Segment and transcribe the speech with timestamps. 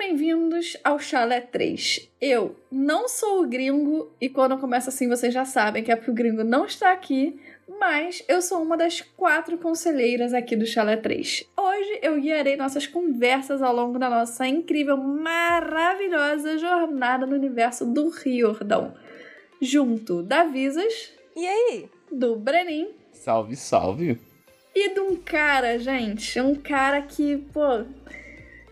[0.00, 2.08] bem-vindos ao Chalé 3.
[2.18, 6.10] Eu não sou o gringo, e quando começa assim vocês já sabem que é porque
[6.10, 7.38] o gringo não está aqui,
[7.78, 11.44] mas eu sou uma das quatro conselheiras aqui do Chalé 3.
[11.54, 18.08] Hoje eu guiarei nossas conversas ao longo da nossa incrível, maravilhosa jornada no universo do
[18.08, 18.94] Riordão.
[19.60, 21.12] Junto da Visas.
[21.36, 21.90] E aí?
[22.10, 22.88] Do Brenin.
[23.12, 24.18] Salve, salve.
[24.74, 27.84] E de um cara, gente, um cara que, pô,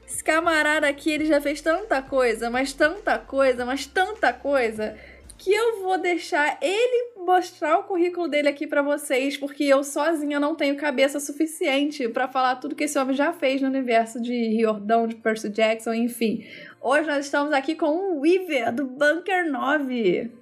[0.09, 4.97] esse camarada aqui, ele já fez tanta coisa, mas tanta coisa, mas tanta coisa,
[5.37, 10.41] que eu vou deixar ele mostrar o currículo dele aqui para vocês, porque eu sozinha
[10.41, 14.33] não tenho cabeça suficiente para falar tudo que esse homem já fez no universo de
[14.49, 16.43] Riordão, de Percy Jackson, enfim.
[16.81, 20.38] Hoje nós estamos aqui com o Weaver, do Bunker 9.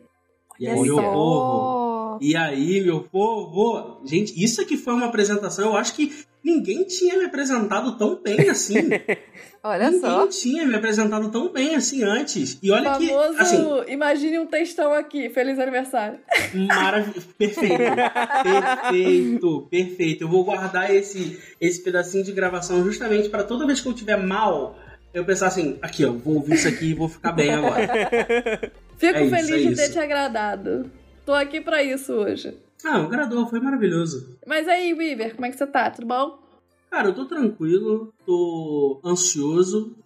[0.59, 2.19] E aí, meu povo?
[2.21, 4.01] E aí, meu povo?
[4.05, 8.49] Gente, isso aqui foi uma apresentação, eu acho que ninguém tinha me apresentado tão bem
[8.49, 8.77] assim.
[9.63, 10.11] olha ninguém só.
[10.19, 12.59] Ninguém tinha me apresentado tão bem assim antes.
[12.63, 13.43] E olha Famoso, que.
[13.43, 15.29] Assim, imagine um textão aqui.
[15.29, 16.21] Feliz aniversário.
[16.55, 17.27] Maravilhoso.
[17.37, 17.77] Perfeito.
[18.45, 19.69] perfeito.
[19.69, 20.25] Perfeito.
[20.25, 24.17] Eu vou guardar esse, esse pedacinho de gravação justamente para toda vez que eu tiver
[24.17, 24.79] mal.
[25.17, 27.89] Eu pensar assim, aqui ó, vou ouvir isso aqui e vou ficar bem agora.
[28.99, 30.91] Fico é feliz isso, é de ter te agradado.
[31.25, 32.55] Tô aqui para isso hoje.
[32.85, 34.39] Ah, agradou, foi maravilhoso.
[34.47, 35.91] Mas aí, Weaver, como é que você tá?
[35.91, 36.39] Tudo bom?
[36.91, 39.97] Cara, eu tô tranquilo, tô ansioso,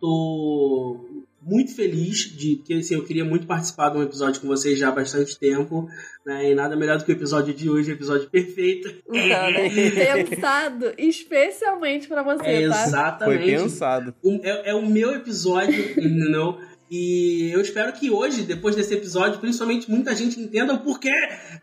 [0.00, 1.11] tô
[1.44, 4.88] muito feliz de que assim, eu queria muito participar de um episódio com vocês já
[4.88, 5.88] há bastante tempo,
[6.24, 6.50] né?
[6.50, 8.88] E nada melhor do que o episódio de hoje, o episódio perfeito.
[9.08, 10.24] Então, né?
[10.24, 12.84] Pensado especialmente para você, é, tá?
[12.84, 13.42] Exatamente.
[13.42, 14.14] Foi pensado.
[14.22, 15.74] O, é, é o meu episódio,
[16.30, 16.58] não?
[16.94, 21.10] E eu espero que hoje, depois desse episódio, principalmente muita gente entenda o porquê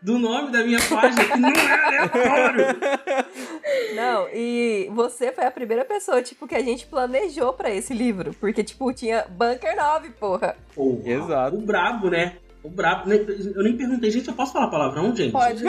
[0.02, 2.64] do nome da minha página, que não é aleatório.
[3.94, 8.34] Não, e você foi a primeira pessoa, tipo, que a gente planejou para esse livro.
[8.40, 10.56] Porque, tipo, tinha Bunker 9, porra.
[10.74, 11.56] porra Exato.
[11.56, 12.36] O brabo, né?
[12.64, 13.12] O brabo.
[13.12, 15.30] Eu nem perguntei, gente, eu posso falar palavrão, gente?
[15.30, 15.62] Pode.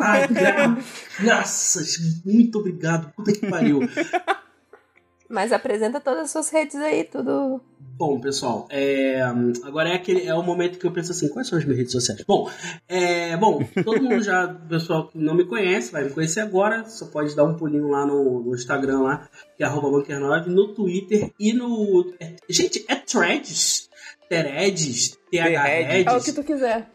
[0.00, 0.28] Ai,
[1.24, 1.80] Nossa,
[2.26, 3.10] muito obrigado.
[3.14, 3.80] Puta que pariu.
[5.30, 7.62] Mas apresenta todas as suas redes aí, tudo.
[8.02, 9.22] Bom, pessoal, é,
[9.62, 11.92] agora é aquele é o momento que eu penso assim, quais são as minhas redes
[11.92, 12.24] sociais?
[12.26, 12.50] Bom,
[12.88, 17.06] é, bom, todo mundo já, pessoal que não me conhece, vai me conhecer agora, só
[17.06, 21.52] pode dar um pulinho lá no, no Instagram lá, que é bunker9, no Twitter e
[21.52, 23.88] no é, gente, é Threads,
[24.28, 26.04] Threads, THReds.
[26.04, 26.90] É o que tu quiser.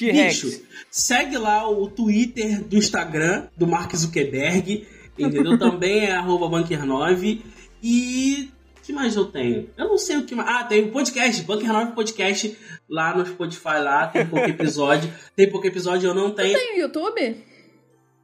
[0.00, 5.58] Bicho, segue lá o Twitter do Instagram do Mark Zuckerberg, entendeu?
[5.60, 7.42] Também é bunker9
[7.82, 8.55] e
[8.86, 9.68] que mais eu tenho?
[9.76, 10.48] Eu não sei o que mais.
[10.48, 12.56] Ah, tem o podcast, Bunker 9 Podcast
[12.88, 15.12] lá no Spotify lá, tem pouco episódio.
[15.34, 16.56] tem pouco episódio, eu não tenho.
[16.56, 17.44] Tem o YouTube?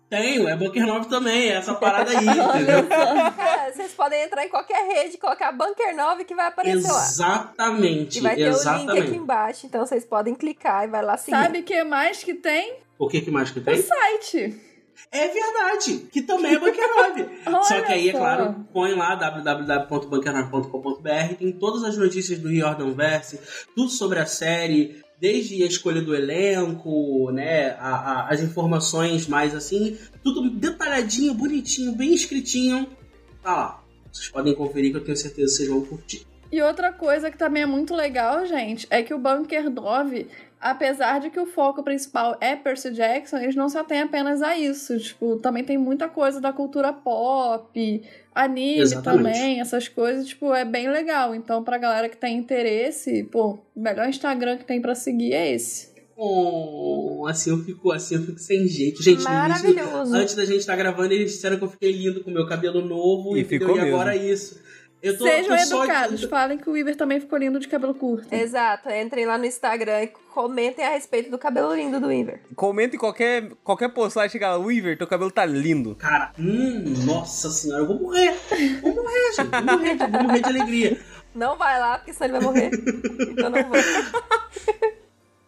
[0.08, 2.86] Tenho, é Bunker 9 também, é essa parada aí, entendeu?
[2.86, 8.34] É, vocês podem entrar em qualquer rede, colocar Bunker 9 que vai aparecer exatamente, lá.
[8.34, 8.90] E vai ter exatamente.
[8.90, 11.38] o link aqui embaixo, então vocês podem clicar e vai lá seguir.
[11.38, 12.76] Sabe o que mais que tem?
[12.98, 13.74] O que, que mais que tem?
[13.74, 14.71] O site.
[15.10, 17.28] É verdade, que também é Bunker 9.
[17.66, 23.38] Só que aí, é claro, põe lá www.bunker9.com.br, tem todas as notícias do Riordan Verse,
[23.74, 29.54] tudo sobre a série, desde a escolha do elenco, né, a, a, as informações mais
[29.54, 32.88] assim, tudo detalhadinho, bonitinho, bem escritinho.
[33.42, 33.82] Tá lá.
[34.12, 36.26] Vocês podem conferir que eu tenho certeza que vocês vão curtir.
[36.50, 40.28] E outra coisa que também é muito legal, gente, é que o Bunker 9
[40.62, 44.56] apesar de que o foco principal é Percy Jackson, eles não se atêm apenas a
[44.56, 44.96] isso.
[44.98, 48.02] Tipo, também tem muita coisa da cultura pop,
[48.32, 49.24] anime Exatamente.
[49.34, 51.34] também, essas coisas, tipo, é bem legal.
[51.34, 55.52] Então, pra galera que tem interesse, pô, o melhor Instagram que tem para seguir é
[55.52, 55.90] esse.
[56.16, 59.02] Oh, assim eu fico, assim eu fico sem jeito.
[59.02, 59.82] Gente, Maravilhoso.
[60.02, 62.46] Início, antes da gente estar tá gravando, eles disseram que eu fiquei lindo com meu
[62.46, 64.32] cabelo novo E ficou e agora é mesmo.
[64.32, 64.62] isso.
[65.02, 67.92] Eu tô, Sejam tô só- educados, falem que o Weaver também ficou lindo de cabelo
[67.94, 68.32] curto.
[68.32, 72.40] Exato, entrem lá no Instagram e comentem a respeito do cabelo lindo do Weaver.
[72.54, 75.96] Comenta em qualquer, qualquer postagem, chega lá, Weaver, teu cabelo tá lindo.
[75.96, 78.32] Cara, hum, nossa senhora, eu vou morrer.
[78.80, 79.48] Vou morrer, gente.
[79.50, 81.00] Vou morrer, de- vou morrer de alegria.
[81.34, 82.70] Não vai lá, porque senão ele vai morrer.
[83.32, 83.78] então não vou.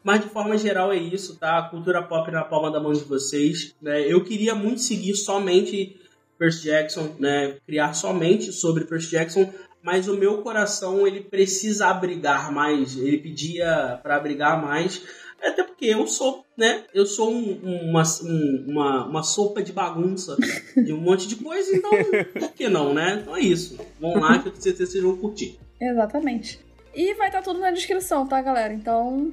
[0.03, 1.59] Mas de forma geral é isso, tá?
[1.59, 3.75] A cultura pop na palma da mão de vocês.
[3.81, 4.01] Né?
[4.07, 5.99] Eu queria muito seguir somente
[6.39, 7.57] Percy Jackson, né?
[7.67, 9.53] Criar somente sobre Percy Jackson,
[9.83, 12.97] mas o meu coração ele precisa abrigar mais.
[12.97, 15.03] Ele pedia para abrigar mais.
[15.43, 16.85] Até porque eu sou, né?
[16.95, 20.37] Eu sou um- um- uma, um- uma, uma sopa de bagunça
[20.75, 21.91] de um monte de coisa, então
[22.33, 23.19] por que não, né?
[23.21, 23.79] Então é isso.
[24.01, 25.59] Vão lá que eu tenho certeza que vocês vão curtir.
[25.79, 26.59] Exatamente.
[26.95, 28.73] E vai estar tudo na descrição, tá, galera?
[28.73, 29.33] Então,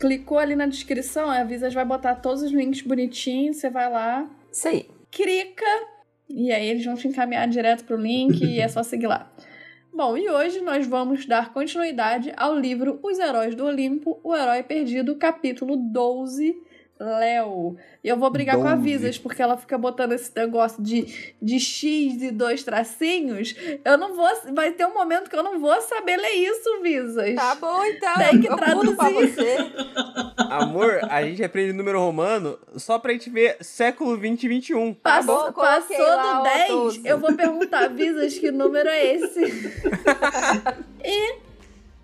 [0.00, 4.28] clicou ali na descrição, a Visas vai botar todos os links bonitinhos, você vai lá,
[4.50, 4.88] Isso aí.
[5.10, 5.64] clica,
[6.28, 9.30] e aí eles vão te encaminhar direto pro link e é só seguir lá.
[9.92, 14.62] Bom, e hoje nós vamos dar continuidade ao livro Os Heróis do Olimpo, O Herói
[14.64, 16.56] Perdido, capítulo 12,
[16.98, 17.76] Léo.
[18.02, 18.82] E eu vou brigar com a 12.
[18.82, 23.54] Visas, porque ela fica botando esse negócio de, de X e dois tracinhos.
[23.84, 24.28] Eu não vou.
[24.52, 27.34] Vai ter um momento que eu não vou saber ler isso, Visas.
[27.34, 28.14] Tá bom, então.
[28.16, 29.34] Tem que eu mudo pra traduzir.
[29.34, 29.56] você.
[30.36, 34.94] Amor, a gente aprende número romano só pra gente ver século 20 e 21.
[34.94, 37.00] Pass- bom, coloquei passou do ó, 10, 12.
[37.08, 39.40] eu vou perguntar, Visas, que número é esse?
[41.04, 41.43] e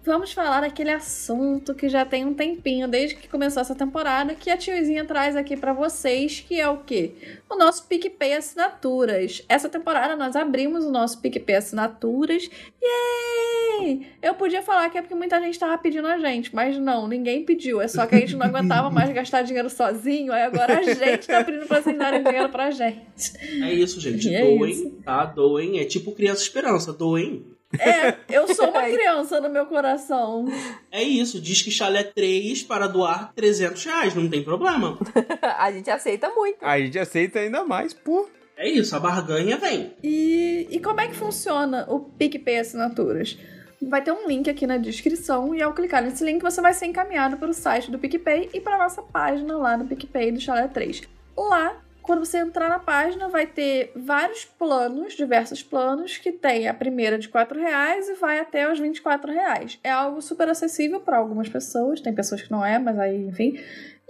[0.04, 4.50] vamos falar daquele assunto que já tem um tempinho, desde que começou essa temporada, que
[4.50, 7.12] a tiozinha traz aqui pra vocês, que é o quê?
[7.48, 9.42] O nosso PicPay Assinaturas.
[9.48, 12.48] Essa temporada nós abrimos o nosso PicPay Assinaturas.
[12.82, 14.06] Yay!
[14.22, 17.44] Eu podia falar que é porque muita gente tava pedindo a gente, mas não, ninguém
[17.44, 17.80] pediu.
[17.80, 21.26] É só que a gente não aguentava mais gastar dinheiro sozinho, aí agora a gente
[21.26, 23.32] tá pedindo pra vocês darem dinheiro pra gente.
[23.62, 24.32] É isso, gente.
[24.34, 24.90] É doem, isso.
[25.04, 25.24] tá?
[25.26, 25.78] Doem.
[25.78, 26.92] É tipo Criança Esperança.
[26.92, 27.44] Doem.
[27.78, 30.46] É, eu sou uma criança no meu coração.
[30.90, 31.40] É isso.
[31.40, 34.14] Diz que chalé 3 para doar 300 reais.
[34.14, 34.98] Não tem problema.
[35.58, 36.64] A gente aceita muito.
[36.64, 38.28] A gente aceita ainda mais, pô.
[38.56, 38.94] É isso.
[38.94, 39.94] A barganha vem.
[40.02, 43.38] E, e como é que funciona o PicPay Assinaturas?
[43.80, 46.84] Vai ter um link aqui na descrição e ao clicar nesse link você vai ser
[46.84, 50.40] encaminhado para o site do PicPay e para a nossa página lá no PicPay do
[50.40, 51.02] Chalé 3.
[51.34, 51.80] Lá,
[52.10, 57.16] quando você entrar na página, vai ter vários planos, diversos planos, que tem a primeira
[57.16, 59.78] de R$ reais e vai até os 24 reais.
[59.84, 63.60] É algo super acessível para algumas pessoas, tem pessoas que não é, mas aí, enfim.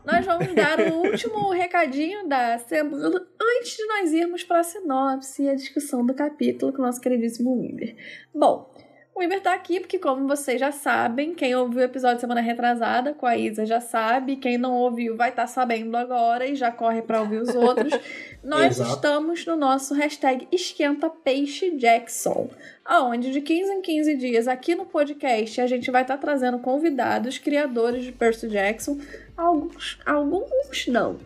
[0.06, 5.44] Nós vamos dar o último recadinho da semana antes de nós irmos para a sinopse
[5.44, 7.95] e a discussão do capítulo com o nosso queridíssimo Wimber.
[8.33, 8.74] Bom,
[9.19, 13.13] o Wimber tá aqui porque, como vocês já sabem, quem ouviu o episódio semana retrasada
[13.13, 17.01] com a Isa já sabe, quem não ouviu vai estar sabendo agora e já corre
[17.01, 17.92] para ouvir os outros.
[18.42, 18.92] Nós Exato.
[18.92, 22.49] estamos no nosso hashtag Esquenta Peixe Jackson,
[22.85, 27.38] aonde de 15 em 15 dias aqui no podcast a gente vai estar trazendo convidados,
[27.38, 28.99] criadores de Percy Jackson.
[29.35, 31.19] Alguns, alguns não,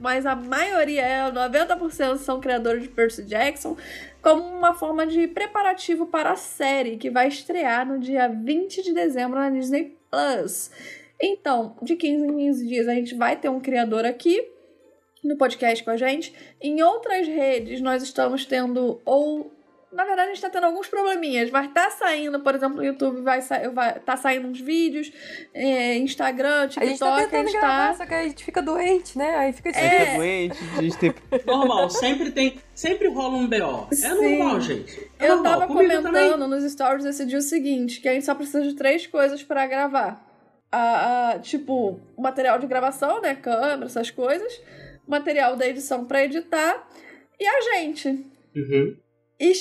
[0.00, 3.76] mas a maioria é, 90% são criadores de Percy Jackson,
[4.22, 8.92] como uma forma de preparativo para a série que vai estrear no dia 20 de
[8.92, 10.70] dezembro na Disney Plus.
[11.20, 14.46] Então, de 15 em 15 dias a gente vai ter um criador aqui
[15.22, 16.34] no podcast com a gente.
[16.60, 19.52] Em outras redes, nós estamos tendo ou
[19.92, 21.50] na verdade, a gente tá tendo alguns probleminhas.
[21.50, 25.10] Vai estar saindo, por exemplo, no YouTube vai, sa vai tá saindo uns vídeos,
[25.52, 29.18] é, Instagram, A TikTok, gente tá tentando tá- gravar, só que a gente fica doente,
[29.18, 29.36] né?
[29.36, 30.12] Aí fica A gente difícil.
[30.12, 31.14] é doente, a gente tem.
[31.46, 31.90] Normal.
[31.90, 32.58] sempre tem.
[32.74, 33.88] Sempre rola um BO.
[33.90, 34.38] É Sim.
[34.38, 35.10] normal, gente.
[35.18, 35.52] É Eu normal.
[35.52, 36.48] tava Comigo comentando também.
[36.48, 39.66] nos stories esse dia o seguinte, que a gente só precisa de três coisas pra
[39.66, 40.26] gravar.
[40.72, 43.34] A, a- tipo, o material de gravação, né?
[43.34, 44.60] Câmera, essas coisas.
[45.06, 46.88] Material da edição pra editar.
[47.40, 48.08] E a gente.
[48.54, 48.96] Uhum.
[49.40, 49.52] E,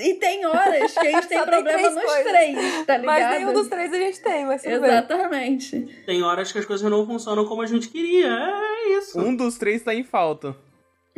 [0.00, 2.32] e tem horas que a gente tem Só tem problema três nos coisas.
[2.32, 3.04] três, tá ligado?
[3.04, 4.90] Mas nenhum dos três a gente tem, mas tudo bem.
[4.90, 6.02] Exatamente.
[6.04, 8.26] Tem horas que as coisas não funcionam como a gente queria.
[8.26, 9.18] É isso.
[9.18, 10.56] Um dos três tá em falta.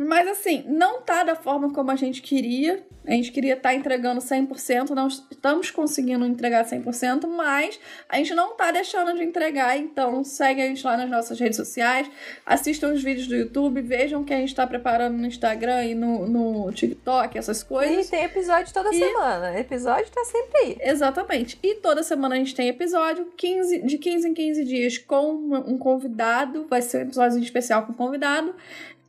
[0.05, 2.83] Mas assim, não tá da forma como a gente queria.
[3.05, 8.35] A gente queria estar tá entregando 100%, não estamos conseguindo entregar 100%, mas a gente
[8.35, 12.07] não tá deixando de entregar, então segue a gente lá nas nossas redes sociais,
[12.45, 15.95] assistam os vídeos do YouTube, vejam o que a gente tá preparando no Instagram e
[15.95, 18.07] no, no TikTok, essas coisas.
[18.07, 18.99] E tem episódio toda e...
[18.99, 20.77] semana, episódio tá sempre aí.
[20.81, 21.57] Exatamente.
[21.63, 25.31] E toda semana a gente tem episódio, 15, de 15 em 15 dias com
[25.65, 28.53] um convidado, vai ser um episódio especial com convidado,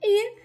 [0.02, 0.41] e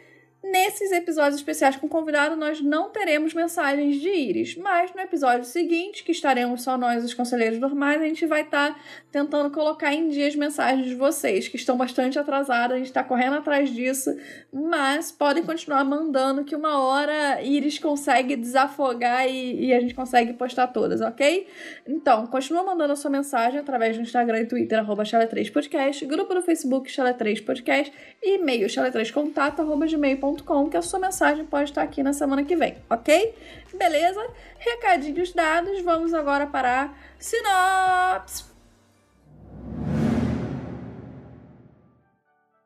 [0.51, 6.05] Nesses episódios especiais com convidado, nós não teremos mensagens de íris, mas no episódio seguinte,
[6.05, 8.79] que estaremos só nós, os conselheiros normais, a gente vai estar tá
[9.11, 13.03] tentando colocar em dia as mensagens de vocês, que estão bastante atrasadas, a gente está
[13.03, 14.15] correndo atrás disso,
[14.53, 20.31] mas podem continuar mandando, que uma hora íris consegue desafogar e, e a gente consegue
[20.31, 21.45] postar todas, ok?
[21.85, 26.33] Então, continua mandando a sua mensagem através do Instagram e Twitter, arroba 3 podcast grupo
[26.33, 27.91] do Facebook Chala3podcast
[28.23, 32.43] e e-mail chala3contato, arroba gmail.com gmail.com, que a sua mensagem pode estar aqui na semana
[32.43, 33.35] que vem, ok?
[33.73, 34.25] Beleza?
[34.57, 36.89] Recadinhos dados, vamos agora para a
[37.19, 38.45] sinopse.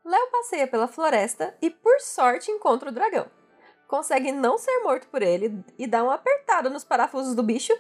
[0.04, 3.28] Léo passeia pela floresta e, por sorte, encontra o dragão.
[3.88, 7.74] Consegue não ser morto por ele e dá uma apertada nos parafusos do bicho.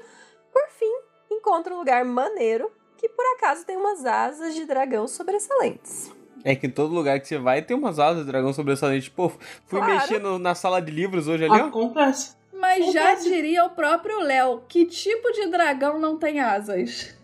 [0.51, 0.93] Por fim,
[1.29, 6.11] encontra um lugar maneiro que, por acaso, tem umas asas de dragão sobressalentes.
[6.43, 9.09] É que em todo lugar que você vai tem umas asas de dragão sobressalente.
[9.11, 9.93] Pô, fui claro.
[9.93, 11.65] mexer no, na sala de livros hoje ali, ó.
[11.67, 12.35] Acontece.
[12.53, 12.93] Mas Acontece.
[12.93, 17.15] já diria o próprio Léo, que tipo de dragão não tem asas?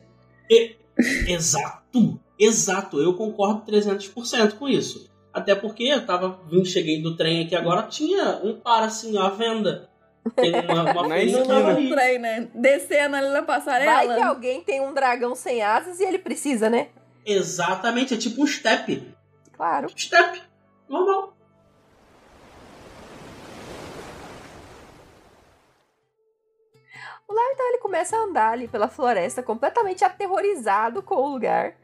[0.49, 0.75] E,
[1.27, 2.99] exato, exato.
[2.99, 5.09] Eu concordo 300% com isso.
[5.31, 9.29] Até porque eu tava vindo, cheguei do trem aqui agora, tinha um par assim à
[9.29, 9.87] venda.
[10.35, 11.75] Tem uma, uma na esquina.
[11.75, 12.47] Trem, né?
[12.55, 14.05] Descendo ali na passarela.
[14.05, 16.87] Vai que alguém tem um dragão sem asas e ele precisa, né?
[17.27, 19.13] Exatamente, é tipo um step.
[19.51, 19.89] Claro.
[19.89, 20.41] Step.
[20.87, 21.35] Normal.
[27.27, 31.75] O Léo então ele começa a andar ali pela floresta completamente aterrorizado com o lugar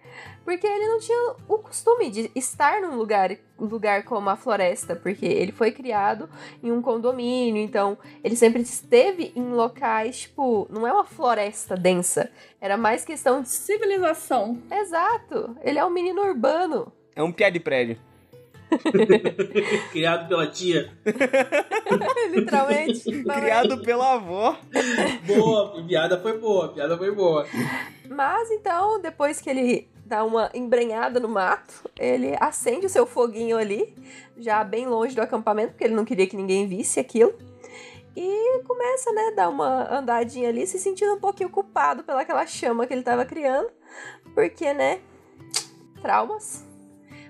[0.44, 5.26] porque ele não tinha o costume de estar num lugar, lugar como a floresta, porque
[5.26, 6.30] ele foi criado
[6.62, 12.30] em um condomínio, então ele sempre esteve em locais, tipo, não é uma floresta densa,
[12.60, 14.62] era mais questão de civilização.
[14.72, 16.92] Exato, ele é um menino urbano.
[17.16, 17.98] É um piá de prédio.
[19.92, 20.92] Criado pela tia.
[22.32, 23.04] Literalmente.
[23.24, 24.58] Criado pela avó.
[25.28, 27.46] Boa, piada foi boa, a piada foi boa.
[28.10, 33.58] Mas então, depois que ele dá uma embrenhada no mato, ele acende o seu foguinho
[33.58, 33.96] ali,
[34.38, 37.34] já bem longe do acampamento, porque ele não queria que ninguém visse aquilo.
[38.16, 42.94] E começa, né, dar uma andadinha ali, se sentindo um pouquinho culpado pelaquela chama que
[42.94, 43.72] ele estava criando,
[44.36, 45.02] porque, né,
[46.00, 46.64] traumas.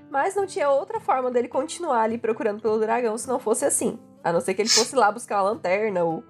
[0.10, 3.98] Mas não tinha outra forma dele continuar ali procurando pelo dragão se não fosse assim.
[4.22, 6.22] A não ser que ele fosse lá buscar a lanterna ou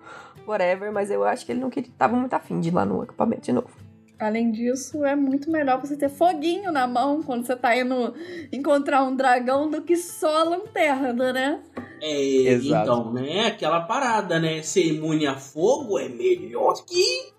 [0.46, 3.02] whatever, mas eu acho que ele não queria, tava muito afim de ir lá no
[3.02, 3.83] acampamento de novo.
[4.24, 8.14] Além disso, é muito melhor você ter foguinho na mão quando você tá indo
[8.52, 11.62] encontrar um dragão do que só a lanterna, né?
[12.02, 12.22] É,
[12.54, 12.84] Exato.
[12.84, 13.48] então, né?
[13.48, 14.62] Aquela parada, né?
[14.62, 17.34] Ser imune a fogo é melhor que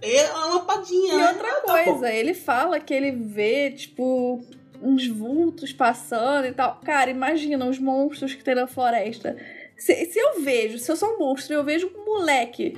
[0.00, 1.14] é a lampadinha.
[1.14, 4.40] E outra ah, tá coisa, tá ele fala que ele vê, tipo,
[4.80, 6.80] uns vultos passando e tal.
[6.82, 9.36] Cara, imagina os monstros que tem na floresta.
[9.76, 12.74] Se, se eu vejo, se eu sou um monstro e eu vejo um moleque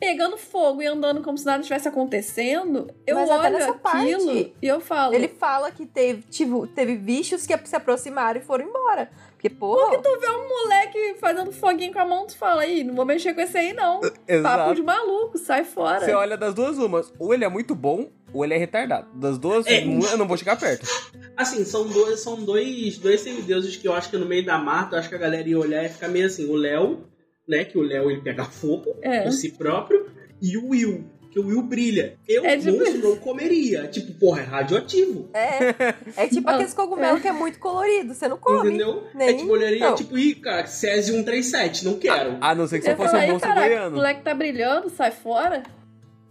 [0.00, 4.66] pegando fogo e andando como se nada estivesse acontecendo, eu Mas olho aquilo parte, e
[4.66, 5.14] eu falo.
[5.14, 9.10] Ele fala que teve, tipo, teve bichos que se aproximaram e foram embora.
[9.32, 9.90] Porque, porra.
[9.90, 13.04] Porque tu vê um moleque fazendo foguinho com a mão, tu fala, aí, não vou
[13.04, 14.00] mexer com esse aí, não.
[14.26, 14.58] Exato.
[14.58, 16.00] Papo de maluco, sai fora.
[16.00, 17.12] Você olha das duas umas.
[17.18, 19.08] Ou ele é muito bom, ou ele é retardado.
[19.14, 19.84] Das duas, é.
[19.84, 20.86] eu não vou chegar perto.
[21.36, 24.96] Assim, são dois, são dois, dois semideuses que eu acho que no meio da mata,
[24.96, 27.09] eu acho que a galera ia olhar e ficar meio assim, o Léo
[27.50, 27.64] né?
[27.64, 29.22] Que o Léo ele pega fogo é.
[29.22, 30.06] por si próprio.
[30.40, 32.16] E o Will, que o Will brilha.
[32.26, 32.78] Eu, é tipo...
[32.78, 33.88] monstro, não comeria.
[33.88, 35.28] Tipo, porra, é radioativo.
[35.34, 36.22] É.
[36.24, 37.22] É tipo aqueles cogumelos é.
[37.22, 38.14] que é muito colorido.
[38.14, 38.68] Você não come.
[38.68, 39.04] Entendeu?
[39.14, 39.28] Nem...
[39.28, 42.38] É tipo, olharia, tipo, ih, cara, Césio 137, não quero.
[42.40, 43.88] A, não ser que você fosse um monstro goiano.
[43.88, 45.62] O moleque tá brilhando, sai fora.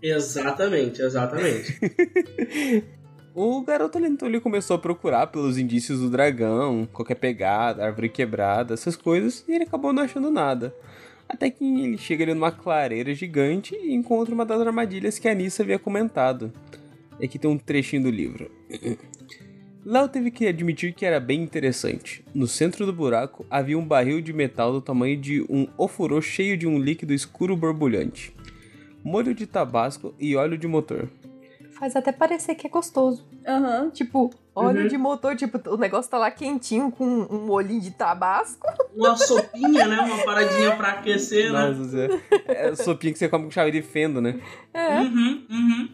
[0.01, 1.77] Exatamente, exatamente.
[3.41, 8.09] O garoto ali, então, ele começou a procurar pelos indícios do dragão, qualquer pegada, árvore
[8.09, 10.73] quebrada, essas coisas, e ele acabou não achando nada.
[11.29, 15.31] Até que ele chega ali numa clareira gigante e encontra uma das armadilhas que a
[15.31, 16.51] Anissa havia comentado.
[17.23, 18.49] Aqui tem um trechinho do livro.
[19.85, 22.23] Léo teve que admitir que era bem interessante.
[22.33, 26.57] No centro do buraco havia um barril de metal do tamanho de um ofurô cheio
[26.57, 28.35] de um líquido escuro borbulhante,
[29.03, 31.09] molho de tabasco e óleo de motor.
[31.79, 33.25] Faz até parecer que é gostoso.
[33.47, 33.89] Aham.
[33.91, 34.87] Tipo, óleo Uhum.
[34.87, 38.67] de motor, tipo, o negócio tá lá quentinho com um molhinho de tabasco.
[38.95, 39.99] Uma sopinha, né?
[40.01, 41.59] Uma paradinha pra aquecer, né?
[41.69, 42.09] Nossa, Zé.
[42.45, 44.39] É sopinha que você come com chave de fendo, né?
[44.73, 44.99] É.
[44.99, 45.89] Uhum, uhum.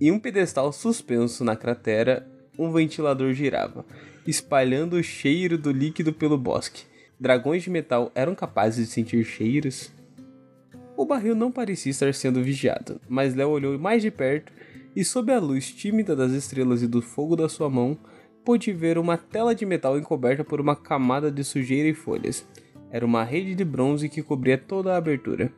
[0.00, 3.84] Em um pedestal suspenso na cratera, um ventilador girava,
[4.26, 6.82] espalhando o cheiro do líquido pelo bosque.
[7.18, 9.90] Dragões de metal eram capazes de sentir cheiros?
[10.96, 14.52] O barril não parecia estar sendo vigiado, mas Léo olhou mais de perto
[14.94, 17.98] e, sob a luz tímida das estrelas e do fogo da sua mão,
[18.44, 22.46] pôde ver uma tela de metal encoberta por uma camada de sujeira e folhas.
[22.90, 25.52] Era uma rede de bronze que cobria toda a abertura.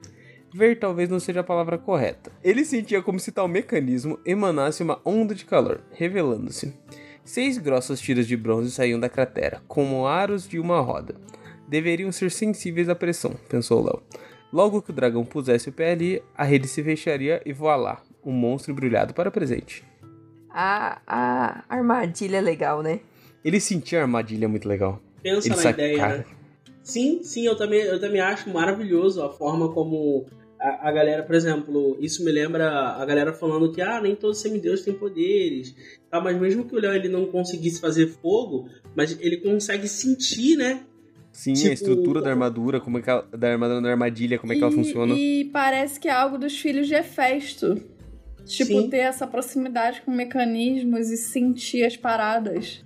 [0.54, 2.32] Ver talvez não seja a palavra correta.
[2.42, 6.72] Ele sentia como se tal mecanismo emanasse uma onda de calor, revelando-se.
[7.22, 11.14] Seis grossas tiras de bronze saíam da cratera, como aros de uma roda.
[11.68, 14.02] Deveriam ser sensíveis à pressão, pensou Léo.
[14.52, 18.32] Logo que o dragão pusesse o pé ali, a rede se fecharia e voilá, um
[18.32, 19.84] monstro embrulhado para presente.
[20.50, 23.00] A, a armadilha é legal, né?
[23.44, 25.00] Ele sentia a armadilha muito legal.
[25.22, 26.24] Pensa Ele na saca- ideia, né?
[26.82, 30.24] Sim, sim, eu também, eu também acho maravilhoso a forma como
[30.58, 34.36] a, a galera, por exemplo, isso me lembra a galera falando que ah, nem todos
[34.36, 35.74] os semideus têm poderes,
[36.10, 36.20] tá?
[36.20, 40.84] mas mesmo que o Léo ele não conseguisse fazer fogo, mas ele consegue sentir, né?
[41.36, 44.52] Sim, Tipo- a estrutura da armadura, como é que ela, da armadura da armadilha, como
[44.54, 45.14] é que ela E- funciona.
[45.14, 47.76] E parece que é algo dos filhos de Hefesto.
[48.46, 48.88] Tipo, Sim.
[48.88, 52.82] ter essa proximidade com mecanismos e sentir as paradas.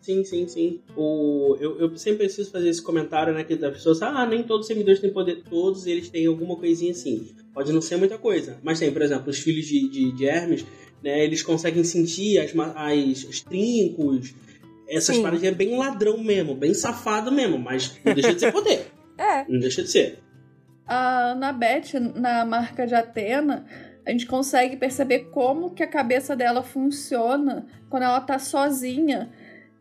[0.00, 0.80] Sim, sim, sim.
[0.96, 3.44] O, eu, eu sempre preciso fazer esse comentário, né?
[3.44, 5.42] Que as pessoas ah, nem todos os semideuses têm poder.
[5.48, 7.28] Todos eles têm alguma coisinha assim.
[7.54, 8.58] Pode não ser muita coisa.
[8.62, 10.66] Mas tem, por exemplo, os filhos de, de, de Hermes,
[11.02, 11.22] né?
[11.24, 14.34] Eles conseguem sentir as, as, os trincos.
[14.88, 15.22] Essas Sim.
[15.22, 18.90] paradinhas é bem ladrão mesmo, bem safado mesmo, mas não deixa de ser poder.
[19.16, 19.44] É.
[19.48, 20.18] Não deixa de ser.
[20.84, 23.64] A Anabeth, na marca de Atena,
[24.04, 29.30] a gente consegue perceber como que a cabeça dela funciona quando ela tá sozinha.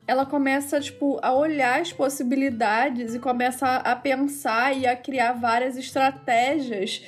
[0.06, 5.78] Ela começa, tipo, a olhar as possibilidades e começa a pensar e a criar várias
[5.78, 7.04] estratégias,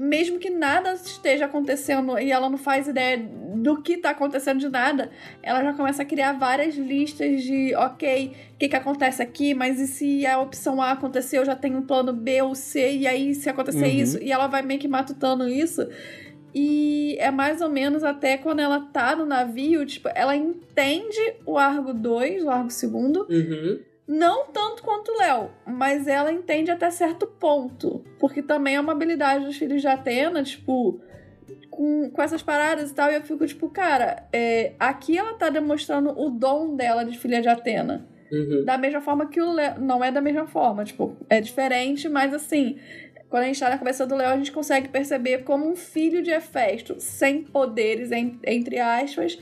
[0.00, 4.68] mesmo que nada esteja acontecendo e ela não faz ideia do que tá acontecendo de
[4.70, 5.10] nada,
[5.42, 9.78] ela já começa a criar várias listas de, ok, o que, que acontece aqui, mas
[9.78, 13.06] e se a opção A acontecer, eu já tenho um plano B ou C, e
[13.06, 13.90] aí se acontecer Uhum.
[14.02, 15.86] isso, e ela vai meio que matutando isso.
[16.54, 21.58] E é mais ou menos até quando ela tá no navio, tipo, ela entende o
[21.58, 22.82] Argo 2, o Argo 2,
[23.28, 23.80] Uhum.
[24.12, 28.04] Não tanto quanto o Léo, mas ela entende até certo ponto.
[28.18, 31.00] Porque também é uma habilidade dos filhos de Atena, tipo,
[31.70, 33.10] com, com essas paradas e tal.
[33.10, 37.40] E eu fico, tipo, cara, é, aqui ela tá demonstrando o dom dela de filha
[37.40, 38.06] de Atena.
[38.32, 38.64] Uhum.
[38.64, 39.80] Da mesma forma que o Léo.
[39.80, 42.78] Não é da mesma forma, tipo, é diferente, mas assim.
[43.28, 46.20] Quando a gente tá na cabeça do Léo, a gente consegue perceber como um filho
[46.20, 49.38] de Hefesto, sem poderes, en- entre aspas,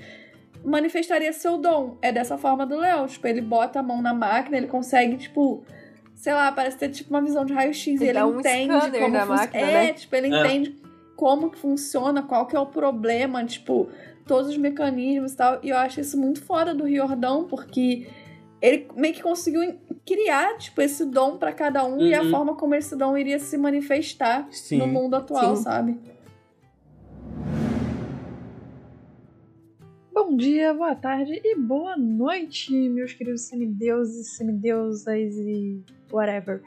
[0.65, 1.97] manifestaria seu dom.
[2.03, 3.07] É dessa forma do Léo.
[3.07, 5.63] Tipo, ele bota a mão na máquina, ele consegue, tipo.
[6.15, 7.87] Sei lá, parece ter tipo uma visão de raio-x.
[7.87, 9.93] E Ele ele um entende como na máquina, É, né?
[9.93, 10.41] tipo, ele É.
[10.41, 10.77] entende
[11.15, 13.89] como que funciona, qual que é o problema, tipo,
[14.27, 15.61] todos os mecanismos e tal.
[15.63, 18.09] E eu acho isso muito fora do Riordão, porque
[18.61, 22.31] ele meio que conseguiu criar, tipo, esse dom pra cada um e a Uhum.
[22.31, 24.79] forma como esse dom iria se manifestar Sim.
[24.79, 25.63] no mundo atual, Sim.
[25.63, 25.99] sabe?
[30.21, 36.61] Bom dia, boa tarde e boa noite, meus queridos semideuses, semideusas e whatever.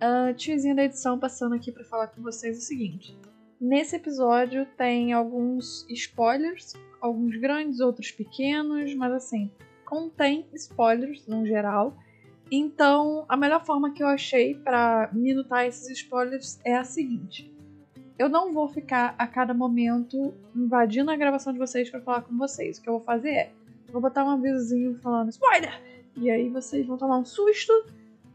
[0.00, 3.16] A tiozinha da edição passando aqui pra falar com vocês o seguinte.
[3.60, 9.48] Nesse episódio tem alguns spoilers, alguns grandes, outros pequenos, mas assim,
[9.84, 11.96] contém spoilers no geral.
[12.50, 17.51] Então, a melhor forma que eu achei pra minutar esses spoilers é a seguinte:
[18.22, 22.36] eu não vou ficar a cada momento invadindo a gravação de vocês pra falar com
[22.38, 22.78] vocês.
[22.78, 23.52] O que eu vou fazer é,
[23.92, 25.80] vou botar um avisozinho falando spoiler,
[26.16, 27.72] e aí vocês vão tomar um susto,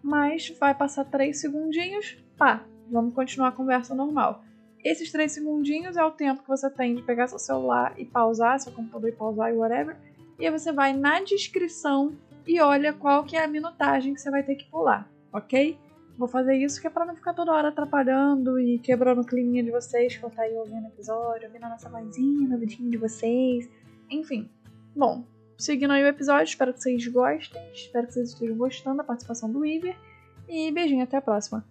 [0.04, 4.44] mas vai passar três segundinhos, pá, vamos continuar a conversa normal.
[4.84, 8.60] Esses três segundinhos é o tempo que você tem de pegar seu celular e pausar,
[8.60, 9.98] seu computador e pausar e whatever.
[10.38, 12.14] E aí você vai na descrição
[12.46, 15.78] e olha qual que é a minutagem que você vai ter que pular, ok?
[16.18, 19.62] Vou fazer isso que é pra não ficar toda hora atrapalhando e quebrando o clima
[19.62, 22.90] de vocês que vão estar aí ouvindo o episódio, ouvindo a nossa vozinha, no vidinho
[22.90, 23.70] de vocês.
[24.10, 24.50] Enfim.
[24.96, 25.24] Bom,
[25.60, 29.52] seguindo aí o episódio, espero que vocês gostem, espero que vocês estejam gostando da participação
[29.52, 29.96] do Iver.
[30.50, 31.64] E beijinho, até a próxima.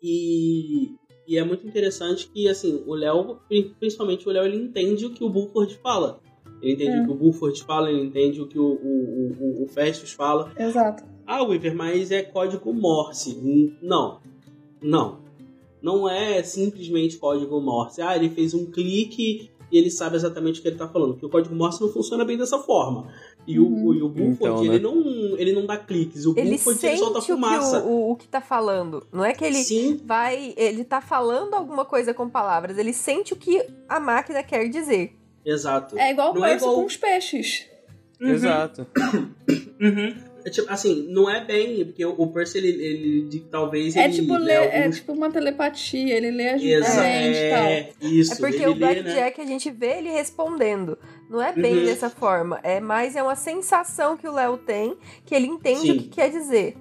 [0.00, 0.94] E,
[1.26, 5.12] e é muito interessante que, assim, o Léo, pri- principalmente o Léo, ele entende o
[5.12, 6.20] que o Bulford fala.
[6.62, 7.02] Ele entende É.
[7.02, 10.52] o que o Bulford fala, ele entende o que o, o, o, o Festus fala.
[10.58, 11.04] Exato.
[11.26, 13.76] Ah, Weaver, mas é código Morse.
[13.82, 14.18] Não.
[14.82, 15.18] Não.
[15.82, 18.00] Não é simplesmente código Morse.
[18.00, 21.12] Ah, ele fez um clique e ele sabe exatamente o que ele tá falando.
[21.12, 23.08] Porque o código Morse não funciona bem dessa forma.
[23.46, 23.86] E Uhum.
[23.88, 24.74] o, e o Buford, Então, né?
[24.76, 26.24] ele, não, ele não dá cliques.
[26.24, 27.84] O Ele Buford, ele sente solta o que, fumaça.
[27.84, 29.06] o, o, o que tá falando.
[29.12, 30.54] Não é que ele Sim, vai.
[30.56, 32.78] Ele tá falando alguma coisa com palavras.
[32.78, 35.14] Ele sente o que a máquina quer dizer.
[35.44, 35.98] Exato.
[35.98, 37.66] É igual o Não é Percy igual- com os peixes.
[38.20, 38.30] Uhum.
[38.30, 38.86] Exato.
[39.80, 40.14] Uhum.
[40.46, 44.04] É tipo, assim, não é bem, porque o o Percy, ele, ele de- talvez É
[44.04, 44.96] ele tipo, lê ler, é alguns...
[44.96, 47.64] tipo uma telepatia, ele lê Exa- mentes e tal.
[47.64, 49.02] é, isso, é porque ele o lê, né?
[49.02, 50.98] Blackjack a gente vê ele respondendo.
[51.30, 51.84] Não é bem Uhum.
[51.86, 52.60] dessa forma.
[52.62, 55.90] É mais é uma sensação que o Léo tem que ele entende Sim.
[55.92, 56.76] o que quer dizer.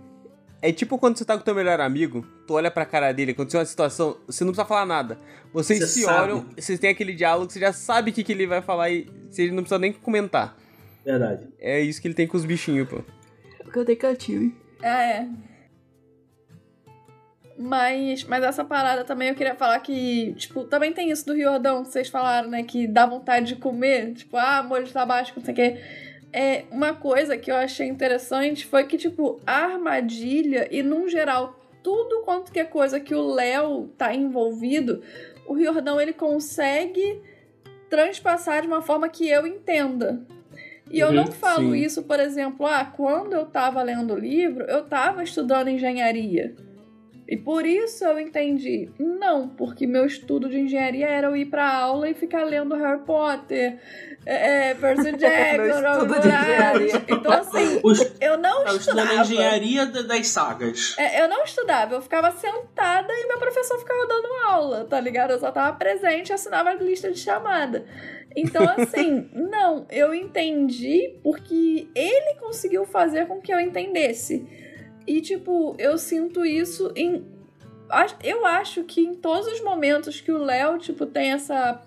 [0.63, 3.59] É tipo quando você tá com teu melhor amigo, tu olha pra cara dele, aconteceu
[3.59, 5.19] uma situação, você não precisa falar nada.
[5.51, 6.21] Vocês Você se sabe.
[6.21, 9.05] olham, vocês têm aquele diálogo, você já sabe o que, que ele vai falar e
[9.29, 10.55] você não precisa nem comentar.
[11.03, 11.49] Verdade.
[11.59, 13.01] É isso que ele tem com os bichinhos, pô.
[13.61, 14.55] Porque eu tenho cantinho.
[14.81, 15.27] Ah, é.
[17.59, 21.83] Mas, mas essa parada também eu queria falar que, tipo, também tem isso do Riordão
[21.83, 22.63] que vocês falaram, né?
[22.63, 24.13] Que dá vontade de comer.
[24.13, 25.81] Tipo, ah, molho de tabasco, não sei o quê.
[26.33, 31.59] É, uma coisa que eu achei interessante foi que, tipo, a armadilha e, num geral,
[31.83, 35.01] tudo quanto que é coisa que o Léo tá envolvido,
[35.45, 37.21] o Riordão ele consegue
[37.89, 40.25] transpassar de uma forma que eu entenda.
[40.89, 41.75] E eu Uhum, não falo sim.
[41.75, 46.55] isso, por exemplo, ah, quando eu tava lendo o livro, eu tava estudando engenharia.
[47.33, 48.91] E por isso eu entendi.
[48.99, 52.99] Não, porque meu estudo de engenharia era eu ir pra aula e ficar lendo Harry
[53.01, 53.79] Potter,
[54.23, 55.81] é, é, Percy Jackson.
[57.09, 59.21] Então, assim, Os, eu não eu estudando estudava.
[59.21, 60.95] engenharia da- das sagas.
[60.99, 65.31] É, eu não estudava, eu ficava sentada e meu professor ficava dando aula, tá ligado?
[65.31, 67.83] Eu só tava presente e assinava a lista de chamada.
[68.35, 74.47] Então, assim, não, eu entendi porque ele conseguiu fazer com que eu entendesse.
[75.05, 77.25] E, tipo, eu sinto isso em.
[78.23, 81.81] Eu acho que em todos os momentos que o Léo, tipo, tem essa.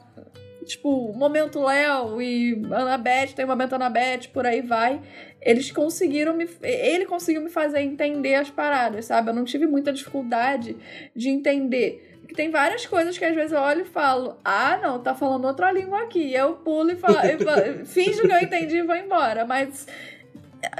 [0.64, 5.00] Tipo, momento Léo e Anabete, tem o momento Anabete, por aí vai.
[5.40, 6.48] Eles conseguiram me.
[6.62, 9.30] Ele conseguiu me fazer entender as paradas, sabe?
[9.30, 10.76] Eu não tive muita dificuldade
[11.14, 12.16] de entender.
[12.26, 15.44] Porque tem várias coisas que às vezes eu olho e falo, ah, não, tá falando
[15.44, 16.34] outra língua aqui.
[16.34, 19.44] Eu pulo e falo, e falo finjo que eu entendi e vou embora.
[19.44, 19.86] Mas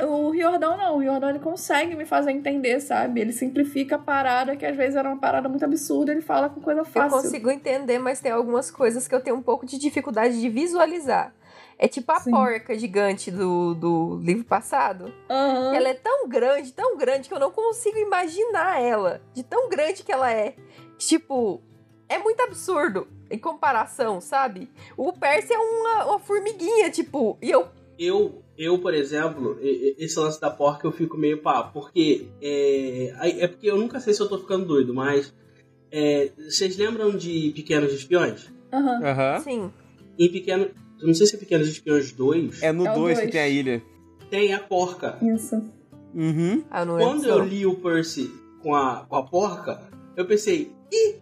[0.07, 3.21] o Riordão não, o Riordão ele consegue me fazer entender, sabe?
[3.21, 6.61] Ele simplifica a parada que às vezes era uma parada muito absurda, ele fala com
[6.61, 7.11] coisa Eu fácil.
[7.23, 11.35] consigo entender, mas tem algumas coisas que eu tenho um pouco de dificuldade de visualizar.
[11.79, 12.31] É tipo a Sim.
[12.31, 15.13] porca gigante do, do livro passado.
[15.29, 15.75] Aham.
[15.75, 19.21] Ela é tão grande, tão grande, que eu não consigo imaginar ela.
[19.35, 20.55] De tão grande que ela é.
[20.97, 21.61] Tipo,
[22.09, 24.71] é muito absurdo em comparação, sabe?
[24.97, 27.69] O Percy é uma, uma formiguinha, tipo, e eu.
[27.99, 33.49] Eu, eu, por exemplo, esse lance da porca eu fico meio pá, porque é, é
[33.49, 35.35] porque eu nunca sei se eu tô ficando doido, mas
[35.91, 38.51] é, vocês lembram de Pequenos Espiões?
[38.73, 39.05] Aham.
[39.05, 39.41] Aham.
[39.41, 39.73] Sim.
[40.19, 40.69] Em Pequeno,
[41.01, 43.33] eu não sei se é Pequenos Espiões 2, É no É o 2 que dois.
[43.33, 43.83] tem a ilha.
[44.31, 45.19] tem a porca.
[45.23, 45.63] Isso.
[46.15, 46.65] Uhum.
[46.71, 48.31] Ah, Quando eu li o Percy
[48.63, 49.83] com a, com a porca,
[50.17, 51.17] eu pensei, ih,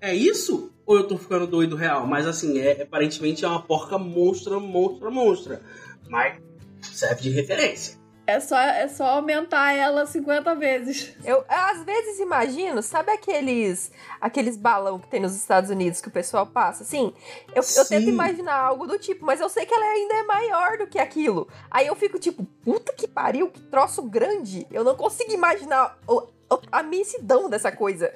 [0.00, 0.70] é isso?
[0.84, 2.06] Ou eu tô ficando doido real?
[2.06, 5.62] Mas assim, é, aparentemente é uma porca monstra, monstra, monstra.
[6.08, 6.36] Mas
[6.82, 8.00] serve de referência.
[8.24, 11.12] É só, é só aumentar ela 50 vezes.
[11.24, 16.10] Eu às vezes imagino, sabe aqueles aqueles balão que tem nos Estados Unidos que o
[16.12, 16.84] pessoal passa?
[16.84, 17.12] Assim,
[17.52, 20.78] eu, eu tento imaginar algo do tipo, mas eu sei que ela ainda é maior
[20.78, 21.48] do que aquilo.
[21.68, 24.68] Aí eu fico tipo, puta que pariu, que troço grande.
[24.70, 28.14] Eu não consigo imaginar o- o- a imensidão dessa coisa.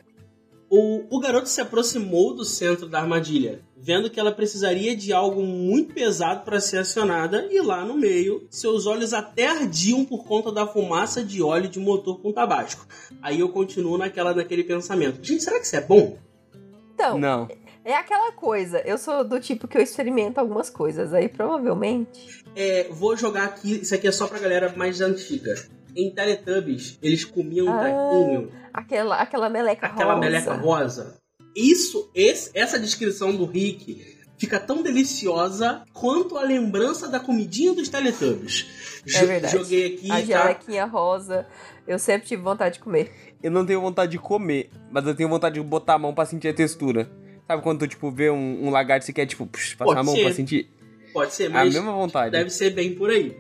[0.79, 5.43] O, o garoto se aproximou do centro da armadilha, vendo que ela precisaria de algo
[5.43, 10.53] muito pesado para ser acionada, e lá no meio, seus olhos até ardiam por conta
[10.53, 12.87] da fumaça de óleo de motor com tabasco.
[13.23, 16.19] Aí eu continuo naquela, naquele pensamento: gente, será que isso é bom?
[16.93, 17.49] Então, Não.
[17.83, 18.79] é aquela coisa.
[18.81, 21.15] Eu sou do tipo que eu experimento algumas coisas.
[21.15, 22.45] Aí provavelmente.
[22.55, 25.55] É, vou jogar aqui, isso aqui é só pra galera mais antiga.
[25.97, 30.21] Em Teletubbies, eles comiam um Ah, trequinho, Aquela, aquela meleca aquela rosa.
[30.27, 31.17] meleca rosa.
[31.55, 37.89] Isso, esse- essa descrição do Rick fica tão deliciosa quanto a lembrança da comidinha dos
[37.89, 38.67] Teletubbies.
[39.15, 39.57] É verdade.
[39.57, 40.21] Joguei aqui, A tá?
[40.21, 41.47] gelequinha rosa.
[41.89, 43.11] Eu sempre tive vontade de comer.
[43.43, 46.27] Eu não tenho vontade de comer, mas eu tenho vontade de botar a mão pra
[46.27, 47.09] sentir a textura.
[47.47, 50.01] Sabe quando tu, tipo, vê um, um lagarto e você quer, tipo, pux, passar Pode
[50.01, 50.23] a mão ser.
[50.25, 50.69] pra sentir?
[51.13, 52.33] Pode ser, A mas mesma vontade.
[52.33, 53.35] deve ser bem por aí.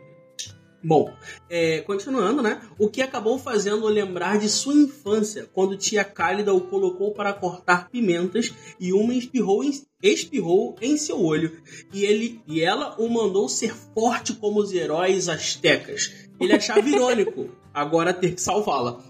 [0.86, 1.12] Bom,
[1.50, 2.60] é, continuando, né?
[2.78, 7.88] O que acabou fazendo lembrar de sua infância, quando tia Cálida o colocou para cortar
[7.88, 11.60] pimentas e uma espirrou em, espirrou em seu olho.
[11.92, 16.14] E, ele, e ela o mandou ser forte como os heróis astecas.
[16.38, 19.00] Ele achava irônico agora ter que salvá-la.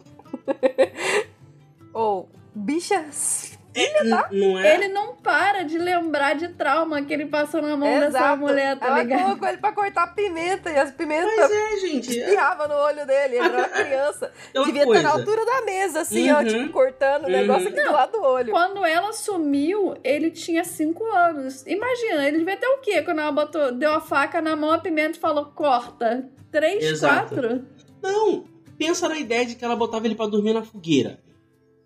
[1.93, 3.56] Ou, bichas.
[3.79, 4.75] É, n- não é?
[4.75, 8.87] Ele não para de lembrar de trauma que ele passou na mão dessa mulher, tá
[8.87, 9.23] Ela ligado?
[9.25, 12.21] colocou ele pra cortar pimenta e as pimentas Pois é, gente.
[12.21, 12.37] É
[12.69, 13.37] no olho dele.
[13.37, 14.33] Ele era criança.
[14.49, 16.45] aquela Devia estar na altura da mesa, assim, ó, Uhum.
[16.47, 17.33] tipo, cortando o Uhum.
[17.33, 18.51] negócio aqui do lado do olho.
[18.53, 21.65] Quando ela sumiu, ele tinha 5 anos.
[21.67, 23.03] Imagina, ele devia ter o quê?
[23.03, 26.29] Quando ela botou, deu a faca na mão, a pimenta e falou, corta.
[26.51, 27.35] 3, Exato.
[27.35, 27.65] 4?
[28.03, 28.45] Não,
[28.79, 31.19] pensa na ideia de que ela botava ele pra dormir na fogueira.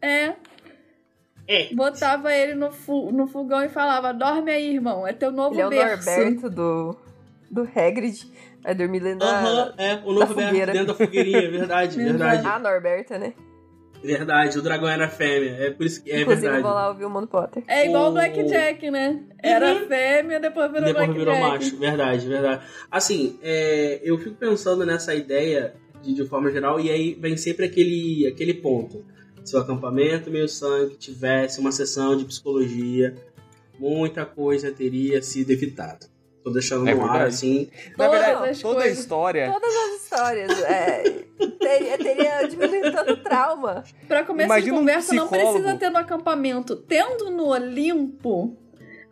[0.02, 0.34] É.
[1.52, 1.74] É.
[1.74, 5.62] Botava ele no, fu- no fogão e falava, dorme aí, irmão, é teu novo Ele
[5.62, 6.08] é o berço.
[6.08, 6.96] Norberto do,
[7.50, 8.24] do Hagrid.
[8.62, 9.82] Vai dormir dentro Aham, da...
[9.82, 10.72] é, o novo fogueira.
[10.72, 12.46] dentro da fogueirinha, verdade, verdade.
[12.46, 13.32] A Norberta, né?
[14.02, 16.62] Verdade, o dragão era fêmea, é por isso que é Inclusive, eu verdade.
[16.62, 17.62] vou lá ouvir o Mundo Potter.
[17.66, 19.20] É igual o O- Blackjack, né?
[19.42, 19.86] Era Uhum.
[19.88, 21.18] fêmea, depois virou Depois Blackjack.
[21.18, 22.64] virou macho, verdade, verdade.
[22.90, 27.66] Assim, é, eu fico pensando nessa ideia de, de forma geral, e aí vem sempre
[27.66, 29.04] aquele, aquele ponto.
[29.44, 33.16] Se o acampamento meio sangue tivesse uma sessão de psicologia,
[33.78, 36.06] muita coisa teria sido evitada.
[36.42, 37.34] Tô deixando É no ar verdade.
[37.34, 37.70] assim.
[37.98, 38.98] Na Todas verdade, toda a coisas.
[38.98, 39.52] história.
[39.52, 40.62] Todas as histórias.
[40.62, 41.02] É,
[41.58, 43.84] teria, teria diminuído tanto o trauma.
[44.08, 46.76] Pra começo Imagina de um conversa, não precisa ter no acampamento.
[46.76, 48.56] Tendo no Olimpo,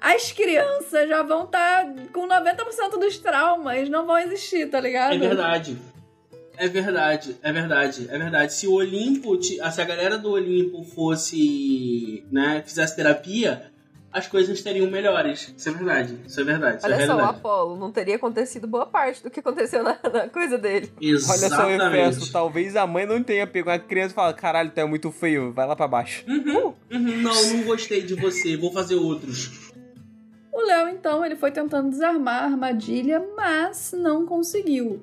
[0.01, 5.15] as crianças já vão estar com 90% dos traumas, não vão existir, tá ligado?
[5.15, 5.77] É verdade.
[6.59, 8.53] É verdade, é verdade, é verdade.
[8.53, 13.71] Se o Olimpo, se a galera do Olimpo fosse, né, fizesse terapia,
[14.13, 15.55] as coisas estariam melhores.
[15.57, 17.21] Isso é verdade, isso é verdade, isso é Olha só, o.
[17.21, 20.91] Apolo não teria acontecido boa parte do que aconteceu na, na coisa dele.
[21.01, 22.17] Olha só o Exatamente.
[22.17, 22.33] efeito.
[22.33, 25.53] Talvez a mãe não tenha pego a criança e fala: caralho, tu é muito feio,
[25.53, 26.25] vai lá pra baixo.
[26.27, 29.71] Uhum, uhum, não, não gostei de você, vou fazer outros.
[30.53, 35.01] O Léo, então, ele foi tentando desarmar a armadilha, mas não conseguiu.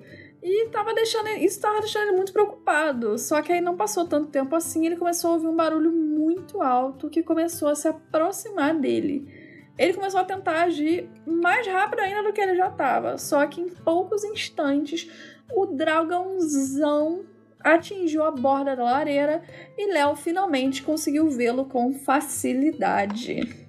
[0.47, 3.17] E tava deixando, isso tava deixando ele muito preocupado.
[3.17, 6.61] Só que aí não passou tanto tempo assim, ele começou a ouvir um barulho muito
[6.61, 9.27] alto que começou a se aproximar dele.
[9.75, 13.17] Ele começou a tentar agir mais rápido ainda do que ele já tava.
[13.17, 15.09] Só que em poucos instantes,
[15.51, 17.25] o dragãozão
[17.59, 19.41] atingiu a borda da lareira
[19.75, 23.64] e Léo finalmente conseguiu vê-lo com facilidade.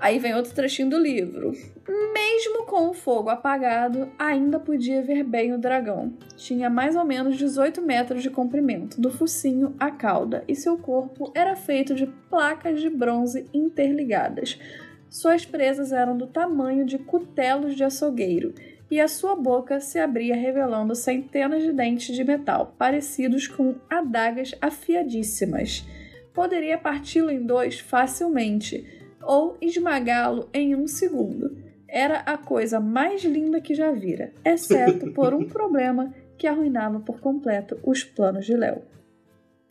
[0.00, 1.52] Aí vem outro trechinho do livro.
[1.86, 6.14] Mesmo com o fogo apagado, ainda podia ver bem o dragão.
[6.36, 11.30] Tinha mais ou menos 18 metros de comprimento, do focinho à cauda, e seu corpo
[11.34, 14.58] era feito de placas de bronze interligadas.
[15.10, 18.54] Suas presas eram do tamanho de cutelos de açougueiro,
[18.90, 24.54] e a sua boca se abria revelando centenas de dentes de metal, parecidos com adagas
[24.62, 25.84] afiadíssimas.
[26.32, 31.56] Poderia parti-lo em dois facilmente, ou esmagá-lo em um segundo.
[31.88, 37.20] Era a coisa mais linda que já vira, exceto por um problema que arruinava por
[37.20, 38.82] completo os planos de Léo.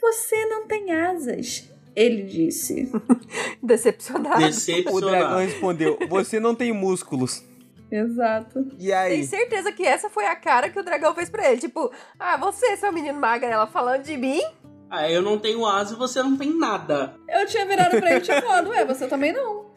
[0.01, 2.91] Você não tem asas, ele disse.
[3.61, 4.35] Decepcionado.
[4.35, 5.37] O dragão Decepcionado.
[5.39, 7.43] respondeu: Você não tem músculos.
[7.91, 8.67] Exato.
[8.77, 9.13] E aí?
[9.13, 11.59] Tenho certeza que essa foi a cara que o dragão fez pra ele.
[11.59, 14.41] Tipo, ah, você, seu menino magrela, falando de mim?
[14.89, 17.13] Ah, eu não tenho asa e você não tem nada.
[17.27, 19.69] Eu tinha virado pra ele e tinha falado, ué, você também não.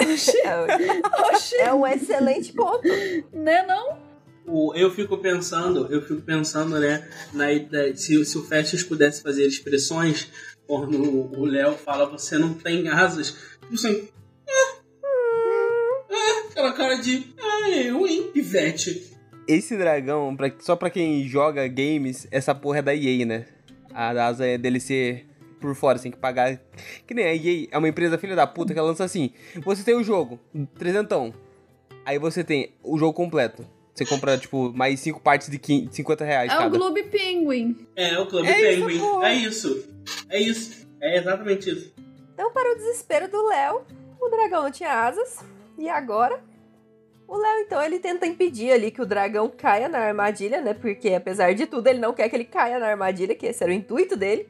[0.00, 2.82] Oxi, É, oxi, é um excelente ponto.
[3.32, 3.96] né não?
[4.46, 9.22] O- eu fico pensando, eu fico pensando, né, na ideia, se, se o Festus pudesse
[9.22, 10.30] fazer expressões,
[10.66, 11.00] quando
[11.38, 14.08] o Léo fala você não tem asas, tipo assim,
[14.46, 19.10] é, é, aquela cara de, ah, eu, hein, pivete.
[19.48, 23.46] Esse dragão, pra- só pra quem joga games, essa porra é da EA, né?
[23.94, 25.26] A asa é dele ser
[25.60, 26.58] por fora, você tem que pagar.
[27.06, 29.30] Que nem a EA é uma empresa filha da puta que ela lança assim:
[29.64, 30.38] você tem o jogo,
[30.78, 31.32] trezentão.
[32.04, 33.66] Aí você tem o jogo completo.
[33.94, 36.76] Você compra, tipo, mais cinco partes de 15 50 reais É o cada.
[36.76, 37.86] Gloob Penguin.
[37.94, 39.28] É, o Clube É isso, Penguin, porra.
[39.28, 39.88] é isso,
[40.28, 41.94] é isso, é exatamente isso.
[42.34, 43.82] Então, para o desespero do Léo,
[44.20, 45.38] o dragão não tinha asas.
[45.78, 46.42] E agora?
[47.26, 50.74] O Léo, então, ele tenta impedir ali que o dragão caia na armadilha, né?
[50.74, 53.72] Porque, apesar de tudo, ele não quer que ele caia na armadilha, que esse era
[53.72, 54.48] o intuito dele.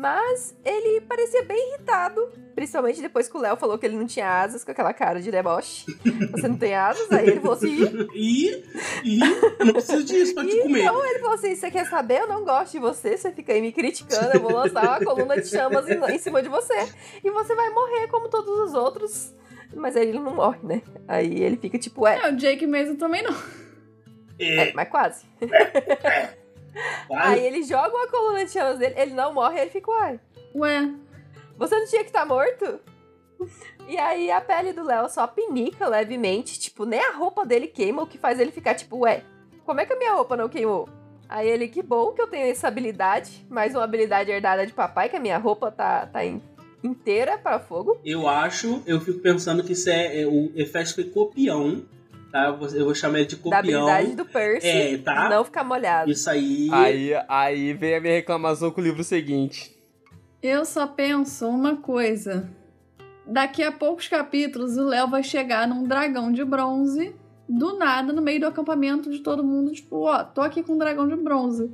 [0.00, 4.40] Mas ele parecia bem irritado, principalmente depois que o Léo falou que ele não tinha
[4.40, 5.84] asas, com aquela cara de deboche.
[6.32, 7.10] Você não tem asas?
[7.12, 7.76] Aí ele falou assim:
[8.14, 8.64] "Ih".
[9.60, 10.80] Eu não preciso disso pra te comer.
[10.80, 12.20] Então ele falou assim: Você quer saber?
[12.20, 13.16] Eu não gosto de você.
[13.16, 14.30] Você fica aí me criticando.
[14.32, 16.88] Eu vou lançar uma coluna de chamas em, em cima de você.
[17.22, 19.34] E você vai morrer como todos os outros.
[19.74, 20.82] Mas aí ele não morre, né?
[21.06, 23.34] Aí ele fica tipo, é, É, o Jake mesmo também não.
[24.38, 25.26] é mas quase.
[27.06, 27.22] Quase.
[27.32, 30.20] Aí ele joga uma coluna de chamas dele, ele não morre, aí ele fica, uai,
[30.54, 30.92] Ué,
[31.56, 32.80] você não tinha que estar morto?
[33.88, 38.02] E aí a pele do Léo só pinica levemente, tipo, nem a roupa dele queima,
[38.02, 39.22] o que faz ele ficar tipo, ué,
[39.64, 40.88] como é que a minha roupa não queimou?
[41.28, 45.08] Aí ele, que bom que eu tenho essa habilidade, mais uma habilidade herdada de papai,
[45.08, 46.42] que a minha roupa tá, tá, in-
[46.82, 48.00] inteira para fogo.
[48.04, 51.82] Eu acho, eu fico pensando que isso é, é o Efesto foi copião,
[52.32, 52.46] tá?
[52.46, 53.86] Eu vou chamar ele de Da copião.
[53.86, 54.66] habilidade do Percy.
[54.66, 55.28] É, tá?
[55.28, 56.10] Não ficar molhado.
[56.10, 56.68] Isso aí.
[56.72, 59.76] Aí, aí vem a minha reclamação com o livro seguinte.
[60.42, 62.48] Eu só penso uma coisa.
[63.26, 67.14] Daqui a poucos capítulos, o Léo vai chegar num dragão de bronze,
[67.48, 70.78] do nada, no meio do acampamento de todo mundo, tipo, ó, tô aqui com um
[70.78, 71.70] dragão de bronze.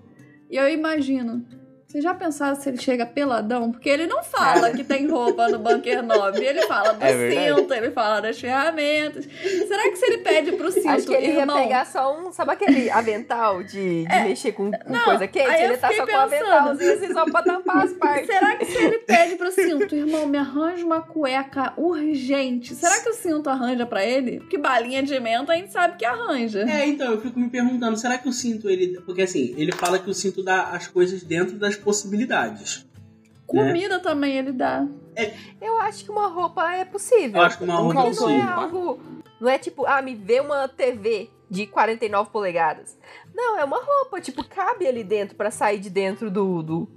[0.51, 1.45] E eu imagino,
[1.97, 3.73] vocês já pensaram se ele chega peladão?
[3.73, 7.73] Porque ele não fala que tem roupa no Bunker 9, ele fala do É cinto,
[7.73, 9.27] ele fala das ferramentas.
[9.27, 12.31] Será que se ele pede pro cinto, Acho que ele ia irmão, pegar só um.
[12.33, 15.63] Sabe aquele avental de, de mexer com, com coisa quente?
[15.63, 16.53] Ele tá só com um pensando.
[16.53, 18.27] aventalzinho assim só pra tampar as partes.
[18.27, 23.09] Será que se ele pede pro cinto, irmão, me arranja uma cueca urgente, será que
[23.09, 24.41] o cinto arranja pra ele?
[24.41, 26.61] Porque balinha de menta a gente sabe que arranja.
[26.69, 29.01] É, então, eu fico me perguntando, será que o cinto, ele.
[29.01, 32.85] Porque assim, ele fala que o cinto dá as coisas dentro das possibilidades.
[33.47, 34.85] Comida também ele dá.
[35.63, 37.41] Eu acho que uma roupa é possível.
[37.41, 38.53] Eu acho que uma roupa Porque é não é possível.
[38.53, 39.01] algo.
[39.41, 42.99] Não é tipo, ah, me vê uma TV de 49 polegadas.
[43.33, 46.63] Não, é uma roupa, tipo, cabe ali dentro pra sair de dentro do.
[46.63, 46.89] do...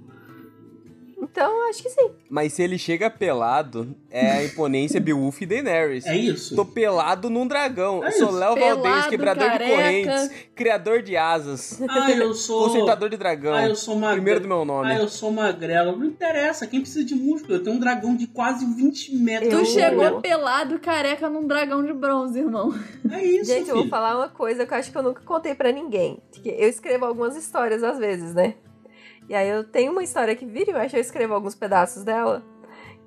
[1.22, 2.10] Então, acho que sim.
[2.30, 6.06] Mas se ele chega pelado, é a imponência Beowulf e Daenerys.
[6.06, 6.56] É isso?
[6.56, 8.02] Tô pelado num dragão.
[8.04, 8.36] É Sou isso.
[8.38, 9.64] Léo Valdez, quebrador careca.
[9.64, 12.64] de correntes, criador de asas, Ah, eu sou.
[12.68, 13.52] consertador de dragão.
[13.54, 14.14] Ah, eu sou magrelo.
[14.14, 14.90] Primeiro do meu nome.
[14.92, 15.96] Ah, eu sou magrelo.
[15.96, 17.54] Não interessa, quem precisa de músculo?
[17.54, 19.50] Eu tenho um dragão de quase 20 metros.
[19.50, 22.74] Tu Eu- chegou pelado careca num dragão de bronze, irmão.
[23.10, 23.90] É isso, Gente, eu vou filho.
[23.90, 26.18] falar uma coisa que eu acho que eu nunca contei pra ninguém.
[26.32, 28.54] Que Eu escrevo algumas histórias às vezes, né?
[29.30, 32.42] E aí eu tenho uma história que vira e mexe, eu escrevo alguns pedaços dela.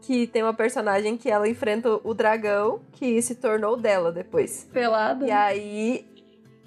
[0.01, 4.65] Que tem uma personagem que ela enfrenta o dragão que se tornou dela depois.
[4.71, 5.25] Pelado.
[5.25, 6.07] E aí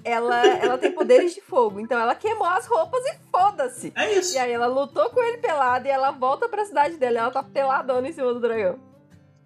[0.04, 1.80] ela, ela tem poderes de fogo.
[1.80, 3.94] Então ela queimou as roupas e foda-se.
[3.96, 4.34] É isso.
[4.34, 7.30] E aí ela lutou com ele pelado e ela volta pra cidade dela e ela
[7.30, 8.78] tá peladona em cima do dragão.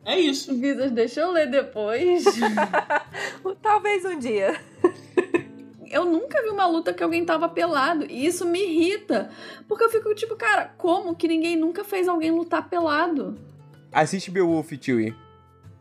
[0.05, 0.53] É isso.
[0.59, 2.25] Visas, deixa eu ler depois.
[3.63, 4.61] Talvez um dia.
[5.91, 8.07] Eu nunca vi uma luta que alguém tava pelado.
[8.09, 9.31] E isso me irrita.
[9.69, 13.39] Porque eu fico tipo, cara, como que ninguém nunca fez alguém lutar pelado?
[13.93, 15.15] Assiste Beowulf, Chewie.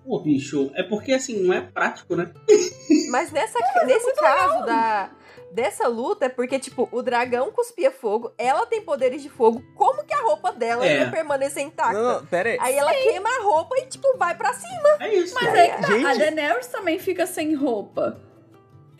[0.04, 2.32] Pô, bicho, é porque assim, não é prático, né?
[3.12, 5.12] Mas nessa, nesse caso da,
[5.52, 10.04] dessa luta é porque, tipo, o dragão cuspia fogo, ela tem poderes de fogo, como
[10.04, 11.02] que a roupa dela É.
[11.02, 11.93] ia permanecer intacta?
[11.93, 12.58] Não, não, pera aí.
[12.60, 14.89] Aí ela queima a roupa e, tipo, vai pra cima.
[15.00, 15.36] É isso.
[15.36, 16.06] Mas aí que tá, Gente.
[16.08, 18.19] a Daenerys também fica sem roupa.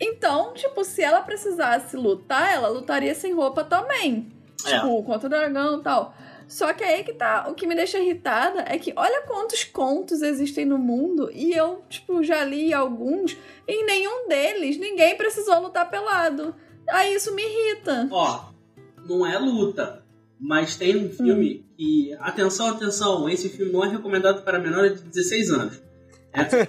[0.00, 4.32] Então, tipo, se ela precisasse lutar, ela lutaria sem roupa também.
[4.64, 4.76] É.
[4.76, 6.14] Tipo, contra o dragão e tal.
[6.48, 10.20] Só que aí que tá, o que me deixa irritada é que olha quantos contos
[10.20, 13.36] existem no mundo e eu, tipo, já li alguns,
[13.68, 16.52] e em nenhum deles ninguém precisou lutar pelado.
[16.88, 18.08] Aí isso me irrita.
[18.10, 18.46] Ó,
[19.08, 20.04] não é luta,
[20.40, 22.12] mas tem um filme que.
[22.18, 25.82] Atenção, atenção, esse filme não é recomendado para menores de 16 anos.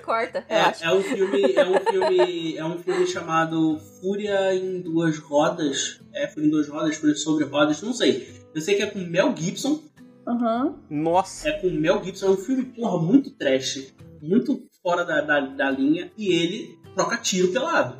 [0.03, 5.17] Corta, É, é um filme, é um filme, é um filme chamado Fúria em Duas
[5.19, 6.01] Rodas.
[6.13, 8.27] É, Fúria em Duas Rodas, Fúria sobre Rodas, não sei.
[8.53, 9.81] Eu sei que é com Mel Gibson.
[10.27, 10.75] Aham.
[10.89, 11.49] Nossa.
[11.49, 13.93] É com Mel Gibson, é um filme, porra, muito trash.
[14.21, 16.11] Muito fora da, da, da linha.
[16.17, 17.95] E ele troca tiro pelado.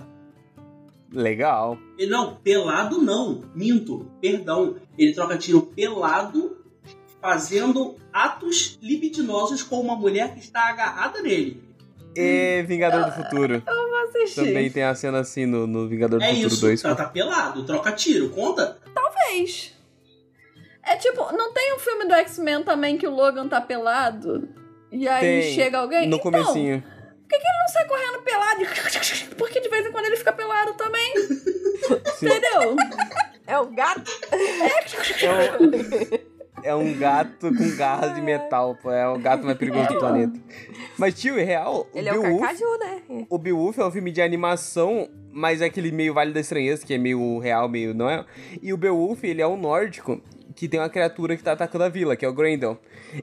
[1.13, 1.77] Legal.
[1.97, 3.43] Ele, não, pelado não.
[3.53, 4.77] Minto, perdão.
[4.97, 6.57] Ele troca tiro pelado,
[7.21, 11.63] fazendo atos libidinosos com uma mulher que está agarrada nele.
[12.15, 13.63] E Vingador do Futuro.
[13.65, 14.45] Vou assistir.
[14.45, 16.81] Também tem a cena assim no, no Vingador do É Futuro isso, 2.
[16.81, 18.77] tá, tá pelado, troca tiro, conta?
[19.31, 19.73] Fez.
[20.83, 24.49] É tipo, não tem um filme do X-Men também que o Logan tá pelado?
[24.91, 26.01] E aí Tem, chega alguém?
[26.01, 26.83] No então, comecinho.
[27.31, 28.61] não sai correndo pelado.
[29.37, 31.13] Porque de vez em quando ele fica pelado também.
[32.19, 32.25] Sim.
[32.25, 32.75] Entendeu?
[33.47, 34.11] É um gato.
[34.31, 38.91] É um, é um gato com garras de metal, pô.
[38.91, 40.39] É o gato mais perigoso do planeta.
[40.97, 43.01] Mas, tio, é real, o Ele é o Beowulf, Carcaju, né?
[43.29, 46.93] o Beowulf é um filme de animação, mas é aquele meio Vale da Estranheza, que
[46.93, 48.25] é meio real, meio não é?
[48.61, 50.21] E o Beowulf, ele é um nórdico
[50.55, 52.77] que tem uma criatura que tá atacando a vila, que é o Grendel.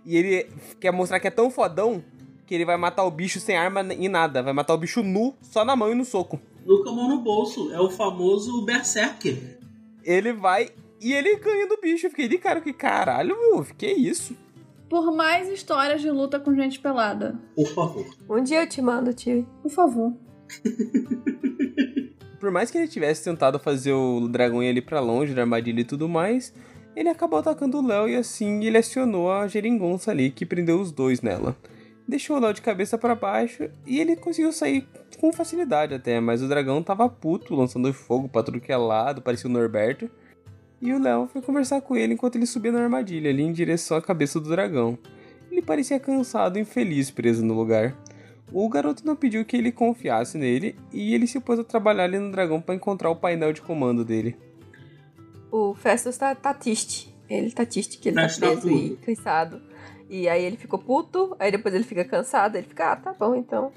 [0.05, 0.47] E ele
[0.81, 2.03] quer mostrar que é tão fodão
[2.47, 4.43] que ele vai matar o bicho sem arma e nada.
[4.43, 6.41] Vai matar o bicho nu, só na mão e no soco.
[6.65, 7.73] Nunca mão no bolso.
[7.73, 9.59] É o famoso Berserker.
[10.03, 10.71] Ele vai
[11.01, 12.07] e ele ganha do bicho.
[12.07, 14.37] Eu fiquei de cara, que caralho, Beowulf, que isso?
[14.89, 17.39] Por mais histórias de luta com gente pelada.
[17.55, 18.07] Por favor.
[18.29, 19.47] Um dia eu te mando, tio.
[19.63, 20.15] Por favor.
[22.41, 25.81] Por mais que ele tivesse tentado fazer o dragão ir ali pra longe da armadilha
[25.81, 26.55] e tudo mais,
[26.95, 30.93] ele acabou atacando o Léo e assim ele acionou a geringonça ali que prendeu os
[30.93, 31.57] dois nela.
[32.07, 34.87] Deixou o Léo de cabeça pra baixo e ele conseguiu sair
[35.21, 39.21] com facilidade até, mas o dragão tava puto, lançando fogo pra tudo que é lado,
[39.21, 40.09] parecia o Norberto.
[40.81, 43.97] E o Léo foi conversar com ele enquanto ele subia na armadilha, ali em direção
[43.97, 44.99] à cabeça do dragão.
[45.51, 47.97] Ele parecia cansado e infeliz preso no lugar.
[48.53, 52.19] O garoto não pediu que ele confiasse nele e ele se pôs a trabalhar ali
[52.19, 54.37] no dragão para encontrar o painel de comando dele.
[55.51, 57.15] O Festus tá, tá triste.
[57.29, 59.61] Ele tá triste que ele tá Festus tá preso e cansado.
[60.09, 63.35] E aí ele ficou puto, aí depois ele fica cansado, ele fica, ah, tá bom,
[63.35, 63.71] então.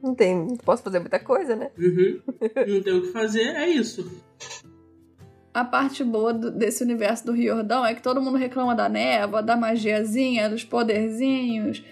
[0.00, 1.70] Não tem, não posso fazer muita coisa, né?
[1.78, 2.20] Uhum.
[2.66, 4.10] Não tem o que fazer, é isso.
[5.54, 9.42] A parte boa do- desse universo do Riordão é que todo mundo reclama da névoa,
[9.42, 11.84] da magiazinha, dos poderzinhos.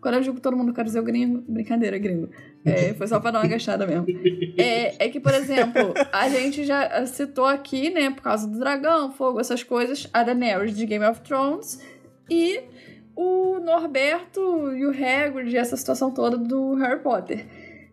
[0.00, 1.42] Quando eu digo todo mundo, eu quero dizer o gringo.
[1.48, 2.28] Brincadeira, gringo.
[2.64, 4.06] É, foi só pra dar uma gastada mesmo.
[4.56, 9.10] É, é que, por exemplo, a gente já citou aqui, né, por causa do dragão,
[9.10, 11.80] fogo, essas coisas, a Daenerys de Game of Thrones
[12.30, 12.60] e
[13.16, 14.40] o Norberto
[14.76, 17.44] e o Hagrid, essa situação toda do Harry Potter.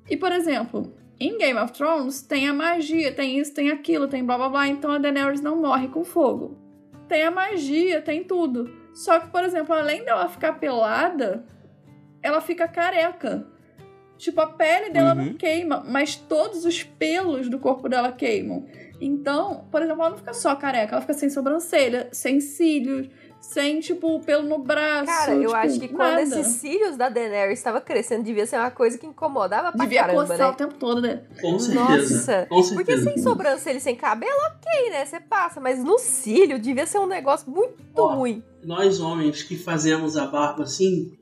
[0.07, 4.23] E, por exemplo, em Game of Thrones tem a magia, tem isso, tem aquilo, tem
[4.23, 6.57] blá blá blá, então a Daenerys não morre com fogo.
[7.07, 8.69] Tem a magia, tem tudo.
[8.93, 11.45] Só que, por exemplo, além dela ficar pelada,
[12.21, 13.45] ela fica careca.
[14.17, 15.25] Tipo, a pele dela Uhum.
[15.25, 18.65] não queima, mas todos os pelos do corpo dela queimam.
[18.99, 23.09] Então, por exemplo, ela não fica só careca, ela fica sem sobrancelha, sem cílios,
[23.47, 25.05] sem, tipo, pelo no braço.
[25.05, 26.21] Cara, eu tipo, acho que quando nada.
[26.23, 30.21] esses cílios da Daenerys estava crescendo, devia ser uma coisa que incomodava pra Devia caramba,
[30.21, 30.47] coçar né?
[30.47, 31.21] o tempo todo, né?
[31.39, 31.79] Com certeza.
[31.83, 32.75] Nossa, Com certeza.
[32.75, 35.05] porque sem sobrancelha e sem cabelo, ok, né?
[35.05, 38.43] Você passa, mas no cílio devia ser um negócio muito Ó, ruim.
[38.63, 41.13] Nós homens que fazemos a barba assim,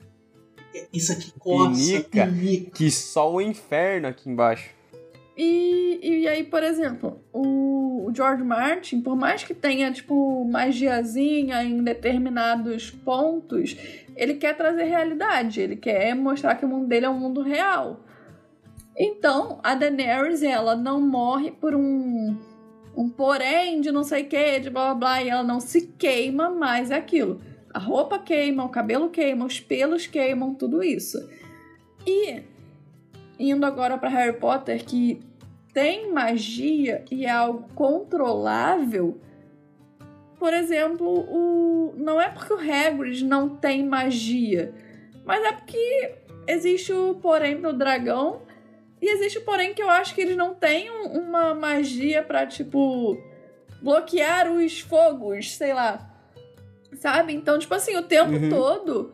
[0.92, 2.26] isso aqui coça, Pinica.
[2.26, 2.72] pinica.
[2.72, 4.70] Que só o inferno aqui embaixo.
[5.36, 11.64] E, e aí, por exemplo, o, o George Martin, por mais que tenha, tipo, magiazinha
[11.64, 13.76] em determinados pontos,
[14.16, 18.02] ele quer trazer realidade, ele quer mostrar que o mundo dele é um mundo real.
[18.96, 22.38] Então, a Daenerys, ela não morre por um,
[22.96, 25.88] um porém de não sei o que, de blá blá blá, e ela não se
[25.98, 27.42] queima mais é aquilo.
[27.74, 31.18] A roupa queima, o cabelo queima, os pelos queimam, tudo isso.
[32.06, 32.53] E
[33.50, 35.22] indo agora para Harry Potter, que
[35.74, 39.20] tem magia e é algo controlável.
[40.38, 44.74] Por exemplo, o não é porque o Hagrid não tem magia,
[45.26, 46.16] mas é porque
[46.48, 48.42] existe o porém do dragão
[49.02, 52.46] e existe o porém que eu acho que eles não têm um- uma magia pra
[52.46, 53.18] tipo
[53.82, 56.10] bloquear os fogos, sei lá.
[56.96, 57.34] Sabe?
[57.34, 58.50] Então, tipo assim, o tempo Uhum.
[58.50, 59.14] todo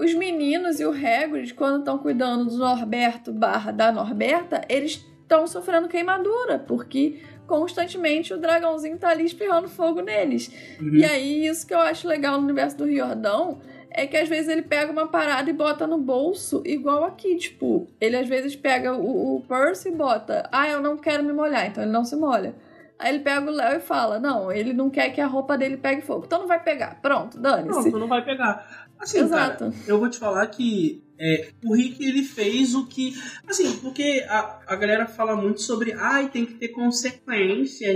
[0.00, 5.46] os meninos e o Hagrid, quando estão cuidando do Norberto barra da Norberta, eles estão
[5.46, 10.50] sofrendo queimadura, porque constantemente o dragãozinho tá ali espirrando fogo neles.
[10.80, 10.94] Uhum.
[10.94, 14.48] E aí, isso que eu acho legal no universo do Riordão é que às vezes
[14.48, 18.94] ele pega uma parada e bota no bolso, igual aqui, tipo, ele às vezes pega
[18.94, 22.16] o, o Percy e bota, ah, eu não quero me molhar, então ele não se
[22.16, 22.54] molha.
[22.98, 25.76] Aí ele pega o Léo e fala, não, ele não quer que a roupa dele
[25.76, 27.00] pegue fogo, então não vai pegar.
[27.00, 27.90] Pronto, dane-se.
[27.90, 28.88] Pronto, não vai pegar.
[29.00, 29.64] Assim, Exato.
[29.64, 33.14] cara, eu vou te falar que é, o Rick ele fez o que.
[33.46, 35.92] Assim, porque a, a galera fala muito sobre.
[35.92, 37.92] Ai, tem que ter consequência.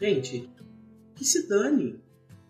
[0.00, 0.50] Gente,
[1.14, 1.98] que se dane.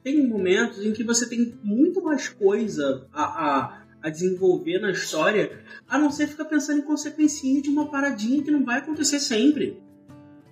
[0.02, 5.60] Tem momentos em que você tem muito mais coisa a, a, a desenvolver na história,
[5.88, 9.80] a não ser ficar pensando em consequência de uma paradinha que não vai acontecer sempre.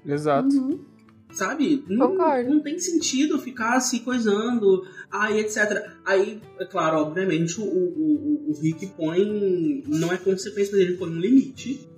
[0.07, 0.57] Exato.
[0.57, 0.90] Uhum.
[1.33, 1.85] Sabe?
[1.89, 5.91] Não, não tem sentido ficar se coisando, aí, etc.
[6.05, 9.83] Aí, é claro, obviamente, o, o, o, Rick põe.
[9.87, 11.89] Não é consequência, mas ele põe um limite,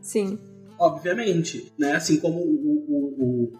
[0.00, 0.38] Sim.
[0.78, 1.72] obviamente.
[1.78, 1.92] Né?
[1.92, 3.52] Assim como o, o, o,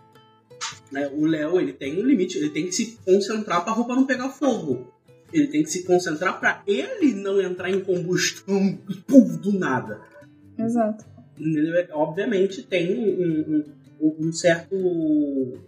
[0.90, 4.06] né, o Léo, ele tem um limite, ele tem que se concentrar pra roupa não
[4.06, 4.92] pegar fogo.
[5.32, 8.78] Ele tem que se concentrar pra ele não entrar em combustão
[9.40, 10.00] do nada.
[10.58, 11.04] Exato.
[11.38, 11.86] Entendeu?
[11.92, 13.64] Obviamente tem um, um,
[14.00, 14.74] um- certo.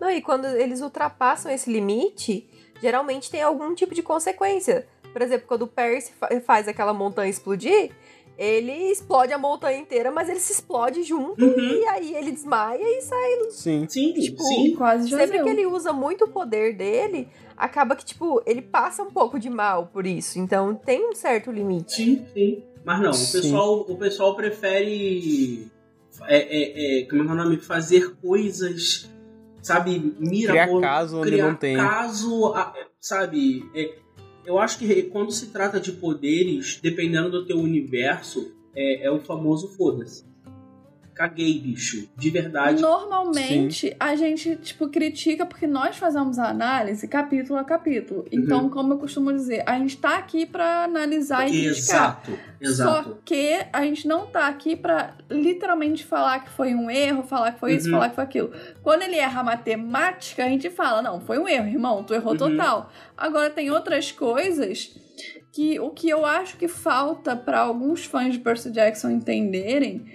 [0.00, 2.48] Não, e quando eles ultrapassam esse limite,
[2.80, 4.86] geralmente tem algum tipo de consequência.
[5.12, 7.90] Por exemplo, quando o Percy fa- faz aquela montanha explodir,
[8.38, 11.60] ele explode a montanha inteira, mas ele se explode junto Uhum.
[11.60, 13.50] e aí ele desmaia e sai.
[13.50, 13.86] Sim.
[13.88, 14.74] Sim, Tipo, sim.
[14.74, 15.44] Quase já Sempre deu.
[15.44, 19.50] que ele usa muito o poder dele, acaba que, tipo, ele passa um pouco de
[19.50, 20.38] mal por isso.
[20.38, 21.92] Então tem um certo limite.
[21.94, 22.62] Sim, sim.
[22.84, 23.40] Mas não, o Sim.
[23.42, 25.70] pessoal, o pessoal prefere.
[26.26, 27.56] É, é, é, como é é o nome?
[27.58, 29.10] Fazer coisas,
[29.62, 31.76] sabe, mira Criar caso onde criar não tem.
[31.76, 32.54] caso,
[33.00, 33.64] sabe?
[33.74, 33.94] é,
[34.44, 39.20] eu acho que quando se trata de poderes, dependendo do teu universo, é, é o
[39.20, 40.24] famoso foda-se.
[41.14, 42.08] Caguei, bicho.
[42.16, 42.80] De verdade.
[42.80, 48.24] Normalmente a gente, tipo, critica porque nós fazemos a análise capítulo a capítulo.
[48.32, 52.22] Então, como eu costumo dizer, a gente tá aqui pra analisar e criticar.
[52.24, 53.08] Exato, exato.
[53.10, 57.52] Só que a gente não tá aqui pra literalmente falar que foi um erro, falar
[57.52, 57.92] que foi isso, Uhum.
[57.94, 58.52] falar que foi aquilo.
[58.82, 62.32] Quando ele erra a matemática, a gente fala, não, foi um erro, irmão, tu errou
[62.32, 62.38] Uhum.
[62.38, 62.90] total.
[63.16, 64.96] Agora tem outras coisas
[65.52, 70.06] que o que eu acho que falta pra alguns fãs de Percy Jackson entenderem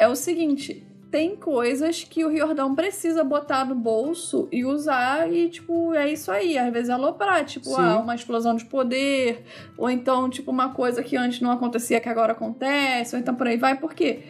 [0.00, 5.48] é o seguinte, tem coisas que o Riordão precisa botar no bolso e usar e,
[5.48, 6.56] tipo, é isso aí.
[6.56, 7.76] Às vezes aloprar, tipo, Sim.
[7.78, 9.44] ah, uma explosão de poder,
[9.76, 13.46] ou então, tipo, uma coisa que antes não acontecia que agora acontece, ou então por
[13.46, 13.76] aí vai.
[13.76, 14.22] Por quê?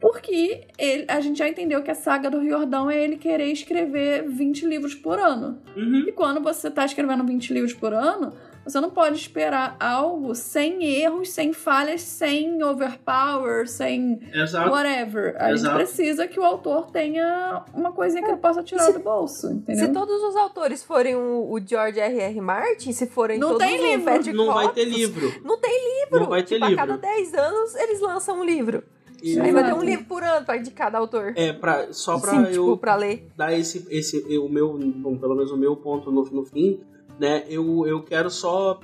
[0.00, 4.28] Porque ele, a gente já entendeu que a saga do Riordão é ele querer escrever
[4.28, 5.62] 20 livros por ano.
[5.76, 6.06] Uhum.
[6.08, 8.32] E quando você tá escrevendo 20 livros por ano,
[8.64, 14.70] você não pode esperar algo sem erros, sem falhas, sem overpower, sem Exato.
[14.70, 15.34] whatever.
[15.38, 15.76] A Exato.
[15.78, 19.48] gente precisa que o autor tenha uma coisinha que ele possa tirar Se- do bolso,
[19.50, 19.86] entendeu?
[19.86, 22.40] Se todos os autores forem o, o George R.R.
[22.40, 24.04] Martin, se forem Não todos tem o livro.
[24.04, 25.32] Patrick Não vai ter livro.
[25.44, 26.20] Não tem livro.
[26.20, 26.82] Não vai ter tipo, livro.
[26.82, 28.82] a cada 10 anos eles lançam um livro.
[29.22, 31.32] E- Aí vai ter um livro por ano pra, de cada autor.
[31.36, 33.28] É, pra, só pra Sim, eu tipo, pra ler.
[33.36, 36.80] dar esse, esse o meu, bom, pelo menos o meu ponto no, no fim,
[37.18, 37.44] né?
[37.48, 38.80] Eu, eu quero só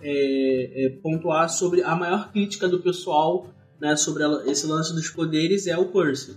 [0.00, 3.48] é, é, pontuar sobre a maior crítica do pessoal,
[3.80, 3.96] né?
[3.96, 6.36] Sobre esse lance dos poderes é o Percy.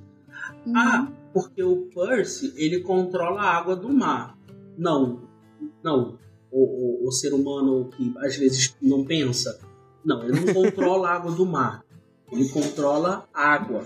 [0.66, 0.78] Uhum.
[0.78, 4.38] Ah, porque o Percy ele controla a água do mar.
[4.78, 5.22] Não,
[5.84, 6.18] não.
[6.52, 9.60] O, o, o ser humano que às vezes não pensa,
[10.04, 11.84] não, ele não controla a água do mar.
[12.32, 13.86] Ele controla água.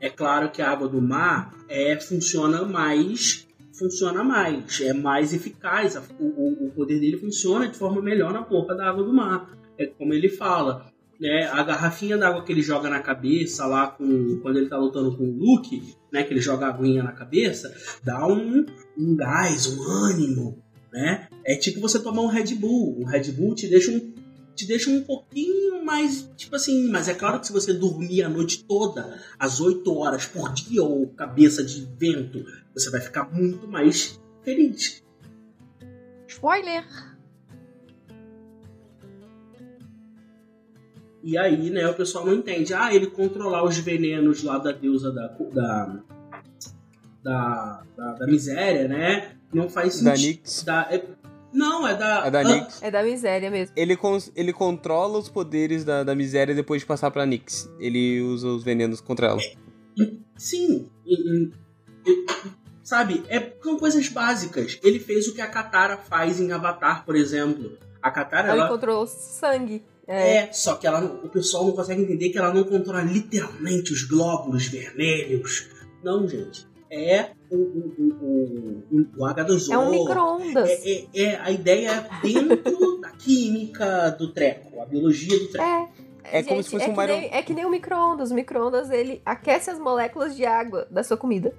[0.00, 3.47] É claro que a água do mar é funciona mais
[3.78, 8.42] funciona mais, é mais eficaz, o, o- o poder dele funciona de forma melhor na
[8.42, 9.56] porra da água do mar.
[9.78, 10.86] É como ele fala,
[11.20, 11.44] né?
[11.52, 15.24] A garrafinha d'água que ele joga na cabeça lá com quando ele tá lutando com
[15.24, 15.80] o Luke,
[16.12, 16.22] né?
[16.24, 17.72] Que ele joga a aguinha na cabeça,
[18.02, 18.64] dá um,
[18.96, 20.62] um gás, um ânimo,
[20.92, 21.28] né?
[21.44, 22.98] É tipo você tomar um Red Bull.
[23.00, 24.07] Um Red Bull te deixa um,
[24.58, 28.28] te deixa um pouquinho mais, tipo assim, mas é claro que se você dormir a
[28.28, 32.44] noite toda, às 8 horas por dia ou cabeça de vento,
[32.74, 35.00] você vai ficar muito mais feliz.
[36.26, 36.84] Spoiler!
[41.22, 42.74] E aí, né, o pessoal não entende.
[42.74, 46.02] Ah, ele controlar os venenos lá da deusa da, da,
[47.22, 49.36] da, da, da miséria, né?
[49.52, 50.40] Não faz sentido.
[50.64, 51.04] Da- é-
[51.52, 52.26] não, é da.
[52.26, 52.82] É da ah, Nyx.
[52.82, 53.74] É da miséria mesmo.
[53.76, 57.70] Ele, cons- ele controla os poderes da, da miséria depois de passar pra Nyx.
[57.78, 59.40] Ele usa os venenos contra ela.
[60.36, 60.88] Sim.
[61.06, 61.52] E- e-
[62.82, 64.78] sabe, é, são coisas básicas.
[64.82, 67.76] Ele fez o que a Katara faz em Avatar, por exemplo.
[68.02, 68.68] A Katara, Ela ela.
[68.68, 69.82] controlou sangue.
[70.06, 70.36] É.
[70.36, 73.92] É, só que ela, não- o pessoal não consegue entender que ela não controla literalmente
[73.92, 75.68] os glóbulos vermelhos.
[76.02, 76.66] Não, gente.
[76.90, 79.72] É o, o, o, o, o, o H2O.
[79.72, 80.68] É um micro-ondas.
[80.70, 85.64] É, é- é a ideia é dentro da química do treco, a biologia do treco.
[85.64, 86.08] É.
[86.30, 88.30] É como se fosse é um que nem, é que nem o micro-ondas.
[88.30, 91.54] O micro-ondas, ele aquece as moléculas de água da sua comida.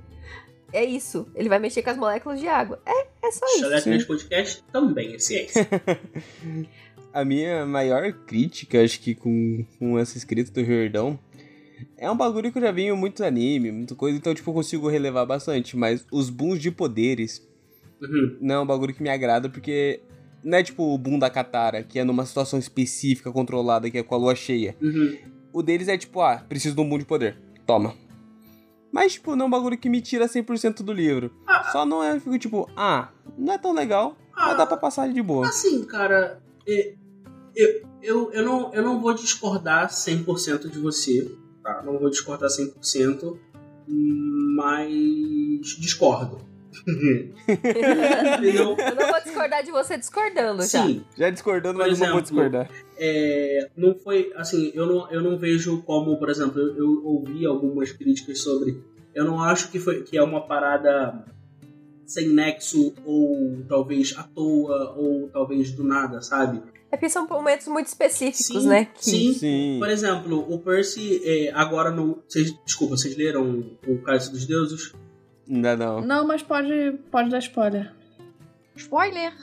[0.72, 1.28] É isso.
[1.34, 2.80] Ele vai mexer com as moléculas de água.
[2.86, 3.62] É, é só isso.
[3.62, 3.82] Chalé.
[3.82, 5.68] 3 Podcast também é ciência.
[7.12, 11.18] A minha maior crítica, acho que com, com essa escrita do Riordão,
[11.98, 14.54] é um bagulho que eu já vi em muito anime, muita coisa, então tipo, eu
[14.54, 17.48] consigo relevar bastante, mas os booms de poderes
[18.02, 18.38] Uhum.
[18.40, 20.02] não é um bagulho que me agrada, porque
[20.44, 24.04] não é tipo o boom da Katara, que é numa situação específica, controlada, que é
[24.04, 24.76] com a lua cheia.
[24.82, 25.18] Uhum.
[25.52, 27.38] O deles é tipo, ah, preciso de um boom de poder.
[27.66, 27.94] Toma.
[28.92, 31.32] Mas, tipo, não é um bagulho que me tira 100% do livro.
[31.72, 35.12] Só não é, eu fico tipo, ah, não é tão legal, mas dá pra passar
[35.12, 35.48] de boa.
[35.48, 36.96] Assim, cara, é-
[37.56, 41.30] eu, eu, eu, não, eu não vou discordar 100% de você,
[41.74, 41.82] tá?
[41.84, 43.38] Não vou discordar 100%,
[44.55, 46.38] mas discordo.
[46.88, 50.84] Eu não vou discordar de você discordando já.
[50.86, 52.70] Sim, Já discordando, Por mas não vou exemplo, discordar.
[52.97, 57.45] é, não foi assim, eu não, eu não vejo como, por exemplo, eu, eu ouvi
[57.45, 58.82] algumas críticas sobre.
[59.13, 61.26] Eu não acho que, foi, que é uma parada
[62.05, 66.61] sem nexo, ou talvez à toa, ou talvez do nada, sabe?
[66.92, 68.86] É porque são momentos muito específicos, Sim, né?
[68.86, 69.06] Que...
[69.06, 69.34] sim.
[69.34, 69.76] Sim.
[69.80, 72.24] Por exemplo, o Percy, é, agora no.
[72.28, 74.94] Vocês, desculpa, vocês leram o Cálice dos Deuses?
[75.48, 76.02] Ainda não.
[76.02, 77.94] Não, mas pode, pode dar spoiler.
[78.76, 79.34] Spoiler!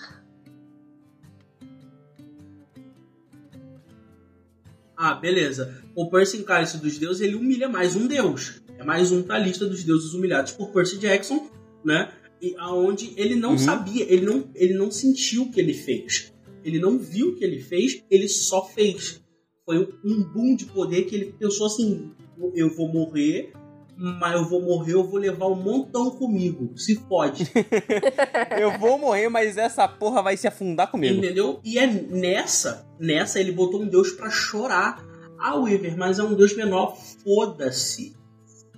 [4.97, 5.83] Ah, beleza.
[5.95, 8.63] O Percy em Cálice dos Deuses, ele humilha mais um deus.
[8.79, 11.49] É mais um da lista dos deuses humilhados por Percy Jackson,
[11.85, 12.13] né?
[12.41, 13.59] E aonde ele não Uhum.
[13.59, 16.33] sabia, ele não, ele não sentiu o que ele fez.
[16.67, 19.23] Ele não viu o que ele fez, ele só fez.
[19.65, 22.11] Foi um boom de poder que ele pensou assim:
[22.55, 23.53] eu vou morrer,
[23.97, 26.77] mas eu vou morrer, eu vou levar um montão comigo.
[26.77, 27.51] Se pode.
[28.59, 31.19] Eu vou morrer, mas essa porra vai se afundar comigo.
[31.19, 31.61] Entendeu?
[31.65, 35.05] E é nessa, nessa ele botou um deus pra chorar
[35.39, 38.17] a Weaver, mas é um deus menor, foda-se.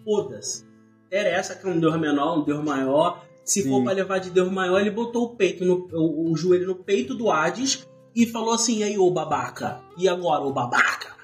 [0.05, 0.65] Foda-se.
[1.07, 3.25] Interessa que é um deus menor, um deus maior.
[3.49, 3.85] Se for Sim.
[3.85, 7.15] pra levar de deus maior, ele botou o peito no, o, o joelho no peito
[7.15, 9.81] do Hades e falou assim: "E aí, ô babaca?
[9.97, 11.17] E agora, ô babaca?"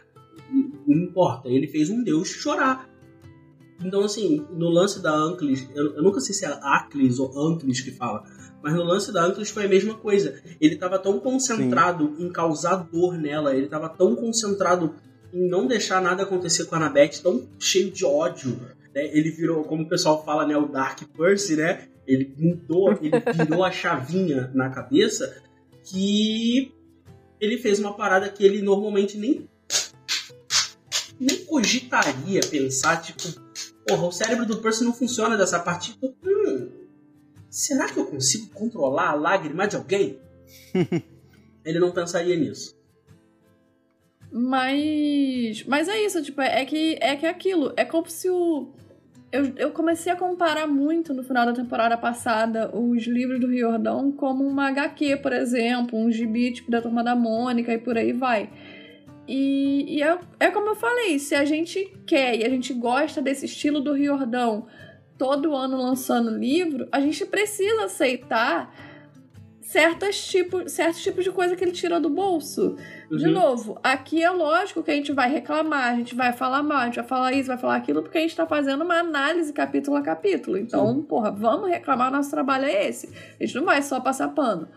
[0.87, 2.89] Não importa, ele fez um deus chorar.
[3.85, 7.81] Então, assim, no lance da Anclis, eu, eu nunca sei se é Aclis ou Anclis
[7.81, 8.25] que fala,
[8.63, 10.41] mas no lance da Anclis foi a mesma coisa.
[10.59, 14.95] Ele tava tão concentrado em causar dor nela, ele tava tão concentrado
[15.33, 18.59] em não deixar nada acontecer com a Annabeth, tão cheio de ódio.
[18.95, 19.11] Né?
[19.13, 21.89] Ele virou, como o pessoal fala, né, o Dark Percy, né?
[22.07, 25.43] Ele mudou, ele virou a chavinha na cabeça
[25.85, 26.73] que
[27.41, 29.49] ele fez uma parada que ele normalmente nem
[31.19, 33.23] nem cogitaria pensar, tipo,
[33.87, 36.71] porra, o cérebro do Percy não funciona dessa parte, tipo, hum,
[37.49, 40.19] será que eu consigo controlar a lágrima de alguém?
[41.65, 42.77] Ele não pensaria nisso.
[44.31, 45.65] Mas.
[45.65, 47.73] Mas é isso, tipo, é que é que é aquilo.
[47.77, 48.73] É como se o.
[49.35, 54.13] Eu, eu comecei a comparar muito no final da temporada passada os livros do Riordão
[54.13, 58.13] como uma HQ, por exemplo, um gibi tipo da Turma da Mônica e por aí
[58.13, 58.49] vai.
[59.27, 63.21] E, e é, é como eu falei, se a gente quer e a gente gosta
[63.21, 64.69] desse estilo do Riordão
[65.19, 68.73] todo ano lançando livro, a gente precisa aceitar
[69.63, 72.77] certas tipos, certos tipos de coisa que ele tira do bolso.
[73.17, 73.33] De Uhum.
[73.33, 76.85] novo, aqui é lógico que a gente vai reclamar, a gente vai falar mal, a
[76.87, 79.97] gente vai falar isso, vai falar aquilo, porque a gente tá fazendo uma análise capítulo
[79.97, 80.57] a capítulo.
[80.57, 83.13] Então, porra, vamos reclamar, nosso trabalho é esse.
[83.41, 84.69] A gente não vai só passar pano.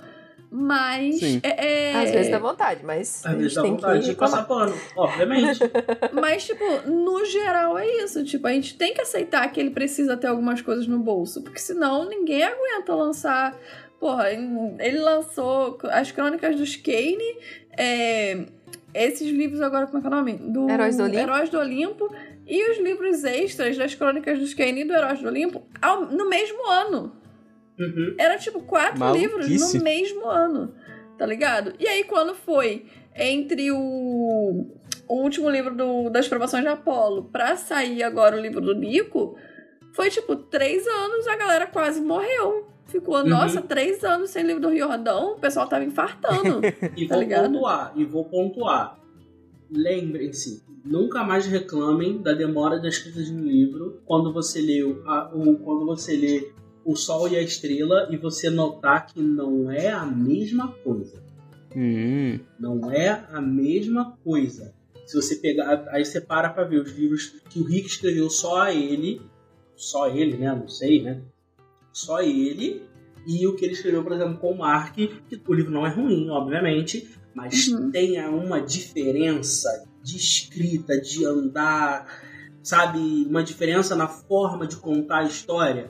[0.49, 1.19] Mas.
[1.19, 1.41] Sim.
[1.43, 4.05] É, é- Às vezes dá vontade, mas a Às vezes gente dá tem vontade que
[4.11, 5.59] de passar pano, obviamente.
[6.13, 8.23] Mas, tipo, no geral é isso.
[8.23, 11.41] Tipo, a gente tem que aceitar que ele precisa ter algumas coisas no bolso.
[11.43, 13.53] Porque senão ninguém aguenta lançar.
[13.99, 17.37] Porra, ele lançou as crônicas dos Kane,
[17.77, 18.45] é,
[18.93, 20.33] esses livros agora, como é que é o nome?
[20.33, 21.19] Do Heróis do Olimpo.
[21.19, 25.27] Heróis do Olimpo e os livros extras das crônicas dos Kane e do Heróis do
[25.27, 27.15] Olimpo ao- no mesmo ano.
[27.79, 28.15] Uhum.
[28.17, 29.27] Era tipo quatro Maluquice.
[29.27, 30.73] livros no mesmo ano,
[31.17, 31.73] tá ligado?
[31.79, 32.85] E aí, quando foi
[33.15, 33.77] entre o,
[35.07, 39.35] o último livro do- das provações de Apolo pra sair agora o livro do Nico,
[39.93, 42.67] foi tipo três anos, a galera quase morreu.
[42.87, 43.27] Ficou, Uhum.
[43.27, 46.61] nossa, três anos sem livro do Riordão, o pessoal tava infartando.
[46.97, 47.51] E Tá vou ligado?
[47.53, 48.97] pontuar, e vou pontuar.
[49.69, 55.03] Lembrem-se, nunca mais reclamem da demora da escrita de um livro quando você lê o,
[55.07, 56.51] a- o- quando você lê
[56.85, 61.21] O Sol e a Estrela e você notar que não é a mesma coisa.
[61.75, 62.39] Hum.
[62.57, 64.73] Não é a mesma coisa.
[65.05, 68.61] Se você pegar, aí você para pra ver os livros que o Rick escreveu só
[68.61, 69.21] a ele,
[69.75, 70.55] só ele, né?
[70.55, 71.21] Não sei, né?
[71.97, 72.83] Só ele
[73.25, 75.89] e o que ele escreveu, por exemplo, com o Mark, que o livro não é
[75.89, 77.89] ruim, obviamente, mas Uhum.
[77.89, 79.67] tem uma diferença
[80.03, 82.05] de escrita, de andar,
[82.61, 85.89] sabe, uma diferença na forma de contar a história.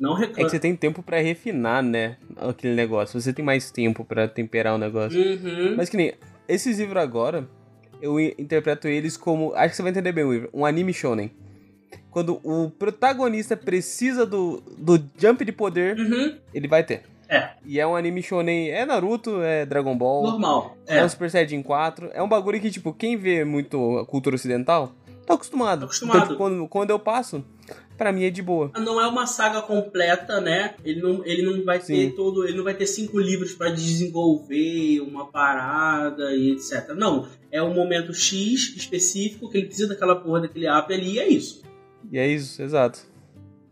[0.00, 2.16] Não É que você tem tempo pra refinar, né?
[2.36, 3.18] Aquele negócio.
[3.18, 5.18] Você tem mais tempo pra temperar o negócio.
[5.18, 5.76] Uhum.
[5.76, 6.12] Mas que nem
[6.48, 7.48] esses livros agora,
[8.02, 9.54] eu interpreto eles como.
[9.54, 10.50] Acho que você vai entender bem, Weaver.
[10.52, 11.30] Um anime shonen.
[12.16, 16.34] Quando o protagonista precisa do, do jump de poder, Uhum.
[16.54, 17.02] ele vai ter.
[17.28, 17.50] É.
[17.62, 18.70] E é um anime shonen.
[18.70, 20.22] É Naruto, é Dragon Ball.
[20.22, 20.78] Normal.
[20.86, 20.96] É.
[20.96, 21.04] É.
[21.04, 22.08] um Super Saiyajin 4.
[22.14, 24.94] É um bagulho que, tipo, quem vê muito a cultura ocidental,
[25.26, 25.80] tá acostumado.
[25.80, 26.16] Tá acostumado.
[26.16, 27.44] Então, tipo, quando, quando eu passo,
[27.98, 28.70] pra mim é de boa.
[28.78, 30.74] não é uma saga completa, né?
[30.82, 31.96] Ele não, ele não vai Sim.
[31.96, 36.94] ter todo, ele não vai ter cinco livros pra desenvolver uma parada e etc.
[36.96, 41.18] Não, é um momento X específico que ele precisa daquela porra daquele app ali e
[41.18, 41.65] é isso.
[42.10, 43.00] E é isso, exato.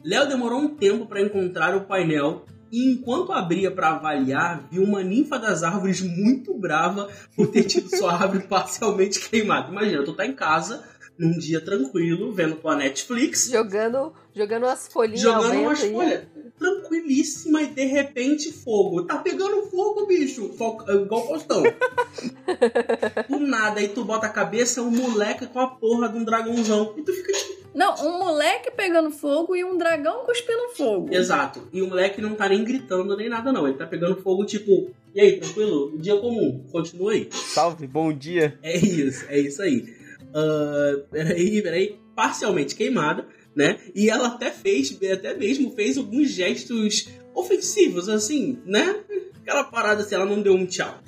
[0.04, 5.02] Léo demorou um tempo pra encontrar o painel e enquanto abria pra avaliar, viu uma
[5.02, 9.70] ninfa das árvores muito brava por ter tido sua árvore parcialmente queimada.
[9.70, 10.82] Imagina, tu tá em casa
[11.16, 16.24] num dia tranquilo, vendo tua Netflix, Jogando, jogando umas folhinhas jogando umas folhas
[16.64, 19.02] tranquilíssima e de repente fogo.
[19.04, 20.48] Tá pegando fogo, bicho.
[20.56, 21.62] Fo- Igual o Faustão.
[23.28, 26.94] Do nada, aí tu bota a cabeça, um moleque com a porra de um dragãozão.
[26.96, 27.64] E tu fica tipo.
[27.74, 31.12] Não, um moleque pegando fogo e um dragão cuspindo fogo.
[31.12, 31.66] Exato.
[31.72, 33.66] E o moleque não tá nem gritando nem nada, não.
[33.66, 34.90] Ele tá pegando fogo, tipo.
[35.14, 35.92] E aí, tranquilo?
[35.98, 36.64] Dia comum.
[36.70, 37.28] Continua aí.
[37.32, 38.58] Salve, bom dia.
[38.62, 39.92] É isso, é isso aí.
[40.34, 41.98] Ah, peraí, peraí.
[42.14, 43.78] Parcialmente queimada, né?
[43.94, 48.96] E ela até fez, até mesmo fez alguns gestos ofensivos, assim, né?
[49.42, 50.98] Aquela parada assim, ela não deu um tchau.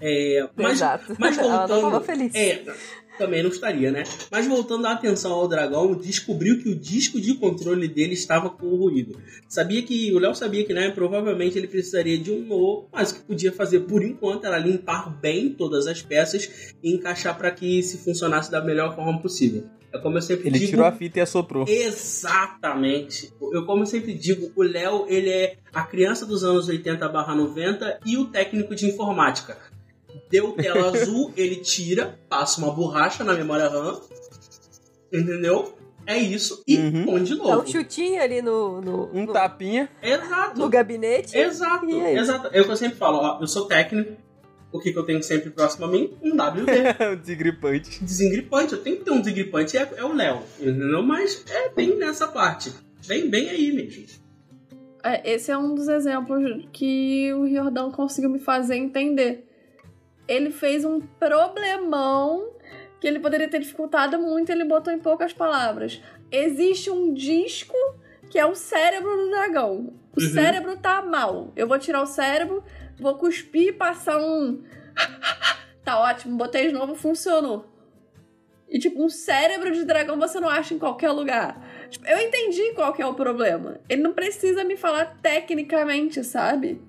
[0.00, 1.16] É, mas, Exato.
[1.18, 2.04] mas Ela não voltando.
[2.04, 2.34] feliz.
[2.34, 2.64] É,
[3.18, 4.02] também não estaria, né?
[4.30, 8.74] Mas voltando a atenção ao dragão, descobriu que o disco de controle dele estava com
[8.74, 9.20] ruído.
[9.48, 13.14] Sabia que o Léo sabia que, né, provavelmente ele precisaria de um novo, mas o
[13.16, 17.82] que podia fazer por enquanto era limpar bem todas as peças e encaixar para que
[17.82, 19.64] se funcionasse da melhor forma possível.
[19.92, 21.66] É como eu sempre Ele digo, tirou a fita e assoprou.
[21.68, 23.32] Exatamente.
[23.52, 27.34] Eu, como eu sempre digo, o Léo, ele é a criança dos anos 80 barra
[27.34, 29.58] 90 e o técnico de informática.
[30.30, 34.00] Deu tela azul, ele tira, passa uma borracha na memória RAM,
[35.12, 35.74] entendeu?
[36.04, 37.04] É isso, e Uhum.
[37.04, 37.62] põe de Dá novo.
[37.62, 39.88] um chutinho ali no, no, Um no, tapinha.
[40.02, 40.58] Exato.
[40.58, 41.36] no gabinete.
[41.38, 42.16] Exato, aí?
[42.18, 42.48] exato.
[42.52, 44.16] É o que eu sempre falo, ó, eu sou técnico,
[44.72, 46.16] o que, que eu tenho sempre próximo a mim?
[46.22, 46.72] Um WD.
[47.12, 48.02] um Desengripante.
[48.02, 51.02] desengripante, eu tenho que ter um desengripante, é, é o Léo, entendeu?
[51.02, 52.72] Mas é bem nessa parte.
[53.06, 54.06] Bem, bem aí mesmo.
[55.04, 59.48] É, esse é um dos exemplos que o Riordão conseguiu me fazer entender.
[60.28, 62.52] Ele fez um problemão
[63.00, 66.00] que ele poderia ter dificultado muito, ele botou em poucas palavras.
[66.30, 67.74] Existe um disco
[68.30, 69.92] que é o cérebro do dragão.
[70.16, 70.28] O Uhum.
[70.30, 71.52] cérebro tá mal.
[71.56, 72.62] Eu vou tirar o cérebro,
[73.02, 74.62] vou cuspir e passar um.
[75.84, 77.66] tá ótimo, botei de novo, funcionou.
[78.68, 81.62] E tipo, um cérebro de dragão você não acha em qualquer lugar.
[81.90, 83.78] Tipo, eu entendi qual que é o problema.
[83.86, 86.80] Ele não precisa me falar tecnicamente, sabe?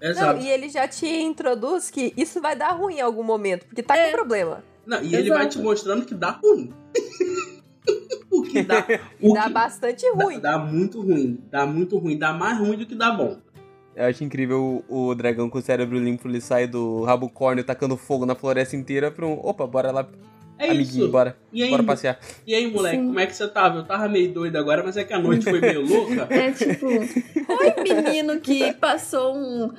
[0.00, 0.40] Não, Exato.
[0.40, 3.96] e ele já te introduz que isso vai dar ruim em algum momento, porque tá
[3.96, 4.06] É.
[4.06, 4.64] com problema.
[4.86, 5.38] Não, e ele Exato.
[5.38, 6.72] vai te mostrando que dá ruim.
[8.30, 8.86] o que dá.
[9.20, 10.40] O Dá que bastante dá, ruim.
[10.40, 11.42] dá muito ruim.
[11.50, 12.16] Dá muito ruim.
[12.16, 13.38] Dá mais ruim do que dá bom.
[13.98, 17.64] Eu acho incrível o, o dragão com o cérebro limpo, ele sai do rabo córneo
[17.64, 19.32] tacando fogo na floresta inteira pra um.
[19.32, 20.06] Opa, bora lá,
[20.56, 21.08] É amiguinho, isso.
[21.12, 21.36] bora.
[21.52, 22.16] E aí, Bora passear.
[22.46, 23.06] e aí, moleque, Sim.
[23.08, 23.78] como é que você tava?
[23.78, 26.28] Eu tava meio doido agora, mas é que a noite foi meio louca.
[26.30, 29.72] É tipo, oi menino que passou um.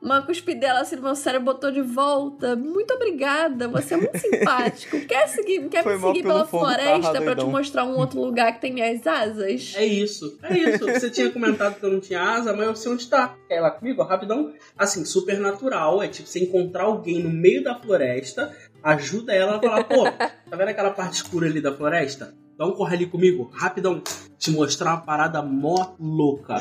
[0.00, 2.54] Uma cuspidela assim no meu cérebro, botou de volta.
[2.54, 5.00] Muito obrigada, você é muito simpático.
[5.00, 8.52] Quer, seguir, quer Foi me seguir pela floresta tá, pra te mostrar um outro lugar
[8.54, 9.74] que tem minhas asas?
[9.76, 10.86] É isso, é isso.
[10.86, 13.34] Você tinha comentado que eu não tinha asa, mas eu sei onde tá.
[13.48, 14.02] Quer ir lá comigo?
[14.02, 14.52] Rapidão.
[14.76, 16.02] Assim, super natural.
[16.02, 20.56] É tipo você encontrar alguém no meio da floresta, ajuda ela a falar, pô, tá
[20.56, 22.34] vendo aquela parte escura ali da floresta?
[22.56, 24.02] Dá um corre ali comigo, rapidão.
[24.38, 26.56] Te mostrar uma parada mó louca.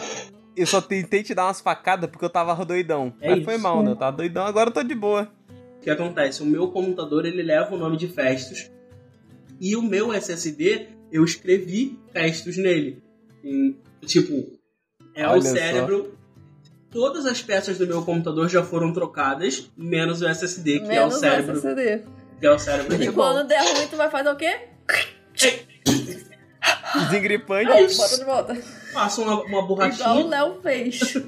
[0.57, 3.13] Eu só tentei te dar umas facadas porque eu tava doidão.
[3.21, 3.45] É Mas isso.
[3.45, 3.91] foi mal, né?
[3.91, 5.31] Eu tava doidão, agora eu tô de boa.
[5.77, 6.41] O que acontece?
[6.41, 8.69] O meu computador ele leva o nome de Festus
[9.61, 13.01] e o meu SSD eu escrevi Festus nele.
[13.43, 14.57] E, tipo,
[15.15, 15.53] é Olha o só.
[15.53, 16.17] cérebro.
[16.89, 21.07] Todas as peças do meu computador já foram trocadas, menos o SSD, que é o
[21.07, 21.57] Menos o cérebro.
[21.57, 22.03] SSD.
[22.39, 24.57] Que é o cérebro E quando der ruim, tu vai fazer o quê?
[26.95, 27.69] Desengripante.
[27.71, 27.97] É isso.
[28.01, 28.57] Bota de volta.
[28.97, 30.25] Passa uma, uma Igual o borrachinha.
[30.25, 31.13] Léo fez.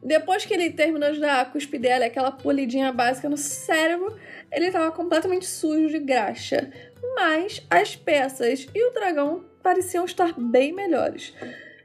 [0.00, 4.16] Depois que ele terminou de dar a cuspidela, aquela polidinha básica no cérebro,
[4.52, 6.70] ele tava completamente sujo de graxa.
[7.16, 11.34] Mas as peças e o dragão pareciam estar bem melhores.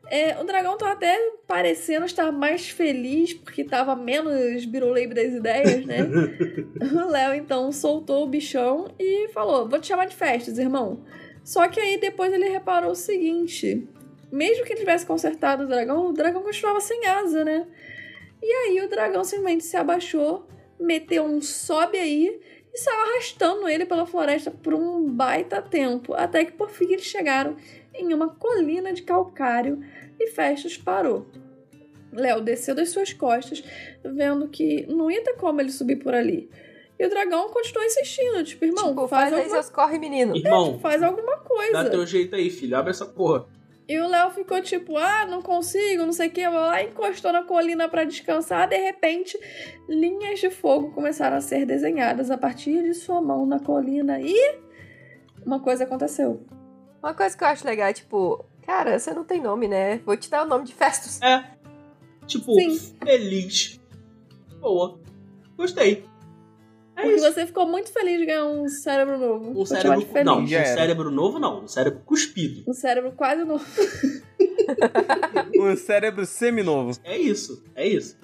[0.07, 1.17] É, o dragão tava até
[1.47, 5.97] parecendo estar mais feliz porque tava menos biruleibe das ideias, né?
[6.80, 11.03] o Léo então soltou o bichão e falou: Vou te chamar de Festas, irmão.
[11.44, 13.88] Só que aí depois ele reparou o seguinte:
[14.32, 17.68] mesmo que ele tivesse consertado o dragão, o dragão continuava sem asa, né?
[18.41, 20.48] E aí o dragão simplesmente se abaixou,
[20.80, 22.41] meteu um sobe aí
[22.74, 27.06] e saiu arrastando ele pela floresta por um baita tempo, até que por fim eles
[27.06, 27.56] chegaram
[27.94, 29.80] em uma colina de calcário
[30.20, 31.28] e Festus parou.
[32.12, 33.64] Léo desceu das suas costas,
[34.04, 36.50] vendo que não ia ter como ele subir por ali.
[37.00, 40.36] E o dragão continuou insistindo, tipo, irmão, tipo, faz, faz aí alguma, seus corre, menino.
[40.36, 41.84] Irmão, faz alguma coisa.
[41.84, 42.78] dá teu jeito aí, filho.
[42.78, 43.46] Abre essa porra.
[43.88, 47.44] E o Léo ficou tipo, ah, não consigo, não sei o que, lá encostou na
[47.44, 48.70] colina pra descansar.
[48.70, 49.38] De repente,
[49.89, 54.36] linhas de fogo começaram a ser desenhadas a partir de sua mão na colina e
[55.46, 56.46] uma coisa aconteceu.
[57.02, 59.98] Uma coisa que eu acho legal é, tipo, cara, você não tem nome, né?
[60.06, 61.22] Vou te dar o nome de Festus.
[61.22, 61.44] É.
[62.26, 62.96] Tipo, Sim.
[63.04, 63.82] feliz.
[64.62, 64.98] Boa.
[65.58, 66.06] Gostei.
[66.96, 67.32] É Porque isso.
[67.34, 69.60] você ficou muito feliz de ganhar um cérebro novo.
[69.60, 70.06] Um cérebro.
[70.24, 71.64] Não, um cérebro novo não.
[71.64, 72.64] Um cérebro cuspido.
[72.68, 73.66] Um cérebro quase novo.
[75.60, 76.91] Um cérebro seminovo.
[77.04, 77.64] É isso.
[77.76, 78.18] É isso.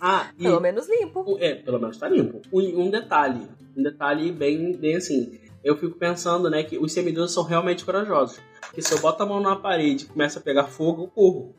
[0.00, 0.42] Ah, e.
[0.42, 1.36] Pelo menos limpo.
[1.38, 2.40] É, pelo menos tá limpo.
[2.52, 3.48] Um, um detalhe.
[3.76, 5.38] Um detalhe bem, bem assim.
[5.62, 8.38] Eu fico pensando, né, que os semideuses são realmente corajosos.
[8.60, 11.54] Porque se eu boto a mão na parede e começa a pegar fogo, eu corro.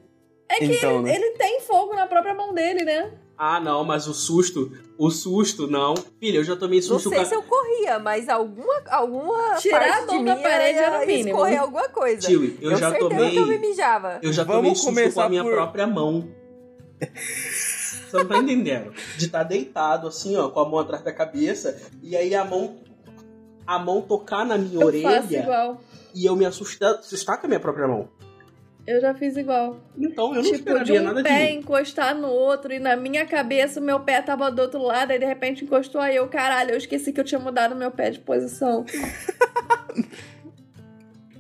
[0.50, 1.16] É que Então, ele, né?
[1.16, 3.12] ele tem fogo na própria mão dele, né?
[3.38, 5.94] Ah, não, mas o susto, o susto, não.
[6.20, 7.10] Filha, eu já tomei Não susto.
[7.10, 10.42] sei com se eu corria, mas alguma, alguma Tirar parte a mão de da mim
[10.42, 11.30] parede era o mínimo.
[11.30, 12.28] escorrer alguma coisa.
[12.28, 13.32] Tio, eu, já certeza tomei.
[13.32, 14.20] que eu me mijava.
[14.22, 16.30] Eu já Vamos tomei susto com a minha por- própria mão.
[18.10, 18.94] você não tá entendendo.
[19.18, 22.78] De estar deitado, assim, ó, com a mão atrás da cabeça, e aí a mão.
[23.68, 25.82] A mão tocar na minha Eu orelha faço igual.
[26.14, 28.08] e eu me assustar, assustar com a minha própria mão.
[28.88, 29.78] Eu já fiz igual.
[29.98, 32.96] Então eu não tipo, esperaria de um nada pé de encostar no outro e na
[32.96, 36.28] minha cabeça o meu pé tava do outro lado, aí de repente encostou aí eu,
[36.28, 38.86] caralho, eu esqueci que eu tinha mudado meu pé de posição.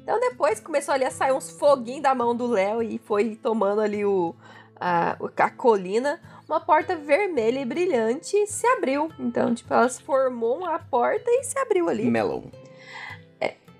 [0.05, 3.81] Então depois começou ali a sair uns foguinhos da mão do Léo e foi tomando
[3.81, 4.35] ali o,
[4.79, 6.21] a, a colina.
[6.47, 9.09] Uma porta vermelha e brilhante se abriu.
[9.19, 12.05] Então, tipo, ela formou uma porta e se abriu ali.
[12.05, 12.43] Melon.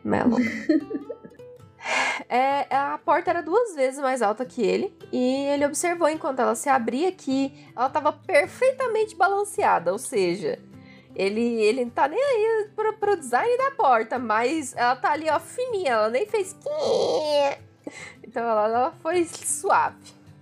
[0.03, 0.37] Melon.
[2.27, 6.55] É, a porta era duas vezes mais alta que ele e ele observou enquanto ela
[6.55, 10.57] se abria que ela estava perfeitamente balanceada, ou seja,
[11.15, 15.29] ele, ele não tá nem aí pro, pro design da porta, mas ela tá ali,
[15.29, 16.55] ó, fininha, ela nem fez.
[18.27, 19.95] Então ela, ela foi suave.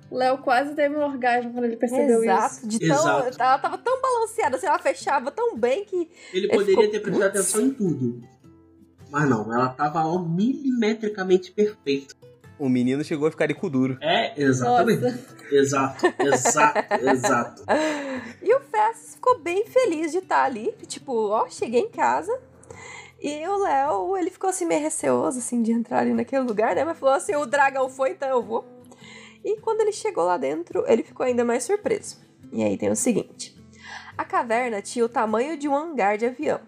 [0.09, 2.67] Léo quase teve um orgasmo quando ele percebeu Exato, isso.
[2.67, 3.41] de tão, Exato.
[3.41, 6.99] ela tava tão balanceada, assim, ela fechava tão bem que Ele Ele poderia ficou- ter
[7.01, 8.23] prestado atenção em tudo.
[9.13, 12.15] Mas não, ela tava ó, milimetricamente perfeita.
[12.57, 13.95] O menino chegou a ficar de cu duro.
[14.01, 15.01] É, exatamente.
[15.01, 15.35] Nossa.
[15.51, 17.63] Exato, exato, exato.
[18.41, 20.73] E o Festus ficou bem feliz de estar ali.
[20.87, 22.35] Tipo, ó, cheguei em casa.
[23.21, 26.83] E o Léo, ele ficou assim meio receoso, assim, de entrar ali naquele lugar, né?
[26.83, 28.65] Mas falou assim, o dragão foi, então eu vou.
[29.45, 32.17] E quando ele chegou lá dentro, ele ficou ainda mais surpreso.
[32.51, 33.55] E aí tem o seguinte.
[34.17, 36.59] A caverna tinha o tamanho de um hangar de avião,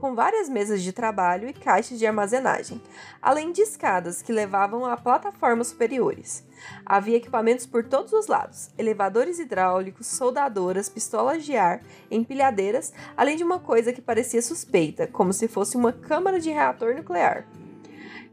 [0.00, 2.80] com várias mesas de trabalho e caixas de armazenagem,
[3.20, 6.44] além de escadas que levavam a plataformas superiores.
[6.84, 11.80] Havia equipamentos por todos os lados: elevadores hidráulicos, soldadoras, pistolas de ar,
[12.10, 16.94] empilhadeiras, além de uma coisa que parecia suspeita, como se fosse uma câmara de reator
[16.94, 17.46] nuclear.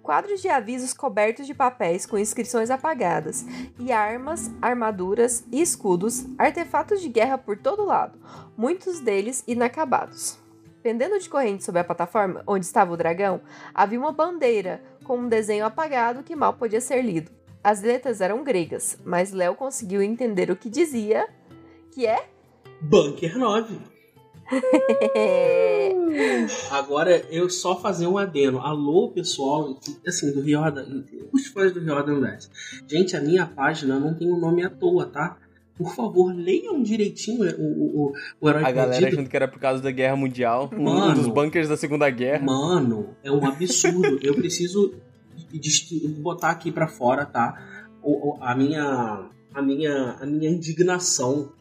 [0.01, 3.45] Quadros de avisos cobertos de papéis com inscrições apagadas,
[3.79, 8.19] e armas, armaduras e escudos, artefatos de guerra por todo lado,
[8.57, 10.42] muitos deles inacabados.
[10.83, 13.39] Pendendo de corrente sobre a plataforma onde estava o dragão,
[13.73, 17.31] havia uma bandeira com um desenho apagado que mal podia ser lido.
[17.63, 21.25] As letras eram gregas, mas Léo conseguiu entender o que dizia,
[21.89, 22.27] que é
[22.81, 23.79] Bunker 9.
[26.69, 28.59] Agora, eu só fazer um adeno.
[28.59, 31.05] Alô, pessoal, assim, do Riordan.
[31.31, 32.51] Os fãs do Riordan West.
[32.85, 35.37] Gente, a minha página não tem um nome à toa, tá?
[35.77, 39.13] Por favor, leiam direitinho o, o, o, Herói A galera Perdido.
[39.19, 40.69] achando que era por causa da Guerra Mundial.
[40.71, 41.15] Um- Um Mano.
[41.15, 42.43] dos bunkers da Segunda Guerra.
[42.45, 44.19] Mano, é um absurdo.
[44.21, 44.93] eu preciso
[46.19, 47.59] botar aqui pra fora, tá?
[48.41, 51.51] A minha a minha a minha indignação.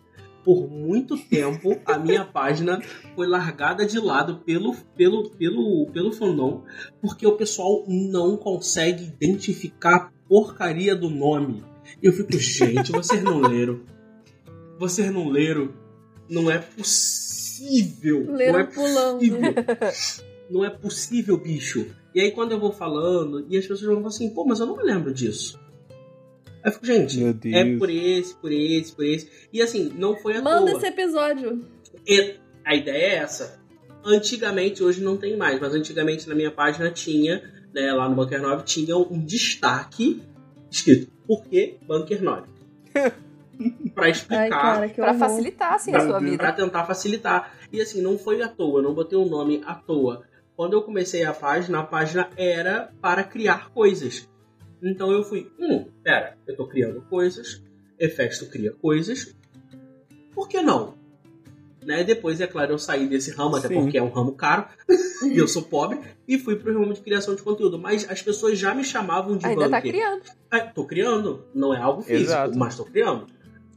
[0.44, 2.82] Por muito tempo a minha página
[3.14, 6.64] foi largada de lado pelo pelo pelo pelo fandom,
[7.00, 11.62] porque o pessoal não consegue identificar a porcaria do nome.
[12.02, 13.80] Eu fico, gente, vocês não leram.
[14.82, 15.72] Vocês não leram.
[16.28, 18.24] Não é possível.
[18.24, 19.18] não é Leram pulando.
[19.18, 19.40] possível.
[20.50, 21.86] Não é possível, bicho.
[22.12, 24.66] E aí quando eu vou falando, e as pessoas vão falar assim, pô, mas eu
[24.66, 25.56] não me lembro disso.
[26.48, 29.30] Aí eu fico, gente, é por esse, por esse, por esse.
[29.52, 30.78] E assim, não foi à Manda toa.
[30.78, 31.64] esse episódio.
[32.04, 33.62] E a ideia é essa.
[34.04, 37.40] Antigamente, hoje não tem mais, mas antigamente na minha página tinha,
[37.72, 40.20] né, lá no Bunker 9, tinha um destaque
[40.68, 42.48] escrito Por que Bunker 9?
[43.94, 44.42] pra explicar.
[44.42, 46.38] Ai, cara, que pra facilitar assim a Meu sua vida.
[46.38, 47.52] Pra tentar facilitar.
[47.72, 50.22] E assim, não foi à toa, eu não botei o nome à toa.
[50.56, 54.28] Quando eu comecei a página, a página era para criar coisas.
[54.82, 57.62] Então eu fui, hum, pera, eu tô criando coisas,
[57.98, 59.34] Hefesto cria coisas,
[60.34, 60.94] por que não?
[61.84, 62.04] Né?
[62.04, 63.82] Depois, é claro, eu saí desse ramo, até Sim.
[63.82, 64.66] porque é um ramo caro,
[65.24, 67.78] e eu sou pobre, e fui pro ramo de criação de conteúdo.
[67.78, 69.92] Mas as pessoas já me chamavam de Ainda tá bunker.
[69.92, 70.22] criando.
[70.50, 72.58] Ah, tô criando, não é algo físico, Exato.
[72.58, 73.26] mas tô criando.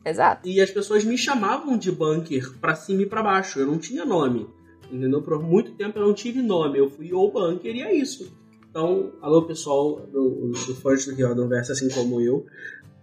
[0.06, 0.48] Exato.
[0.48, 3.60] E as pessoas me chamavam de bunker pra cima e pra baixo.
[3.60, 4.48] Eu não tinha nome.
[4.92, 5.22] Entendeu?
[5.22, 6.78] Por muito tempo eu não tive nome.
[6.78, 8.32] Eu fui o bunker e é isso.
[8.70, 12.46] Então, alô pessoal do, do fãs do Riordan Verso, assim como eu.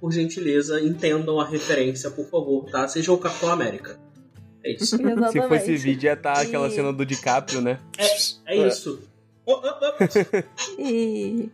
[0.00, 2.86] Por gentileza, entendam a referência, por favor, tá?
[2.88, 3.98] Sejam o Capitão América.
[4.64, 4.96] É isso.
[4.98, 5.48] Se Exatamente.
[5.48, 7.78] fosse vídeo, ia estar aquela E- cena do DiCaprio, né?
[8.46, 9.00] É isso.
[9.44, 10.80] Oh, oh, oh.
[10.80, 11.50] E,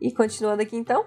[0.00, 1.04] e continuando aqui então,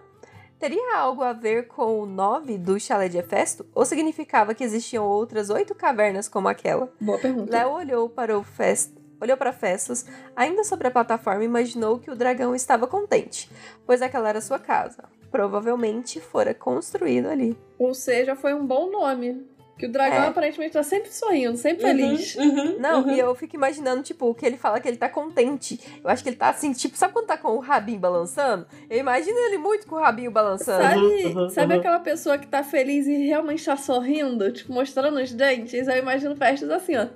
[0.60, 3.66] teria algo a ver com o 9 do chalé de Hefesto?
[3.74, 6.91] Ou significava que existiam outras oito cavernas como aquela?
[6.99, 7.51] Boa pergunta.
[7.51, 8.91] Léo olhou para o Fest...
[9.22, 10.05] olhou para Festus,
[10.36, 13.49] ainda sobre a plataforma, e imaginou que o dragão estava contente,
[13.86, 15.03] pois aquela era sua casa.
[15.32, 17.58] Provavelmente fora construído ali.
[17.78, 19.45] Ou seja, foi um bom nome.
[19.78, 20.28] Que o dragão É.
[20.28, 22.36] aparentemente tá sempre sorrindo, sempre feliz.
[22.36, 23.11] Uhum, uhum, Não, uhum.
[23.11, 25.80] e eu fico imaginando, tipo, que ele fala que ele tá contente.
[26.03, 28.65] Eu acho que ele tá assim, tipo, sabe quando tá com o rabinho balançando?
[28.89, 30.82] Eu imagino ele muito com o rabinho balançando.
[30.84, 31.80] Sabe, Uhum, uhum, sabe uhum.
[31.80, 35.88] aquela pessoa que tá feliz e realmente tá sorrindo, tipo, mostrando os dentes?
[35.88, 37.07] Eu imagino festas assim, ó.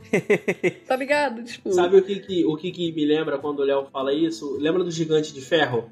[0.86, 1.44] tá ligado?
[1.44, 4.56] Tipo, Sabe o que que, o que que me lembra quando o Léo fala isso?
[4.58, 5.90] Lembra do gigante de ferro?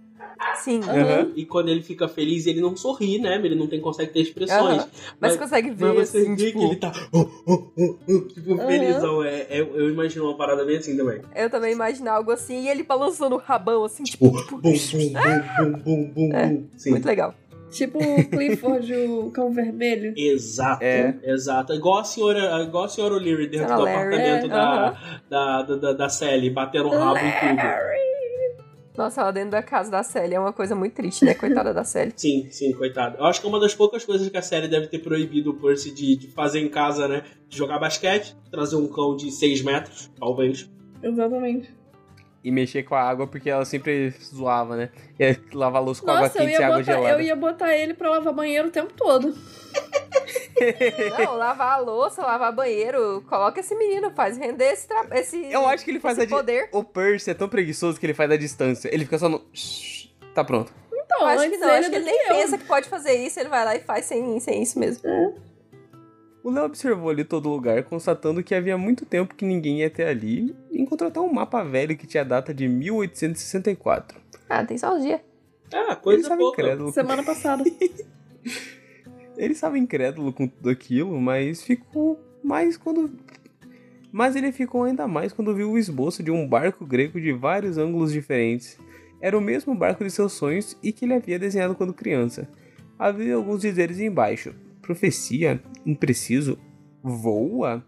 [0.56, 0.80] Sim.
[0.82, 1.32] Aham.
[1.36, 3.36] E quando ele fica feliz, ele não sorri, né?
[3.42, 4.82] Ele não tem, consegue ter expressões.
[4.82, 4.88] Aham.
[5.20, 6.58] Mas você consegue ver, Mas você assim, vê tipo...
[6.60, 8.66] que ele tá oh, oh, oh, tipo, Uhum.
[8.66, 9.24] felizão.
[9.24, 11.20] É, é- eu imagino uma parada bem assim também.
[11.34, 14.30] Eu também imagino algo assim, e ele balançando o rabão, assim, tipo...
[14.30, 16.66] Bum, bum, bum, bum, bum, bum, É, bum.
[16.76, 16.90] Sim.
[16.90, 17.34] Muito legal.
[17.70, 20.14] tipo o Clifford, o cão vermelho.
[20.16, 21.14] Exato, É.
[21.24, 21.72] exato.
[21.74, 24.90] Igual a senhora, igual a senhora O'Leary dentro Senhora do apartamento é, da,
[25.28, 27.62] da, da, da, da Sally, batendo o rabo e tudo.
[28.98, 31.32] Nossa, ela dentro da casa da Sally é uma coisa muito triste, né?
[31.32, 32.12] Coitada da Sally.
[32.16, 33.16] Sim, sim, coitado.
[33.16, 35.54] Eu acho que é uma das poucas coisas que a série deve ter proibido o
[35.54, 37.22] Percy de, de fazer em casa, né?
[37.48, 40.68] De jogar basquete, trazer um cão de 6 metros, talvez.
[41.00, 41.77] Exatamente.
[42.48, 44.88] E mexer com a água porque ela sempre zoava, né?
[45.18, 47.10] Ia lavar a louça com água Nossa, eu quente e água botar, gelada.
[47.10, 49.34] eu ia botar ele pra lavar banheiro o tempo todo.
[51.18, 55.06] Não, lavar a louça, lavar banheiro, coloca esse menino, faz render esse, tra...
[55.12, 56.70] esse, Eu acho que ele faz a poder.
[56.72, 58.88] O Percy é tão preguiçoso que ele faz da distância.
[58.90, 59.44] Ele fica só no.
[60.34, 60.72] Tá pronto.
[60.90, 62.34] Então, Eu acho que não, ele acho que do ele nem eu.
[62.34, 65.02] pensa que pode fazer isso, ele vai lá e faz sem, sem isso mesmo.
[66.48, 70.08] O Léo observou ali todo lugar, constatando que havia muito tempo que ninguém ia até
[70.08, 74.18] ali, e encontrou até um mapa velho que tinha data de 1864.
[74.48, 75.20] Ah, tem só uns dias.
[75.70, 76.62] Ah, coisa pouca.
[76.62, 76.90] incrédulo.
[76.90, 77.62] Semana passada.
[79.36, 83.10] Ele estava incrédulo com tudo aquilo, mas ficou mais quando.
[84.10, 87.76] Mas ele ficou ainda mais quando viu o esboço de um barco grego de vários
[87.76, 88.78] ângulos diferentes.
[89.20, 92.48] Era o mesmo barco de seus sonhos e que ele havia desenhado quando criança.
[92.98, 94.54] Havia alguns dizeres embaixo:
[94.92, 96.58] profecia, impreciso,
[97.02, 97.84] voa.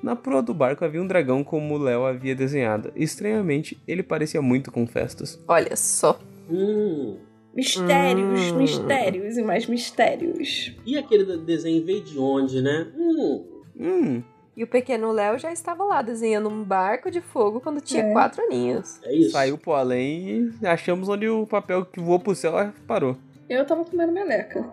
[0.00, 2.92] Na proa do barco havia um dragão como o Léo havia desenhado.
[2.94, 5.42] Estranhamente, ele parecia muito com festas.
[5.48, 6.20] Olha só.
[6.48, 7.18] Hum.
[7.52, 8.58] Mistérios, Hum.
[8.58, 10.72] mistérios e mais mistérios.
[10.86, 12.86] E aquele de- desenho veio de onde, né?
[12.96, 13.44] Hum.
[13.78, 14.22] Hum,
[14.56, 18.12] E o pequeno Léo já estava lá desenhando um barco de fogo quando tinha É.
[18.12, 19.00] quatro aninhos.
[19.04, 19.30] É isso.
[19.30, 22.52] saiu pro além e achamos onde o papel que voou pro céu
[22.86, 23.16] parou.
[23.48, 24.68] Eu tava comendo meleca.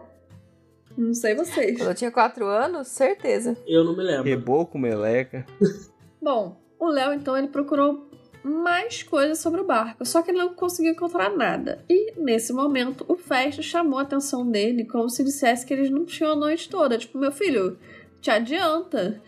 [0.98, 1.78] Não sei vocês.
[1.78, 3.56] Quando eu tinha quatro anos, certeza.
[3.68, 4.24] Eu não me lembro.
[4.24, 5.46] Reboco, meleca.
[6.22, 8.10] Bom, o Léo então ele procurou
[8.44, 11.84] mais coisas sobre o barco, só que ele não conseguiu encontrar nada.
[11.90, 16.06] E nesse momento, o Festo chamou a atenção dele como se dissesse que eles não
[16.06, 16.98] tinham a noite toda.
[16.98, 17.78] Tipo, meu filho,
[18.22, 19.22] te adianta.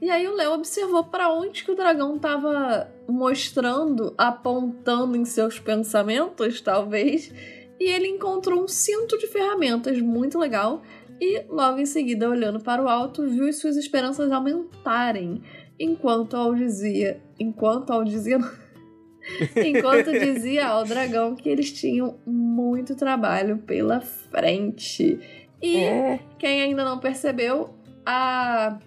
[0.00, 5.58] E aí o Léo observou para onde que o dragão tava mostrando, apontando em seus
[5.58, 7.32] pensamentos, talvez.
[7.80, 10.82] E ele encontrou um cinto de ferramentas muito legal.
[11.20, 15.42] E logo em seguida, olhando para o alto, viu as suas esperanças aumentarem.
[15.78, 17.20] Enquanto ao dizia.
[17.38, 18.38] Enquanto ao dizia.
[19.56, 25.18] enquanto dizia ao dragão que eles tinham muito trabalho pela frente.
[25.60, 26.20] E É.
[26.38, 27.74] quem ainda não percebeu,
[28.06, 28.78] a,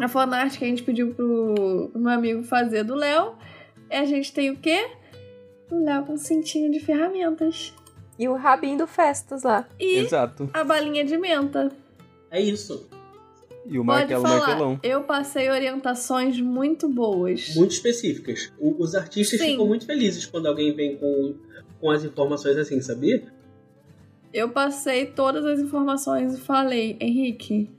[0.00, 3.34] a fanart que a gente pediu pro meu amigo fazer do Léo,
[3.90, 4.88] é a gente tem o quê?
[5.70, 7.74] O Léo com cintinho de ferramentas.
[8.18, 9.66] E o rabinho do Festas lá.
[9.78, 10.50] E Exato.
[10.52, 11.70] a balinha de menta.
[12.30, 12.88] É isso.
[13.66, 14.80] E o Pode martelo falar, martelão.
[14.82, 17.54] eu passei orientações muito boas.
[17.54, 18.50] Muito específicas.
[18.58, 19.50] O- os artistas Sim.
[19.52, 21.34] ficam muito felizes quando alguém vem com,
[21.80, 23.22] com as informações assim, sabia?
[24.32, 27.70] Eu passei todas as informações e falei, Henrique,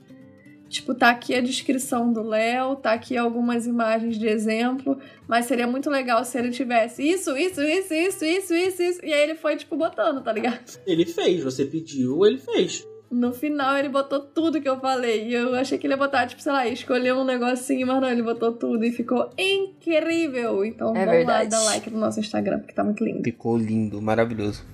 [0.70, 4.96] tipo, tá aqui a descrição do Léo, tá aqui algumas imagens de exemplo,
[5.28, 9.04] mas seria muito legal se ele tivesse isso, isso, isso, isso, isso, isso, isso.
[9.04, 10.78] E aí ele foi, tipo, botando, tá ligado?
[10.86, 12.86] Ele fez, você pediu, ele fez.
[13.10, 15.26] No final ele botou tudo que eu falei.
[15.26, 18.08] E eu achei que ele ia botar, tipo, sei lá, escolher um negocinho, mas não,
[18.08, 20.64] ele botou tudo e ficou incrível.
[20.64, 21.52] Então É vamos verdade.
[21.52, 23.24] lá dar like no nosso Instagram, porque tá muito lindo.
[23.24, 24.64] Ficou lindo, maravilhoso.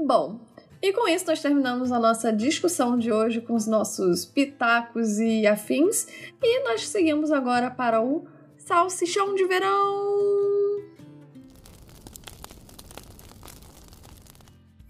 [0.00, 0.38] Bom,
[0.80, 5.44] e com isso nós terminamos a nossa discussão de hoje com os nossos pitacos e
[5.44, 6.06] afins.
[6.40, 8.24] E nós seguimos agora para o
[8.56, 10.18] salsichão de verão.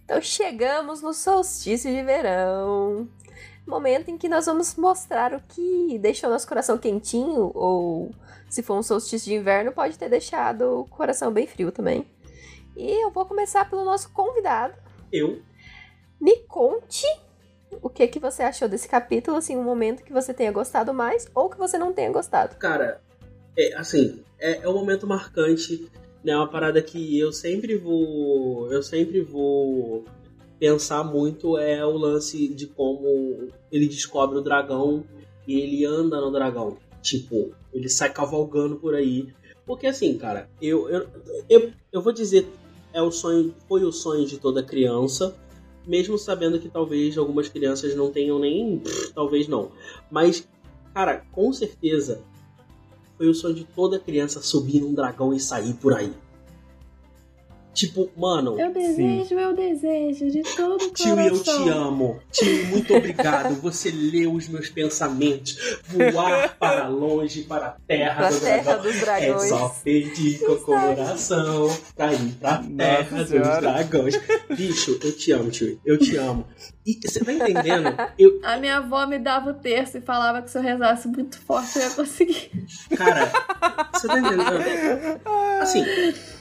[0.05, 3.09] Então chegamos no solstício de verão.
[3.67, 8.11] Momento em que nós vamos mostrar o que deixou nosso coração quentinho, ou
[8.49, 12.07] se for um solstício de inverno, pode ter deixado o coração bem frio também.
[12.77, 14.88] E eu vou começar pelo nosso convidado.
[15.13, 15.41] Eu.
[16.21, 17.07] Me conte
[17.83, 21.29] o que, que você achou desse capítulo, assim, um momento que você tenha gostado mais
[21.35, 22.57] ou que você não tenha gostado.
[22.57, 23.01] Cara,
[23.57, 25.91] é assim, é, é um momento marcante
[26.25, 28.73] É uma parada que eu sempre vou.
[28.73, 30.05] Eu sempre vou
[30.59, 35.05] pensar muito é o lance de como ele descobre o dragão
[35.47, 36.77] e ele anda no dragão.
[37.01, 39.29] Tipo, ele sai cavalgando por aí.
[39.65, 41.09] Porque assim, cara, eu, eu,
[41.49, 42.49] eu, eu vou dizer,
[42.99, 45.35] é o sonho, foi o sonho de toda criança,
[45.87, 48.83] mesmo sabendo que talvez algumas crianças não tenham nem.
[49.15, 49.71] Talvez não.
[50.11, 50.47] Mas,
[50.93, 52.21] cara, com certeza
[53.17, 56.13] foi o sonho de toda criança subir num dragão e sair por aí.
[57.79, 58.59] Tipo, mano.
[58.61, 61.69] Eu desejo, eu desejo de todo o Tio, eu te coração.
[61.69, 62.21] amo.
[62.33, 63.55] Tio, muito obrigado.
[63.63, 65.57] Você leu os meus pensamentos.
[65.87, 68.83] Voar para longe, para a terra do terra dragão.
[68.83, 69.49] dos É dragões.
[69.49, 73.61] só pedir com o coração pra ir pra terra dos Senhora.
[73.61, 74.21] dragões.
[74.57, 75.81] Bicho, eu te amo, tio.
[75.85, 76.45] Eu te amo.
[76.85, 77.95] E você tá entendendo?
[78.19, 81.39] Eu, A minha avó me dava o terço e falava que se eu rezasse muito
[81.39, 82.51] forte eu ia conseguir.
[82.97, 83.31] cara,
[83.93, 85.21] você tá entendendo?
[85.61, 85.85] Assim,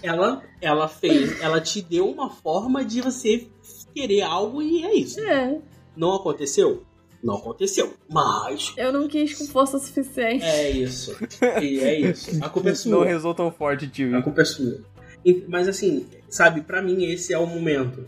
[0.02, 3.48] ela, ela fez, ela te deu uma forma de você
[3.94, 5.20] querer algo e é isso.
[5.20, 5.60] É,
[5.96, 6.84] Não aconteceu?
[7.24, 7.94] Não aconteceu.
[8.10, 10.44] Mas eu não quis com força suficiente.
[10.46, 11.16] é isso.
[11.62, 12.44] E é isso.
[12.44, 13.06] A culpa é Não sua.
[13.06, 14.16] rezou tão forte, tio.
[14.16, 14.80] A culpa é sua.
[15.48, 18.06] Mas assim, sabe, pra mim esse é o momento.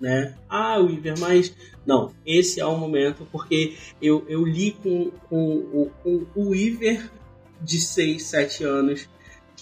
[0.00, 0.34] Né?
[0.48, 1.54] Ah, Weaver, mas.
[1.86, 7.10] Não, esse é o momento porque eu, eu li com, com, o- com o Weaver
[7.62, 9.08] de 6, 7 anos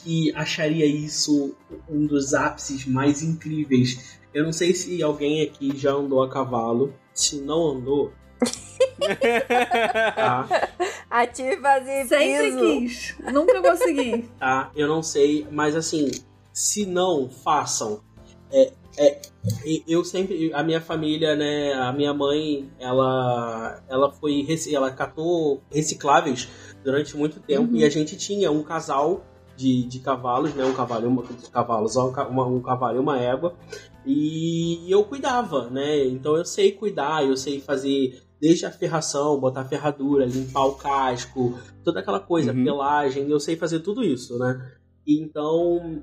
[0.02, 1.54] que acharia isso
[1.88, 4.18] um dos ápices mais incríveis.
[4.34, 6.94] Eu não sei se alguém aqui já andou a cavalo.
[7.14, 8.12] Se não andou.
[10.14, 10.48] tá?
[11.10, 12.58] Ativas e Sempre piso.
[12.58, 13.16] quis.
[13.32, 14.28] Nunca consegui.
[14.38, 14.70] tá?
[14.74, 16.10] Eu não sei, mas assim,
[16.52, 18.00] se não, façam.
[18.50, 19.20] É, é,
[19.88, 26.48] eu sempre, a minha família, né, a minha mãe, ela, ela foi, ela catou recicláveis
[26.84, 27.76] durante muito tempo Uhum.
[27.76, 29.24] e a gente tinha um casal
[29.62, 33.54] de, de cavalos, né, um cavalo, uma, cavalos, um uma- um cavalo e uma égua
[34.04, 39.64] e eu cuidava, né, então eu sei cuidar, eu sei fazer desde a ferração, botar
[39.64, 42.64] ferradura, limpar o casco, toda aquela coisa, Uhum.
[42.64, 44.72] pelagem, eu sei fazer tudo isso, né?
[45.06, 46.02] Então,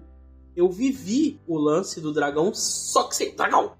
[0.55, 3.74] eu vivi o lance do dragão, só que sem dragão.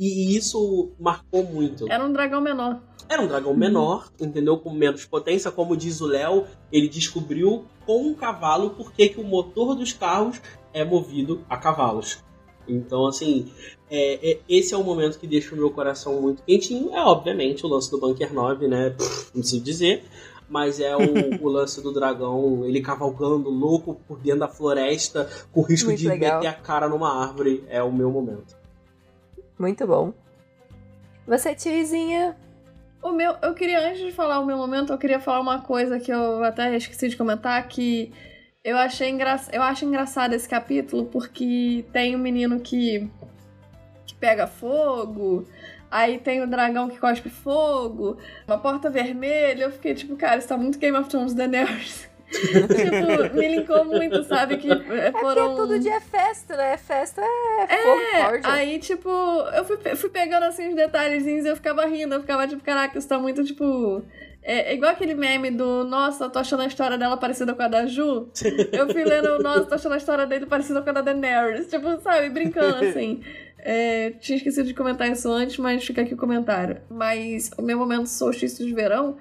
[0.00, 1.84] E isso marcou muito.
[1.92, 2.80] Era um dragão menor.
[3.06, 4.56] Era um dragão menor, entendeu?
[4.56, 9.20] Com menos potência, como diz o Léo, ele descobriu com um cavalo por que que
[9.20, 10.40] o motor dos carros
[10.72, 12.24] é movido a cavalos.
[12.66, 13.52] Então, assim,
[13.90, 16.94] é, é- esse é o momento que deixa o meu coração muito quentinho.
[16.94, 18.90] É, obviamente, o lance do Bunker 9, né?
[18.90, 20.04] Pff, Não preciso dizer.
[20.48, 21.00] Mas é o,
[21.44, 26.08] o lance do dragão, ele cavalgando louco por dentro da floresta, com risco Muito de
[26.08, 26.36] legal.
[26.36, 27.62] meter a cara numa árvore.
[27.68, 28.59] É o meu momento.
[29.60, 30.14] Muito bom.
[31.26, 32.34] Você, Tirizinha?
[33.02, 36.00] O meu, eu queria, antes de falar o meu momento, eu queria falar uma coisa
[36.00, 38.10] que eu até esqueci de comentar, que
[38.64, 39.38] eu achei engra...
[39.52, 43.06] eu acho engraçado esse capítulo, porque tem um menino que,
[44.06, 45.46] que pega fogo,
[45.90, 48.16] aí tem o dragão que cospe fogo,
[48.48, 52.09] uma porta vermelha, eu fiquei tipo, cara, isso tá muito Game of Thrones Daenerys.
[52.30, 54.56] Tipo, me linkou muito, sabe?
[54.56, 55.56] Que eh, É porque foram...
[55.56, 56.76] todo dia é festa, né?
[56.76, 58.46] Festa é fogo É, forte.
[58.46, 62.46] aí, tipo, eu fui, fui pegando assim os detalhezinhos e eu ficava rindo, eu ficava
[62.46, 64.02] tipo, caraca, isso tá muito, tipo.
[64.42, 67.68] É, é igual aquele meme do Nossa, tô achando a história dela parecida com a
[67.68, 68.28] da Ju.
[68.72, 71.68] Eu fui lendo, Nossa, tô achando a história dele parecida com a da Daenerys.
[71.68, 73.22] Tipo, sabe, brincando assim.
[73.58, 76.80] É, tinha esquecido de comentar isso antes, mas fica aqui o comentário.
[76.88, 79.18] Mas o meu momento solstício de verão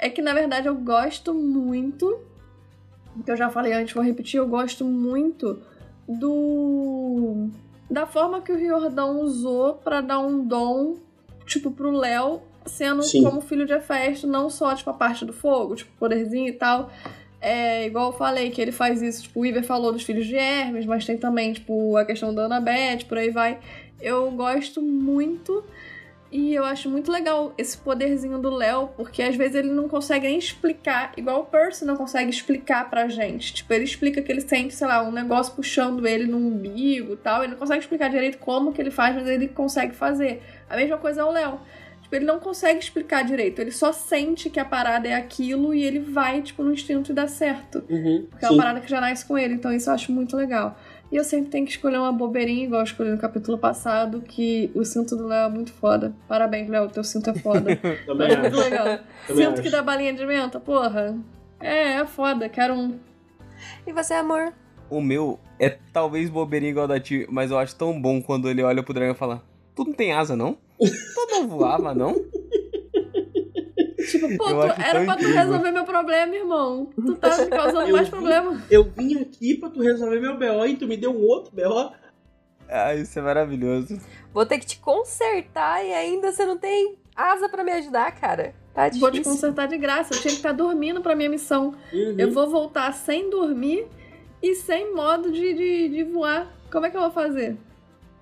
[0.00, 2.18] é que, na verdade, eu gosto muito.
[3.22, 5.60] Que eu já falei antes, vou repetir, eu gosto muito
[6.08, 7.48] do
[7.90, 10.96] da forma que o Riordão usou pra dar um dom,
[11.46, 13.22] tipo, pro Léo, sendo Sim.
[13.22, 16.90] como filho de Hefesto, não só, tipo, a parte do fogo, tipo, poderzinho e tal.
[17.40, 20.34] É, igual eu falei, que ele faz isso, tipo, o Iver falou dos filhos de
[20.34, 23.58] Hermes, mas tem também, tipo, a questão da Annabeth, por aí vai.
[24.00, 25.62] Eu gosto muito
[26.34, 30.26] e eu acho muito legal esse poderzinho do Léo, porque às vezes ele não consegue
[30.26, 33.54] nem explicar, igual o Percy não consegue explicar pra gente.
[33.54, 37.16] Tipo, ele explica que ele sente, sei lá, um negócio puxando ele no umbigo e
[37.18, 37.44] tal.
[37.44, 40.42] Ele não consegue explicar direito como que ele faz, mas ele consegue fazer.
[40.68, 41.60] A mesma coisa é o Léo.
[42.02, 45.84] Tipo, ele não consegue explicar direito, ele só sente que a parada é aquilo e
[45.84, 47.84] ele vai, tipo, no instinto e dá certo.
[47.88, 50.36] Uhum, Porque é uma parada que já nasce com ele, então isso eu acho muito
[50.36, 50.76] legal.
[51.14, 54.68] E eu sempre tenho que escolher uma bobeirinha, igual eu escolhi no capítulo passado, que
[54.74, 56.12] o cinto do Léo é muito foda.
[56.26, 57.76] Parabéns, Léo, teu cinto é foda.
[58.04, 58.98] Também Acho muito legal.
[59.24, 59.62] Também cinto acho.
[59.62, 61.16] que dá balinha de menta, porra.
[61.60, 62.98] É, é foda, quero um.
[63.86, 64.52] E você, amor?
[64.90, 68.64] O meu é talvez bobeirinho igual da tio, mas eu acho tão bom quando ele
[68.64, 69.40] olha pro dragão e fala:
[69.76, 70.58] Tu não tem asa, não?
[70.80, 72.16] Tu não voava, não?
[74.10, 75.34] Tipo, pô, tu- era pra tu incrível.
[75.34, 76.90] resolver meu problema, irmão.
[76.94, 78.62] Tu tá me causando mais vi- problema.
[78.70, 81.92] Eu vim aqui pra tu resolver meu BO e tu me deu um outro BO.
[82.68, 83.98] Ah, isso é maravilhoso.
[84.32, 88.54] Vou ter que te consertar e ainda você não tem asa pra me ajudar, cara.
[88.74, 89.32] Tá Vou te difícil.
[89.32, 90.14] consertar de graça.
[90.14, 91.74] Eu tinha que estar dormindo pra minha missão.
[91.92, 92.14] Uhum.
[92.18, 93.86] Eu vou voltar sem dormir
[94.42, 96.52] e sem modo de, de, de voar.
[96.72, 97.56] Como é que eu vou fazer?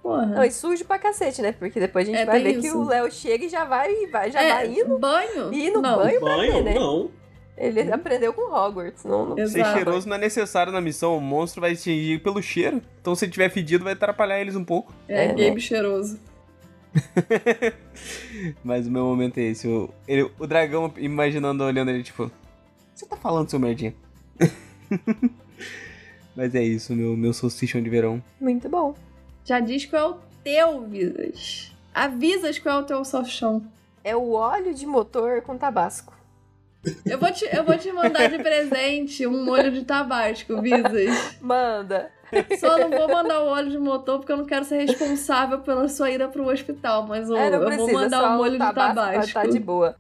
[0.03, 0.27] Porra.
[0.27, 1.53] Não, e sujo pra cacete, né?
[1.53, 2.77] Porque depois a gente É, vai ver que isso.
[2.79, 4.99] o Léo chega e já vai, vai já É, vai indo.
[4.99, 5.53] banho?
[5.55, 5.97] Ir no não.
[5.99, 6.63] banho pra Banho?
[6.65, 6.75] né?
[6.75, 7.11] Não.
[7.57, 9.05] Ele aprendeu com Hogwarts.
[9.05, 11.17] Não, não Ser cheiroso não é necessário na missão.
[11.17, 12.83] O monstro vai extingir pelo cheiro.
[13.01, 14.93] Então, se tiver fedido, vai atrapalhar eles um pouco.
[15.07, 15.49] É, É, né?
[15.49, 16.19] Gabe cheiroso.
[18.65, 19.69] Mas o meu momento é esse.
[19.69, 22.31] O, ele- o dragão imaginando, olhando ele, tipo...
[22.95, 23.95] Você tá falando, seu merdinha?
[26.35, 28.23] Mas é isso, meu, meu solstição de verão.
[28.41, 28.95] Muito bom.
[29.45, 31.73] Já diz qual é o teu, Visas.
[31.95, 33.63] Avisas qual é o teu salchão.
[34.05, 36.13] É o óleo de motor com tabasco.
[37.07, 41.37] Eu vou, te, eu vou te mandar de presente um molho de tabasco, Visas.
[41.41, 42.11] Manda.
[42.59, 45.87] Só não vou mandar o óleo de motor porque eu não quero ser responsável pela
[45.89, 47.07] sua ida pro hospital.
[47.07, 49.33] Mas o- é, não eu precisa, vou mandar o molho de tabasco tabasco.
[49.35, 49.97] Tá, tá de boa.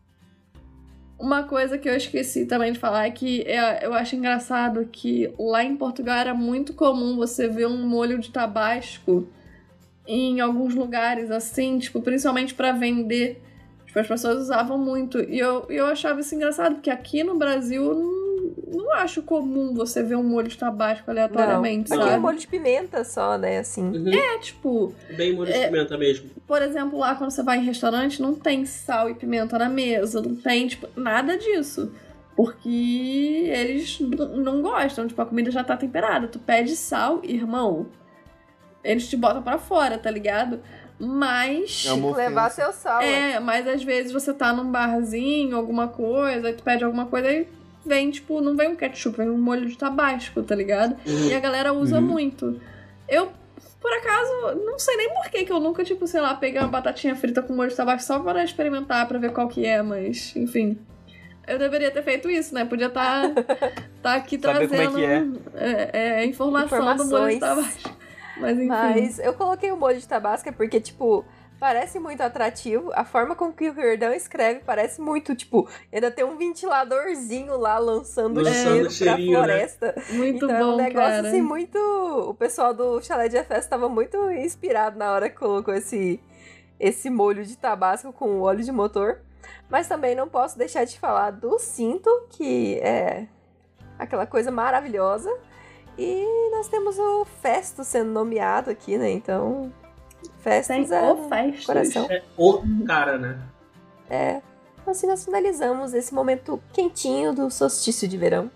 [1.22, 5.32] Uma coisa que eu esqueci também de falar é que é- eu acho engraçado que
[5.38, 9.28] lá em Portugal era muito comum você ver um molho de tabasco
[10.04, 13.40] em alguns lugares assim, tipo, principalmente pra vender.
[13.86, 15.20] Tipo, as pessoas usavam muito.
[15.20, 17.80] E eu, eu achava isso engraçado, porque aqui no Brasil
[18.72, 21.96] não, acho comum você ver um molho de tabasco aleatoriamente, Não.
[21.98, 22.16] Aqui sabe?
[22.16, 23.58] é molho de pimenta só, né?
[23.58, 23.82] Assim.
[23.90, 24.12] Uhum.
[24.12, 25.66] É tipo, Bem molho de É.
[25.68, 26.30] pimenta mesmo.
[26.46, 30.20] por exemplo, lá quando você vai em restaurante, não tem sal e pimenta na mesa,
[30.22, 31.92] não tem, tipo, nada disso.
[32.34, 36.26] Porque eles não gostam, tipo, a comida já tá temperada.
[36.26, 37.86] Tu pede sal, irmão,
[38.82, 40.60] eles te botam pra fora, tá ligado?
[40.98, 41.84] Mas.
[41.86, 43.00] É uma levar seu sal.
[43.02, 43.32] é.
[43.32, 47.30] É, mas às vezes você tá num barzinho, alguma coisa, aí tu pede alguma coisa
[47.30, 47.46] e
[47.84, 50.96] vem, tipo, não vem um ketchup, vem um molho de tabasco, tá ligado?
[51.06, 51.28] Uhum.
[51.28, 52.02] E a galera usa Uhum.
[52.02, 52.60] muito.
[53.08, 53.30] Eu,
[53.80, 56.68] por acaso, não sei nem por que que eu nunca, tipo, sei lá, peguei uma
[56.68, 60.34] batatinha frita com molho de tabasco só para experimentar, pra ver qual que é, mas,
[60.36, 60.78] enfim.
[61.46, 62.64] Eu deveria ter feito isso, né?
[62.64, 63.28] Podia estar
[64.00, 65.90] tá, aqui Saber como é trazendo que é,
[66.22, 67.40] é, informação do molho de Informações.
[67.40, 67.96] tabasco.
[68.38, 68.66] Mas enfim.
[68.68, 71.24] Mas eu coloquei o molho de tabasco é porque, tipo,
[71.62, 72.90] parece muito atrativo.
[72.92, 77.78] A forma com que o Verdão escreve parece muito, tipo, ainda tem um ventiladorzinho lá
[77.78, 79.68] lançando, Lançando cheiro cheirinho, pra né?
[79.68, 79.94] floresta.
[80.10, 81.28] Muito então é bom, um negócio cara.
[81.28, 81.78] assim muito.
[81.78, 86.18] O pessoal do Chalé de Festa tava muito inspirado na hora que colocou esse,
[86.80, 89.20] esse molho de tabasco com óleo de motor.
[89.70, 93.28] Mas também não posso deixar de falar do cinto, que é
[93.96, 95.32] aquela coisa maravilhosa.
[95.96, 99.12] E nós temos o Festo sendo nomeado aqui, né?
[99.12, 99.72] Então,
[100.40, 101.66] Festos Tem é o Festus.
[101.66, 102.06] coração.
[102.10, 103.38] É o cara, né?
[104.10, 104.42] É.
[104.86, 108.50] Assim nós finalizamos esse momento quentinho do solstício de verão.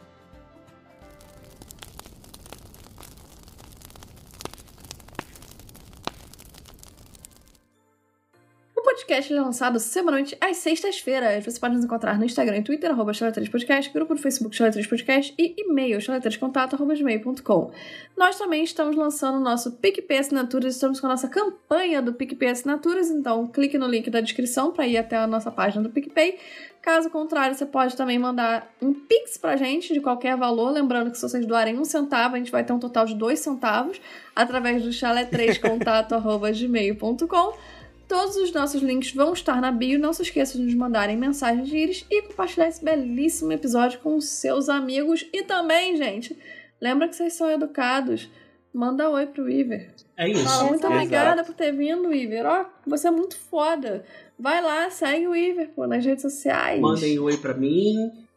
[9.07, 11.45] Podcast é lançado semanalmente às sextas-feiras.
[11.45, 13.13] Você pode nos encontrar no Instagram e Twitter, arroba
[13.53, 17.71] Podcast, grupo do Facebook Chala3 Podcast e e-mail chala3contato.gmail.com.
[18.17, 22.49] Nós também estamos lançando o nosso PicPay Assinaturas, estamos com a nossa campanha do PicPay
[22.49, 26.39] Assinaturas, então clique no link da descrição para ir até a nossa página do PicPay.
[26.83, 30.71] Caso contrário, você pode também mandar um Pix pra gente de qualquer valor.
[30.71, 33.39] Lembrando que se vocês doarem um centavo, a gente vai ter um total de dois
[33.41, 34.01] centavos
[34.35, 37.76] através do chalé3contato.gmail.com.
[38.09, 39.99] Todos os nossos links vão estar na bio.
[39.99, 44.17] Não se esqueça de nos mandarem mensagens de íris e compartilhar esse belíssimo episódio com
[44.17, 45.27] os seus amigos.
[45.33, 46.37] E também, gente,
[46.81, 48.29] lembra que vocês são educados.
[48.73, 49.93] Manda oi pro Iver.
[50.17, 50.45] É isso.
[50.45, 52.45] Fala, muito obrigada por ter vindo, Iver.
[52.47, 54.05] Ó, você é muito foda.
[54.39, 56.81] Vai lá, segue o Iver, pô, nas redes sociais.
[56.81, 57.95] Mandem oi pra mim.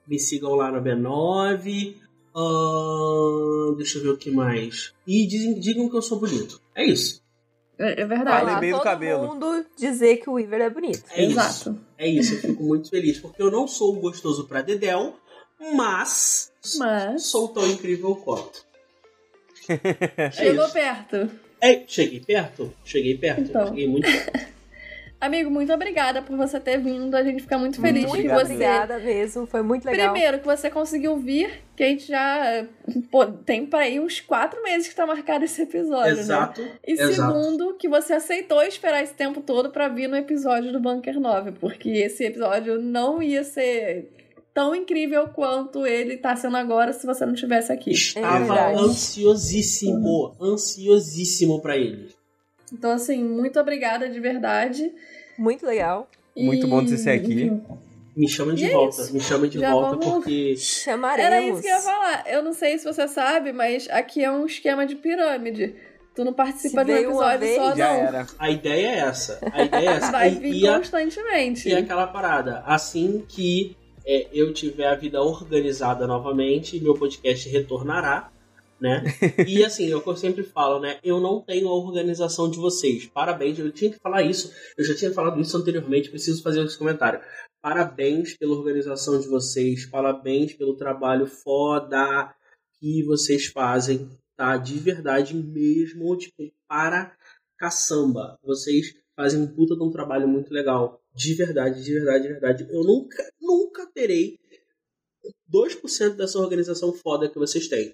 [0.08, 1.96] Me sigam lá no B9.
[2.36, 4.94] Ahn, deixa eu ver o que mais.
[5.06, 6.60] E dizem- digam que eu sou bonito.
[6.76, 7.22] É isso.
[7.80, 8.60] É, é verdade.
[8.60, 9.27] bem do todo cabelo.
[9.27, 11.03] mundo dizer que o Weaver é bonito.
[11.11, 11.39] É isso.
[11.39, 11.80] Exato.
[11.97, 12.34] É isso.
[12.35, 13.19] Eu fico muito feliz.
[13.19, 15.15] Porque eu não sou um gostoso pra Dedel,
[15.73, 18.65] mas Mas sou tão incrível quanto.
[20.34, 20.73] chegou isso.
[20.73, 21.31] perto.
[21.61, 22.73] É, cheguei perto?
[22.84, 23.41] Cheguei perto.
[23.41, 23.68] Então.
[23.68, 24.49] Cheguei muito perto.
[25.22, 27.14] Amigo, muito obrigada por você ter vindo.
[27.14, 28.54] A gente fica muito feliz Muito que obrigado você.
[28.54, 30.14] Obrigada mesmo, foi muito legal.
[30.14, 32.66] Primeiro, que você conseguiu vir, que a gente já
[33.12, 36.22] pô, tem para aí uns quatro meses que tá marcado esse episódio, né?
[36.22, 36.66] Exato.
[36.88, 37.14] E exato.
[37.14, 41.52] segundo, que você aceitou esperar esse tempo todo pra vir no episódio do Bunker 9,
[41.54, 44.10] porque esse episódio não ia ser
[44.54, 47.91] tão incrível quanto ele tá sendo agora se você não estivesse aqui.
[47.91, 48.82] Estava verdade.
[48.82, 52.10] ansiosíssimo, ansiosíssimo pra ele.
[52.72, 54.91] Então, assim, muito obrigada de verdade.
[55.38, 56.10] Muito legal.
[56.36, 57.52] Muito bom de você ser aqui.
[58.16, 59.14] Me chama de E é volta, isso.
[59.14, 60.56] me chama de Já volta, vamos- porque.
[60.58, 61.26] Chamaremos.
[61.32, 62.24] Era isso que eu ia falar.
[62.28, 65.76] Eu não sei se você sabe, mas aqui é um esquema de pirâmide.
[66.16, 68.00] Tu não participa de um episódio só, Já não.
[68.02, 68.28] era.
[68.38, 69.40] A ideia é essa.
[69.54, 70.12] A ideia é essa.
[70.12, 71.70] Vai E- vir e a- constantemente.
[71.70, 78.30] E aquela parada, assim que é, eu tiver a vida organizada novamente, meu podcast retornará,
[78.80, 79.03] né?
[79.47, 80.99] e assim, é o que eu sempre falo, né?
[81.03, 83.06] Eu não tenho a organização de vocês.
[83.07, 84.53] Parabéns, eu tinha que falar isso.
[84.77, 87.22] Eu já tinha falado isso anteriormente, preciso fazer esse comentário.
[87.61, 92.34] Parabéns pela organização de vocês, parabéns pelo trabalho foda
[92.80, 94.56] que vocês fazem, tá?
[94.56, 97.15] De verdade mesmo, tipo, para
[97.57, 98.39] caçamba.
[98.41, 101.01] Vocês fazem um puta de um trabalho muito legal.
[101.14, 102.68] De verdade, de verdade, de verdade.
[102.69, 104.39] Eu nunca, nunca terei
[105.53, 107.93] 2% dessa organização foda que vocês têm.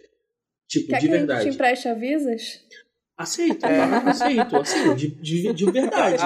[0.69, 1.49] Tipo, Quer de que a gente verdade.
[1.49, 2.61] te empreste avisas?
[3.17, 4.09] Aceito, tá?
[4.09, 6.21] aceito, assim, de, de, de verdade.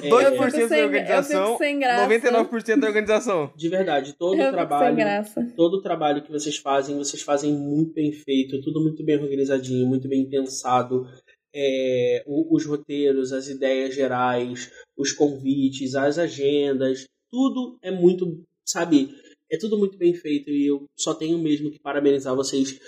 [0.00, 2.06] É, 2% Eu fico da sem- organização, eu fico sem graça.
[2.08, 3.52] 99% da organização.
[3.56, 4.96] de verdade, todo eu o trabalho.
[5.26, 9.16] sem todo o trabalho que vocês fazem, vocês fazem muito bem feito, tudo muito bem
[9.18, 11.04] organizadinho, muito bem pensado.
[11.52, 19.12] É, os roteiros, as ideias gerais, os convites, as agendas, tudo é muito, sabe,
[19.50, 22.78] é tudo muito bem feito e eu só tenho mesmo que parabenizar vocês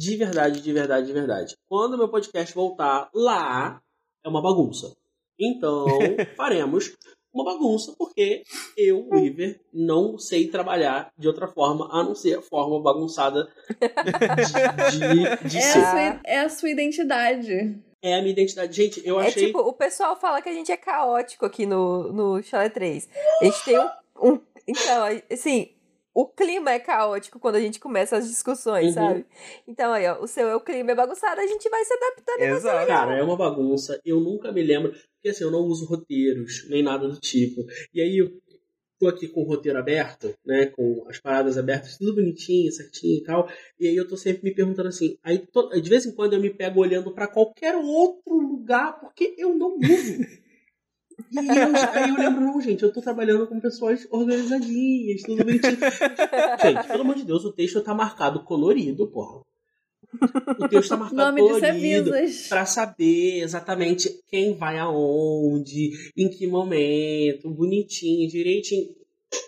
[0.00, 1.54] de verdade, de verdade, de verdade.
[1.68, 3.80] Quando meu podcast voltar lá,
[4.24, 4.96] é uma bagunça.
[5.38, 5.86] Então,
[6.36, 6.96] faremos
[7.32, 8.42] uma bagunça, porque
[8.76, 13.46] eu, Weaver, não sei trabalhar de outra forma, a não ser a forma bagunçada
[14.90, 15.78] de, de, de É ser.
[15.78, 17.78] a, sua, é a sua identidade.
[18.02, 18.72] É a minha identidade.
[18.74, 19.46] Gente, eu É achei.
[19.46, 23.08] tipo, o pessoal fala que a gente é caótico aqui no, no Chalé 3.
[23.40, 23.88] A gente tem um,
[24.32, 25.68] um- Então, assim,
[26.14, 28.92] o clima é caótico quando a gente começa as discussões, Uhum.
[28.92, 29.26] sabe?
[29.66, 32.40] Então aí, ó, o seu é o clima é bagunçado, a gente vai se adaptando.
[32.42, 32.86] Exato.
[32.86, 34.00] Cara, é uma bagunça.
[34.04, 34.92] Eu nunca me lembro.
[34.92, 37.62] Porque assim, eu não uso roteiros, nem nada do tipo.
[37.94, 38.40] E aí eu
[38.98, 40.66] tô aqui com o roteiro aberto, né?
[40.66, 43.48] Com as paradas abertas, tudo bonitinho, certinho e tal.
[43.78, 45.16] E aí eu tô sempre me perguntando assim.
[45.22, 49.34] Aí to- de vez em quando eu me pego olhando pra qualquer outro lugar, porque
[49.38, 49.80] eu não uso.
[51.30, 55.44] E aí eu, aí eu lembro, não, gente, eu tô trabalhando com pessoas organizadinhas, tudo
[55.44, 55.78] bonitinho.
[56.62, 59.40] gente, pelo amor de Deus, o texto tá marcado colorido, porra.
[60.58, 62.10] O texto tá O marcado nome colorido
[62.48, 68.88] para saber exatamente quem vai aonde, em que momento, bonitinho, direitinho.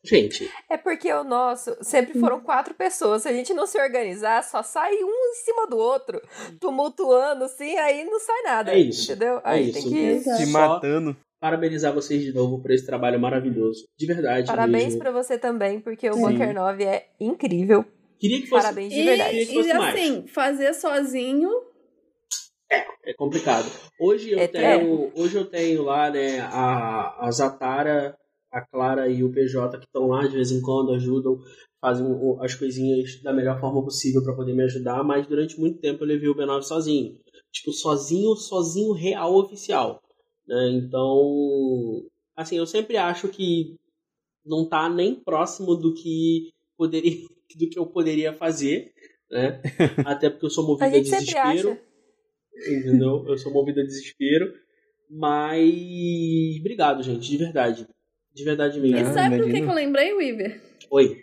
[0.04, 3.22] Gente, É porque o nosso sempre foram quatro pessoas.
[3.22, 6.22] Se a gente não se organizar, só sai um em cima do outro,
[6.60, 8.72] tumultuando, assim, aí não sai nada.
[8.72, 9.38] É isso, Entendeu?
[9.38, 9.90] é Aí isso.
[9.90, 10.20] tem que.
[10.20, 11.16] Se matando.
[11.42, 13.84] Parabenizar vocês de novo por esse trabalho maravilhoso.
[13.98, 14.46] De verdade.
[14.46, 16.20] Parabéns pra você também, porque o Sim.
[16.20, 17.84] Bunker 9 é incrível.
[18.16, 18.62] Queria que fosse.
[18.62, 19.30] Parabéns de E, verdade.
[19.30, 19.94] Queria que e fosse mais.
[19.94, 21.50] assim, fazer sozinho.
[23.04, 23.66] É complicado.
[24.00, 28.16] Hoje eu É tenho, hoje eu tenho lá, né, a, a Zatara,
[28.50, 31.36] a Clara e o PJ que estão lá de vez em quando, ajudam,
[31.80, 32.06] fazem
[32.40, 36.08] as coisinhas da melhor forma possível para poder me ajudar, mas durante muito tempo eu
[36.08, 37.18] levei o B9 sozinho.
[37.52, 40.00] Tipo, sozinho, sozinho real oficial.
[40.46, 40.70] Né?
[40.72, 42.04] Então,
[42.36, 43.78] assim, eu sempre acho que
[44.44, 48.92] não tá nem próximo do que poderia do que eu poderia fazer,
[49.30, 49.60] né?
[50.06, 51.78] Até porque eu sou movido A a desespero
[52.68, 53.24] entendeu?
[53.26, 54.52] Eu sou movido a desespero.
[55.10, 56.58] Mas.
[56.60, 57.86] Obrigado, gente, de verdade.
[58.32, 58.98] De verdade mesmo.
[58.98, 60.60] E sabe do que, que eu lembrei, Weaver?
[60.90, 61.22] Oi.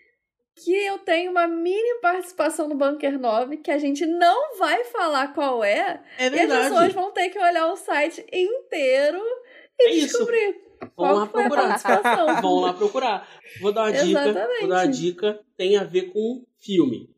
[0.64, 5.34] Que eu tenho uma mini participação no Bunker 9 que a gente não vai falar
[5.34, 6.02] qual é.
[6.18, 9.22] É E as pessoas vão ter que olhar o site inteiro
[9.80, 10.08] e É isso.
[10.18, 11.78] descobrir Vão qual lá procurar.
[12.42, 13.30] Vão lá procurar.
[13.62, 14.22] Vou dar uma dica.
[14.30, 14.60] Exatamente.
[14.60, 15.40] Vou dar uma dica.
[15.58, 17.10] Tem a ver com filme.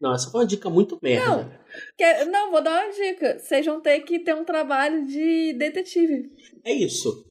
[0.00, 1.26] Não, essa foi uma dica muito merda.
[1.26, 1.50] Não.
[1.96, 3.38] Que- não, vou dar uma dica.
[3.38, 6.30] Vocês vão ter que ter um trabalho de detetive.
[6.64, 7.24] É isso.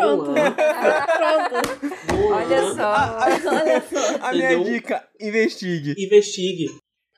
[0.00, 0.32] Pronto.
[0.34, 1.54] Pronto.
[2.20, 2.36] Lá.
[2.36, 3.18] Olha só.
[3.54, 4.26] Olha só.
[4.26, 4.64] A minha Entendeu?
[4.72, 5.94] dica, investigue.
[5.98, 6.66] Investigue.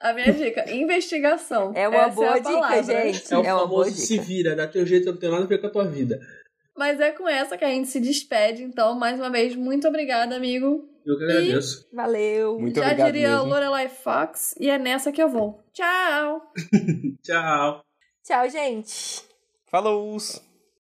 [0.00, 1.72] A minha dica: investigação.
[1.74, 2.82] É uma Essa boa é a dica, palavra.
[2.82, 3.32] gente.
[3.34, 4.22] É o É uma boa famoso se dica.
[4.24, 4.56] vira.
[4.56, 6.20] Dá teu jeito, não tem nada a ver com a tua vida.
[6.76, 8.62] Mas é com essa que a gente se despede.
[8.62, 10.86] Então, mais uma vez, muito obrigada, amigo.
[11.06, 11.86] Eu que agradeço.
[11.92, 12.58] Valeu.
[12.58, 13.46] Muito Já obrigado diria mesmo.
[13.48, 14.54] Lorelai Fox.
[14.60, 15.64] E é nessa que eu vou.
[15.72, 16.42] Tchau!
[17.24, 17.82] Tchau.
[18.22, 19.22] Tchau, gente.
[19.70, 20.45] Falou!